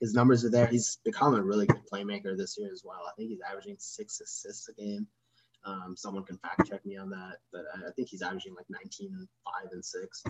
His 0.00 0.14
numbers 0.14 0.44
are 0.44 0.50
there. 0.50 0.66
He's 0.66 0.98
become 1.04 1.34
a 1.34 1.42
really 1.42 1.66
good 1.66 1.82
playmaker 1.92 2.36
this 2.36 2.56
year 2.58 2.70
as 2.72 2.82
well. 2.84 3.00
I 3.06 3.12
think 3.16 3.30
he's 3.30 3.40
averaging 3.48 3.76
six 3.78 4.20
assists 4.20 4.68
a 4.68 4.72
game. 4.74 5.06
Um, 5.64 5.94
someone 5.96 6.24
can 6.24 6.38
fact 6.38 6.68
check 6.68 6.84
me 6.86 6.96
on 6.96 7.10
that, 7.10 7.36
but 7.52 7.62
I, 7.74 7.90
think 7.92 8.08
he's 8.08 8.22
averaging 8.22 8.54
like 8.54 8.66
19, 8.70 9.28
5, 9.44 9.72
and 9.72 9.84
6. 9.84 10.22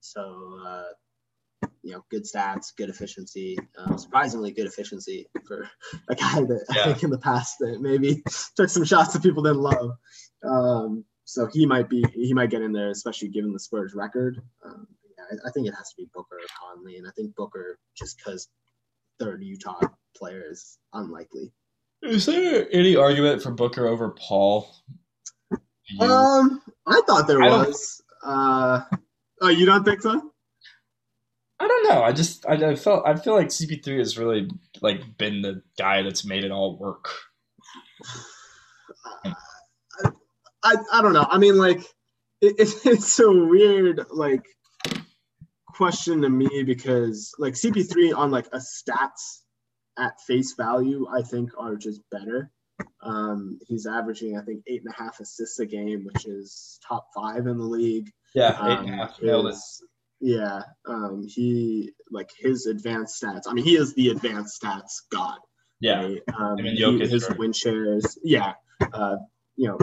So, 0.00 0.58
uh, 0.66 1.68
you 1.82 1.92
know, 1.92 2.04
good 2.10 2.24
stats, 2.24 2.74
good 2.74 2.88
efficiency, 2.88 3.58
um, 3.76 3.98
surprisingly 3.98 4.50
good 4.52 4.66
efficiency 4.66 5.28
for 5.46 5.68
a 6.08 6.14
guy 6.14 6.40
that 6.40 6.64
Yeah. 6.74 6.82
I 6.82 6.84
think 6.86 7.02
in 7.02 7.10
the 7.10 7.18
past 7.18 7.56
that 7.60 7.80
maybe 7.80 8.22
took 8.56 8.70
some 8.70 8.84
shots 8.84 9.12
that 9.12 9.22
people 9.22 9.42
didn't 9.42 9.60
love. 9.60 9.90
Um, 10.42 11.04
so 11.24 11.46
he 11.52 11.66
might 11.66 11.90
be, 11.90 12.02
he 12.14 12.32
might 12.32 12.50
get 12.50 12.62
in 12.62 12.72
there, 12.72 12.90
especially 12.90 13.28
given 13.28 13.52
the 13.52 13.60
Spurs 13.60 13.94
record. 13.94 14.40
Um, 14.64 14.86
yeah, 15.18 15.24
I, 15.30 15.48
I 15.48 15.52
think 15.52 15.66
it 15.66 15.74
has 15.74 15.90
to 15.90 15.96
be 15.98 16.08
Booker 16.14 16.36
or 16.36 16.74
Conley, 16.74 16.96
and 16.96 17.06
I 17.06 17.10
think 17.10 17.34
Booker 17.36 17.78
just 17.94 18.16
because 18.16 18.48
third 19.18 19.42
Utah 19.42 19.80
player 20.16 20.44
is 20.50 20.78
unlikely. 20.92 21.52
is 22.02 22.26
there 22.26 22.66
any 22.72 22.96
argument 22.96 23.42
for 23.42 23.50
Booker 23.50 23.86
over 23.86 24.10
Paul? 24.10 24.68
You- 25.90 26.00
Um, 26.00 26.62
I 26.86 27.00
thought 27.06 27.26
there 27.26 27.42
I 27.42 27.48
was. 27.48 28.02
Uh, 28.24 28.80
oh, 29.40 29.48
you 29.48 29.64
don't 29.66 29.84
think 29.84 30.02
so? 30.02 30.32
I 31.60 31.66
don't 31.66 31.88
know. 31.88 32.02
I 32.02 32.12
just 32.12 32.46
I, 32.46 32.52
I 32.54 32.76
felt 32.76 33.04
I 33.06 33.16
feel 33.16 33.34
like 33.34 33.48
CP3 33.48 33.98
has 33.98 34.16
really 34.18 34.48
like 34.80 35.02
been 35.18 35.42
the 35.42 35.62
guy 35.76 36.02
that's 36.02 36.24
made 36.24 36.44
it 36.44 36.52
all 36.52 36.78
work. 36.78 37.08
I, 39.24 39.34
I, 40.62 40.74
I 40.92 41.02
don't 41.02 41.12
know. 41.12 41.26
I 41.28 41.38
mean, 41.38 41.56
like, 41.56 41.80
it, 42.40 42.54
it, 42.58 42.68
it's 42.84 43.18
a 43.20 43.30
weird 43.30 44.04
like 44.10 44.44
question 45.78 46.20
to 46.22 46.28
me 46.28 46.64
because 46.64 47.32
like 47.38 47.54
CP3 47.54 48.14
on 48.16 48.30
like 48.30 48.46
a 48.52 48.58
stats 48.58 49.42
at 49.96 50.20
face 50.26 50.54
value, 50.58 51.06
I 51.10 51.22
think 51.22 51.50
are 51.56 51.76
just 51.76 52.00
better. 52.10 52.50
Um, 53.02 53.58
he's 53.66 53.86
averaging, 53.86 54.36
I 54.36 54.42
think, 54.42 54.62
eight 54.66 54.82
and 54.84 54.92
a 54.92 55.02
half 55.02 55.18
assists 55.20 55.58
a 55.60 55.66
game, 55.66 56.04
which 56.04 56.26
is 56.26 56.78
top 56.86 57.06
five 57.14 57.46
in 57.46 57.56
the 57.58 57.64
league. 57.64 58.10
Yeah, 58.34 58.50
eight 58.66 58.78
Um, 58.78 58.86
and 58.86 58.94
a 58.94 58.96
half. 58.98 59.22
Nailed 59.22 59.46
it. 59.48 59.54
Yeah, 60.20 60.62
um, 60.86 61.24
he 61.26 61.92
like 62.10 62.28
his 62.36 62.66
advanced 62.66 63.22
stats. 63.22 63.42
I 63.46 63.52
mean, 63.52 63.64
he 63.64 63.76
is 63.76 63.94
the 63.94 64.08
advanced 64.10 64.60
stats 64.60 65.02
god. 65.12 65.38
Yeah, 65.80 66.02
right? 66.02 66.22
Um, 66.36 66.58
Him 66.58 66.66
and 66.66 66.76
he- 66.76 66.98
his 67.08 67.28
right? 67.28 67.38
win 67.38 67.52
shares, 67.52 68.18
yeah, 68.24 68.54
uh, 68.92 69.16
you 69.54 69.68
know, 69.68 69.78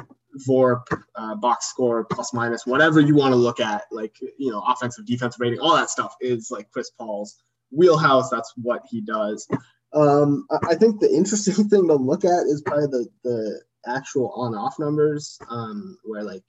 VORP, 0.48 0.84
uh, 1.16 1.36
box 1.36 1.68
score, 1.68 2.06
plus 2.06 2.34
minus, 2.34 2.66
whatever 2.66 3.00
you 3.00 3.16
want 3.16 3.32
to 3.32 3.38
look 3.38 3.60
at, 3.60 3.84
like 3.92 4.16
you 4.38 4.52
know, 4.52 4.62
offensive, 4.68 5.06
defensive 5.06 5.40
rating, 5.40 5.60
all 5.60 5.76
that 5.76 5.90
stuff 5.90 6.16
is 6.22 6.50
like 6.52 6.70
Chris 6.72 6.92
Paul's 6.92 7.36
wheelhouse. 7.72 8.30
That's 8.30 8.54
what 8.58 8.82
he 8.90 9.02
does. 9.02 9.48
Um, 9.94 10.46
I- 10.70 10.76
think 10.76 11.00
the 11.00 11.14
interesting 11.14 11.54
thing 11.70 11.88
to 11.88 11.96
look 11.96 12.26
at 12.26 12.46
is 12.48 12.62
probably 12.66 12.88
the 12.88 13.08
the 13.24 13.62
actual 13.88 14.32
on-off 14.32 14.80
numbers, 14.80 15.38
um, 15.50 15.98
where 16.04 16.24
like 16.24 16.44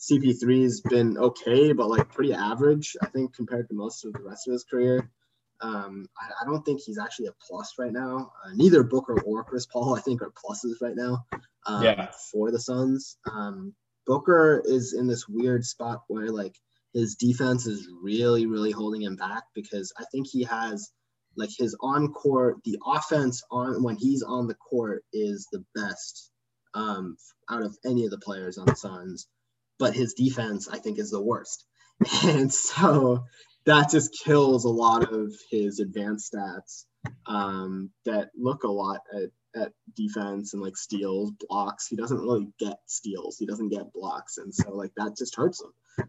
CP3's 0.00 0.80
been 0.82 1.18
okay, 1.18 1.72
but 1.72 1.88
like 1.90 2.08
pretty 2.08 2.32
average, 2.32 2.96
I 3.02 3.06
think, 3.06 3.34
compared 3.34 3.68
to 3.68 3.74
most 3.74 4.04
of 4.04 4.12
the 4.12 4.22
rest 4.22 4.46
of 4.46 4.52
his 4.52 4.64
career. 4.64 5.10
Um, 5.60 6.06
I, 6.18 6.42
I 6.42 6.44
don't 6.44 6.64
think 6.64 6.80
he's 6.80 6.98
actually 6.98 7.26
a 7.26 7.32
plus 7.46 7.74
right 7.78 7.92
now. 7.92 8.32
Uh, 8.44 8.50
neither 8.54 8.82
Booker 8.82 9.20
or 9.20 9.44
Chris 9.44 9.66
Paul, 9.66 9.96
I 9.96 10.00
think, 10.00 10.22
are 10.22 10.32
pluses 10.32 10.76
right 10.80 10.96
now 10.96 11.24
um, 11.66 11.82
Yeah. 11.84 12.10
for 12.32 12.50
the 12.50 12.60
Suns. 12.60 13.16
Um, 13.30 13.74
Booker 14.06 14.62
is 14.64 14.94
in 14.94 15.06
this 15.06 15.28
weird 15.28 15.64
spot 15.64 16.02
where 16.08 16.30
like 16.30 16.56
his 16.94 17.16
defense 17.16 17.66
is 17.66 17.88
really, 18.02 18.46
really 18.46 18.70
holding 18.70 19.02
him 19.02 19.16
back 19.16 19.44
because 19.54 19.92
I 19.98 20.04
think 20.10 20.26
he 20.30 20.44
has 20.44 20.90
like 21.36 21.50
his 21.56 21.76
on 21.80 22.12
court, 22.12 22.56
the 22.64 22.78
offense 22.86 23.42
on 23.50 23.82
when 23.82 23.96
he's 23.96 24.22
on 24.22 24.46
the 24.48 24.54
court 24.54 25.04
is 25.12 25.46
the 25.52 25.64
best 25.74 26.30
um, 26.74 27.16
out 27.50 27.62
of 27.62 27.76
any 27.84 28.04
of 28.04 28.10
the 28.10 28.18
players 28.18 28.58
on 28.58 28.66
the 28.66 28.74
Suns, 28.74 29.26
but 29.78 29.94
his 29.94 30.14
defense 30.14 30.68
I 30.68 30.78
think 30.78 30.98
is 30.98 31.10
the 31.10 31.22
worst, 31.22 31.64
and 32.24 32.52
so 32.52 33.24
that 33.68 33.90
just 33.90 34.18
kills 34.24 34.64
a 34.64 34.70
lot 34.70 35.12
of 35.12 35.30
his 35.50 35.78
advanced 35.78 36.32
stats 36.32 36.86
um, 37.26 37.90
that 38.06 38.30
look 38.34 38.64
a 38.64 38.68
lot 38.68 39.02
at, 39.14 39.60
at 39.60 39.72
defense 39.94 40.54
and 40.54 40.62
like 40.62 40.74
steals, 40.74 41.32
blocks. 41.46 41.86
He 41.86 41.94
doesn't 41.94 42.18
really 42.18 42.48
get 42.58 42.78
steals. 42.86 43.36
He 43.38 43.44
doesn't 43.44 43.68
get 43.68 43.92
blocks, 43.92 44.38
and 44.38 44.54
so 44.54 44.72
like 44.72 44.92
that 44.96 45.16
just 45.16 45.36
hurts 45.36 45.62
him. 45.62 46.06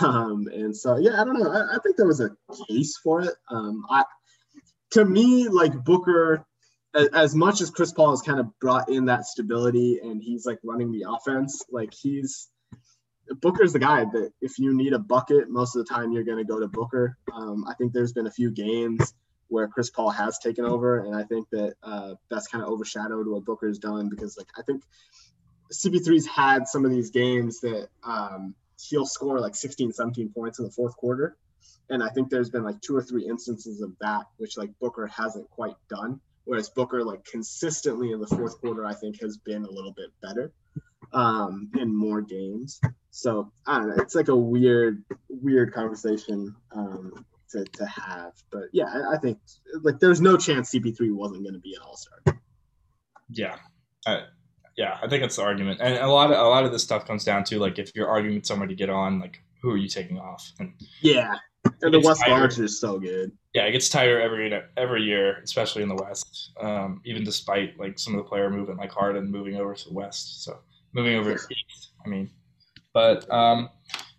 Um, 0.00 0.48
and 0.52 0.74
so, 0.74 0.96
yeah, 0.96 1.20
I 1.20 1.24
don't 1.24 1.38
know. 1.38 1.52
I, 1.52 1.76
I, 1.76 1.78
think 1.80 1.96
there 1.96 2.06
was 2.06 2.20
a 2.20 2.30
case 2.66 2.96
for 2.96 3.20
it. 3.20 3.34
Um, 3.50 3.84
I, 3.90 4.02
to 4.92 5.04
me, 5.04 5.46
like 5.48 5.84
Booker, 5.84 6.46
as, 6.96 7.08
as, 7.08 7.34
much 7.34 7.60
as 7.60 7.68
Chris 7.70 7.92
Paul 7.92 8.10
has 8.10 8.22
kind 8.22 8.40
of 8.40 8.58
brought 8.60 8.88
in 8.88 9.04
that 9.04 9.26
stability 9.26 10.00
and 10.02 10.22
he's 10.22 10.46
like 10.46 10.58
running 10.64 10.90
the 10.90 11.04
offense, 11.06 11.62
like 11.70 11.92
he's 11.92 12.48
Booker's 13.40 13.72
the 13.72 13.78
guy 13.78 14.04
that 14.04 14.32
if 14.40 14.58
you 14.58 14.74
need 14.74 14.92
a 14.92 14.98
bucket, 14.98 15.48
most 15.48 15.76
of 15.76 15.84
the 15.84 15.92
time 15.92 16.12
you're 16.12 16.24
going 16.24 16.38
to 16.38 16.44
go 16.44 16.58
to 16.60 16.68
Booker. 16.68 17.16
Um, 17.32 17.64
I 17.68 17.74
think 17.74 17.92
there's 17.92 18.12
been 18.12 18.26
a 18.26 18.30
few 18.30 18.50
games 18.50 19.14
where 19.48 19.68
Chris 19.68 19.90
Paul 19.90 20.10
has 20.10 20.38
taken 20.38 20.64
over, 20.64 21.04
and 21.04 21.14
I 21.14 21.24
think 21.24 21.48
that 21.50 21.74
uh, 21.82 22.14
that's 22.30 22.48
kind 22.48 22.62
of 22.62 22.70
overshadowed 22.70 23.26
what 23.26 23.44
Booker's 23.44 23.78
done 23.78 24.08
because, 24.08 24.36
like, 24.36 24.48
I 24.58 24.62
think 24.62 24.82
CP3's 25.72 26.26
had 26.26 26.68
some 26.68 26.84
of 26.84 26.90
these 26.90 27.10
games 27.10 27.60
that 27.60 27.88
um, 28.02 28.54
he'll 28.88 29.06
score 29.06 29.40
like 29.40 29.54
16, 29.54 29.92
17 29.92 30.30
points 30.30 30.58
in 30.58 30.64
the 30.64 30.70
fourth 30.70 30.96
quarter. 30.96 31.36
And 31.90 32.02
I 32.02 32.10
think 32.10 32.28
there's 32.28 32.50
been 32.50 32.64
like 32.64 32.80
two 32.80 32.96
or 32.96 33.02
three 33.02 33.26
instances 33.26 33.80
of 33.80 33.92
that, 34.00 34.26
which 34.36 34.56
like 34.56 34.70
Booker 34.78 35.06
hasn't 35.06 35.48
quite 35.50 35.76
done. 35.88 36.20
Whereas 36.44 36.70
Booker, 36.70 37.04
like 37.04 37.24
consistently 37.24 38.12
in 38.12 38.20
the 38.20 38.26
fourth 38.26 38.60
quarter, 38.60 38.84
I 38.84 38.94
think 38.94 39.20
has 39.20 39.36
been 39.36 39.64
a 39.64 39.70
little 39.70 39.92
bit 39.92 40.10
better 40.22 40.52
um, 41.12 41.70
in 41.78 41.94
more 41.94 42.20
games. 42.20 42.80
So 43.10 43.52
I 43.66 43.78
don't 43.78 43.88
know. 43.88 44.02
It's 44.02 44.14
like 44.14 44.28
a 44.28 44.36
weird, 44.36 45.02
weird 45.28 45.72
conversation 45.72 46.54
um, 46.72 47.24
to, 47.50 47.64
to 47.64 47.86
have. 47.86 48.32
But 48.50 48.64
yeah, 48.72 48.86
I, 48.86 49.14
I 49.14 49.18
think 49.18 49.38
like 49.82 49.98
there's 49.98 50.20
no 50.20 50.36
chance 50.36 50.72
CP3 50.72 51.12
wasn't 51.12 51.42
going 51.42 51.54
to 51.54 51.60
be 51.60 51.74
an 51.74 51.82
All 51.84 51.96
Star. 51.96 52.38
Yeah, 53.30 53.56
I, 54.06 54.24
yeah, 54.76 54.98
I 55.02 55.08
think 55.08 55.22
that's 55.22 55.36
the 55.36 55.42
argument, 55.42 55.80
and 55.82 55.96
a 55.96 56.06
lot 56.06 56.30
of 56.30 56.38
a 56.38 56.48
lot 56.48 56.64
of 56.64 56.72
this 56.72 56.82
stuff 56.82 57.04
comes 57.04 57.24
down 57.24 57.44
to 57.44 57.58
like 57.58 57.78
if 57.78 57.90
you're 57.94 58.08
arguing 58.08 58.36
with 58.36 58.46
somebody 58.46 58.74
to 58.74 58.78
get 58.78 58.88
on, 58.88 59.18
like 59.18 59.42
who 59.60 59.70
are 59.70 59.76
you 59.76 59.88
taking 59.88 60.18
off? 60.18 60.50
And 60.60 60.72
yeah, 61.02 61.34
and 61.82 61.92
the 61.92 62.00
West 62.00 62.22
Guards 62.24 62.58
is 62.58 62.80
so 62.80 62.98
good. 62.98 63.32
Yeah, 63.54 63.64
it 63.64 63.72
gets 63.72 63.88
tighter 63.88 64.20
every 64.20 64.52
every 64.76 65.02
year, 65.02 65.40
especially 65.42 65.82
in 65.82 65.88
the 65.88 65.96
West. 65.96 66.52
Um, 66.60 67.00
even 67.04 67.24
despite 67.24 67.78
like 67.78 67.98
some 67.98 68.14
of 68.14 68.18
the 68.18 68.28
player 68.28 68.50
movement, 68.50 68.78
like 68.78 68.92
Harden 68.92 69.30
moving 69.30 69.56
over 69.56 69.74
to 69.74 69.88
the 69.88 69.94
West, 69.94 70.44
so 70.44 70.58
moving 70.94 71.16
over 71.16 71.34
to. 71.34 71.54
I 72.04 72.08
mean, 72.08 72.30
but 72.92 73.30
um, 73.32 73.70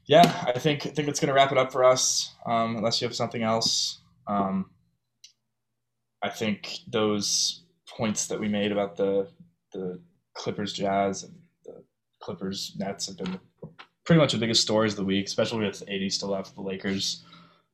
yeah, 0.08 0.44
I 0.48 0.58
think 0.60 0.86
I 0.86 0.90
think 0.90 1.08
it's 1.08 1.20
gonna 1.20 1.34
wrap 1.34 1.52
it 1.52 1.58
up 1.58 1.72
for 1.72 1.84
us. 1.84 2.34
Um, 2.46 2.78
unless 2.78 3.02
you 3.02 3.08
have 3.08 3.16
something 3.16 3.44
else, 3.44 4.02
um, 4.28 4.70
I 6.24 6.30
think 6.30 6.80
those 6.88 7.64
points 7.88 8.28
that 8.28 8.40
we 8.40 8.48
made 8.48 8.72
about 8.72 8.96
the 8.96 9.30
the 9.74 10.02
Clippers 10.34 10.74
Jazz 10.74 11.24
and 11.24 11.34
the 11.66 11.84
Clippers 12.22 12.76
Nets 12.78 13.08
have 13.08 13.18
been 13.18 13.40
pretty 14.06 14.20
much 14.20 14.32
the 14.32 14.40
biggest 14.40 14.62
stories 14.62 14.94
of 14.94 14.98
the 14.98 15.06
week, 15.06 15.28
especially 15.28 15.66
with 15.66 15.84
AD 15.88 16.12
still 16.12 16.30
left 16.30 16.56
the 16.56 16.62
Lakers. 16.62 17.24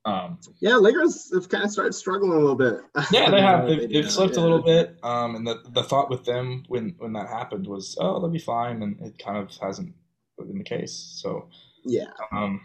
Um, 0.05 0.37
yeah, 0.59 0.75
Lakers 0.75 1.33
have 1.33 1.49
kind 1.49 1.63
of 1.63 1.71
started 1.71 1.93
struggling 1.93 2.31
a 2.31 2.35
little 2.35 2.55
bit. 2.55 2.81
Yeah, 3.11 3.31
they 3.31 3.41
have. 3.41 3.67
They've, 3.67 3.89
they've 3.89 4.11
slipped 4.11 4.35
yeah. 4.35 4.41
a 4.41 4.43
little 4.43 4.61
bit. 4.61 4.97
Um, 5.01 5.35
and 5.35 5.47
the, 5.47 5.63
the 5.71 5.83
thought 5.83 6.09
with 6.09 6.23
them 6.25 6.63
when 6.67 6.95
when 6.99 7.13
that 7.13 7.27
happened 7.27 7.65
was, 7.65 7.97
oh, 7.99 8.19
they'll 8.19 8.29
be 8.29 8.39
fine, 8.39 8.83
and 8.83 8.99
it 9.01 9.17
kind 9.17 9.37
of 9.37 9.49
hasn't 9.57 9.93
been 10.37 10.57
the 10.59 10.63
case. 10.63 10.93
So 11.21 11.49
yeah, 11.83 12.11
um, 12.31 12.61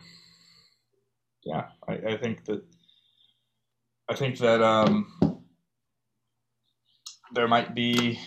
yeah, 1.45 1.69
I, 1.89 1.93
I 1.95 2.17
think 2.19 2.45
that 2.45 2.63
I 4.11 4.15
think 4.15 4.39
that 4.39 4.61
um, 4.61 5.43
there 7.33 7.49
might 7.49 7.75
be 7.75 8.21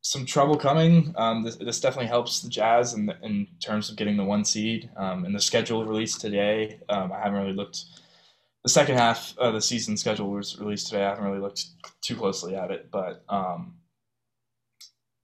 some 0.00 0.24
trouble 0.24 0.56
coming. 0.56 1.12
Um, 1.16 1.42
this, 1.42 1.56
this, 1.56 1.80
definitely 1.80 2.06
helps 2.06 2.40
the 2.40 2.48
Jazz 2.48 2.94
in, 2.94 3.06
the, 3.06 3.16
in 3.22 3.46
terms 3.60 3.90
of 3.90 3.96
getting 3.96 4.16
the 4.16 4.24
one 4.24 4.44
seed. 4.44 4.88
Um, 4.96 5.24
and 5.24 5.34
the 5.34 5.40
schedule 5.40 5.84
released 5.84 6.20
today, 6.20 6.80
um, 6.88 7.12
I 7.12 7.18
haven't 7.18 7.40
really 7.40 7.52
looked. 7.52 7.84
The 8.64 8.70
second 8.70 8.96
half 8.96 9.34
of 9.38 9.54
the 9.54 9.60
season 9.60 9.96
schedule 9.96 10.30
was 10.30 10.58
released 10.58 10.88
today. 10.88 11.04
I 11.04 11.10
haven't 11.10 11.24
really 11.24 11.40
looked 11.40 11.64
too 12.02 12.16
closely 12.16 12.54
at 12.56 12.70
it, 12.70 12.90
but 12.90 13.24
um, 13.28 13.76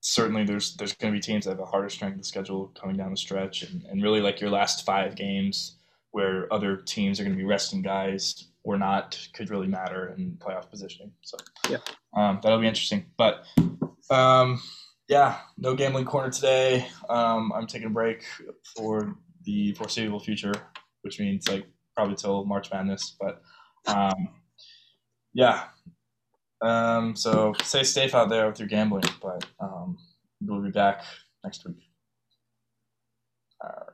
certainly 0.00 0.44
there's 0.44 0.76
there's 0.76 0.94
going 0.94 1.12
to 1.12 1.16
be 1.16 1.22
teams 1.22 1.44
that 1.44 1.50
have 1.50 1.60
a 1.60 1.64
harder 1.66 1.88
strength 1.88 2.14
of 2.14 2.20
the 2.20 2.24
schedule 2.24 2.72
coming 2.80 2.96
down 2.96 3.10
the 3.10 3.16
stretch, 3.16 3.62
and, 3.62 3.82
and 3.84 4.02
really 4.02 4.20
like 4.20 4.40
your 4.40 4.50
last 4.50 4.86
five 4.86 5.16
games 5.16 5.78
where 6.12 6.50
other 6.52 6.76
teams 6.76 7.18
are 7.18 7.24
going 7.24 7.34
to 7.34 7.42
be 7.42 7.44
resting 7.44 7.82
guys 7.82 8.46
or 8.62 8.78
not 8.78 9.18
could 9.34 9.50
really 9.50 9.66
matter 9.66 10.14
in 10.16 10.38
playoff 10.38 10.70
positioning. 10.70 11.10
So 11.22 11.36
yeah, 11.68 11.78
um, 12.16 12.38
that'll 12.42 12.60
be 12.60 12.68
interesting. 12.68 13.06
But 13.16 13.44
um, 14.10 14.62
yeah, 15.08 15.38
no 15.58 15.74
gambling 15.74 16.04
corner 16.04 16.30
today. 16.30 16.86
Um, 17.08 17.52
I'm 17.52 17.66
taking 17.66 17.88
a 17.88 17.90
break 17.90 18.24
for 18.76 19.16
the 19.44 19.72
foreseeable 19.72 20.20
future, 20.20 20.54
which 21.02 21.18
means 21.18 21.48
like 21.48 21.66
probably 21.94 22.16
till 22.16 22.44
March 22.44 22.70
Madness. 22.72 23.16
But 23.20 23.42
um, 23.86 24.28
yeah, 25.32 25.64
um, 26.62 27.16
so 27.16 27.54
stay 27.62 27.82
safe 27.82 28.14
out 28.14 28.28
there 28.28 28.46
with 28.48 28.58
your 28.58 28.68
gambling. 28.68 29.04
But 29.20 29.44
um, 29.60 29.98
we'll 30.40 30.62
be 30.62 30.70
back 30.70 31.04
next 31.42 31.66
week. 31.66 31.76
All 33.62 33.70
right. 33.70 33.93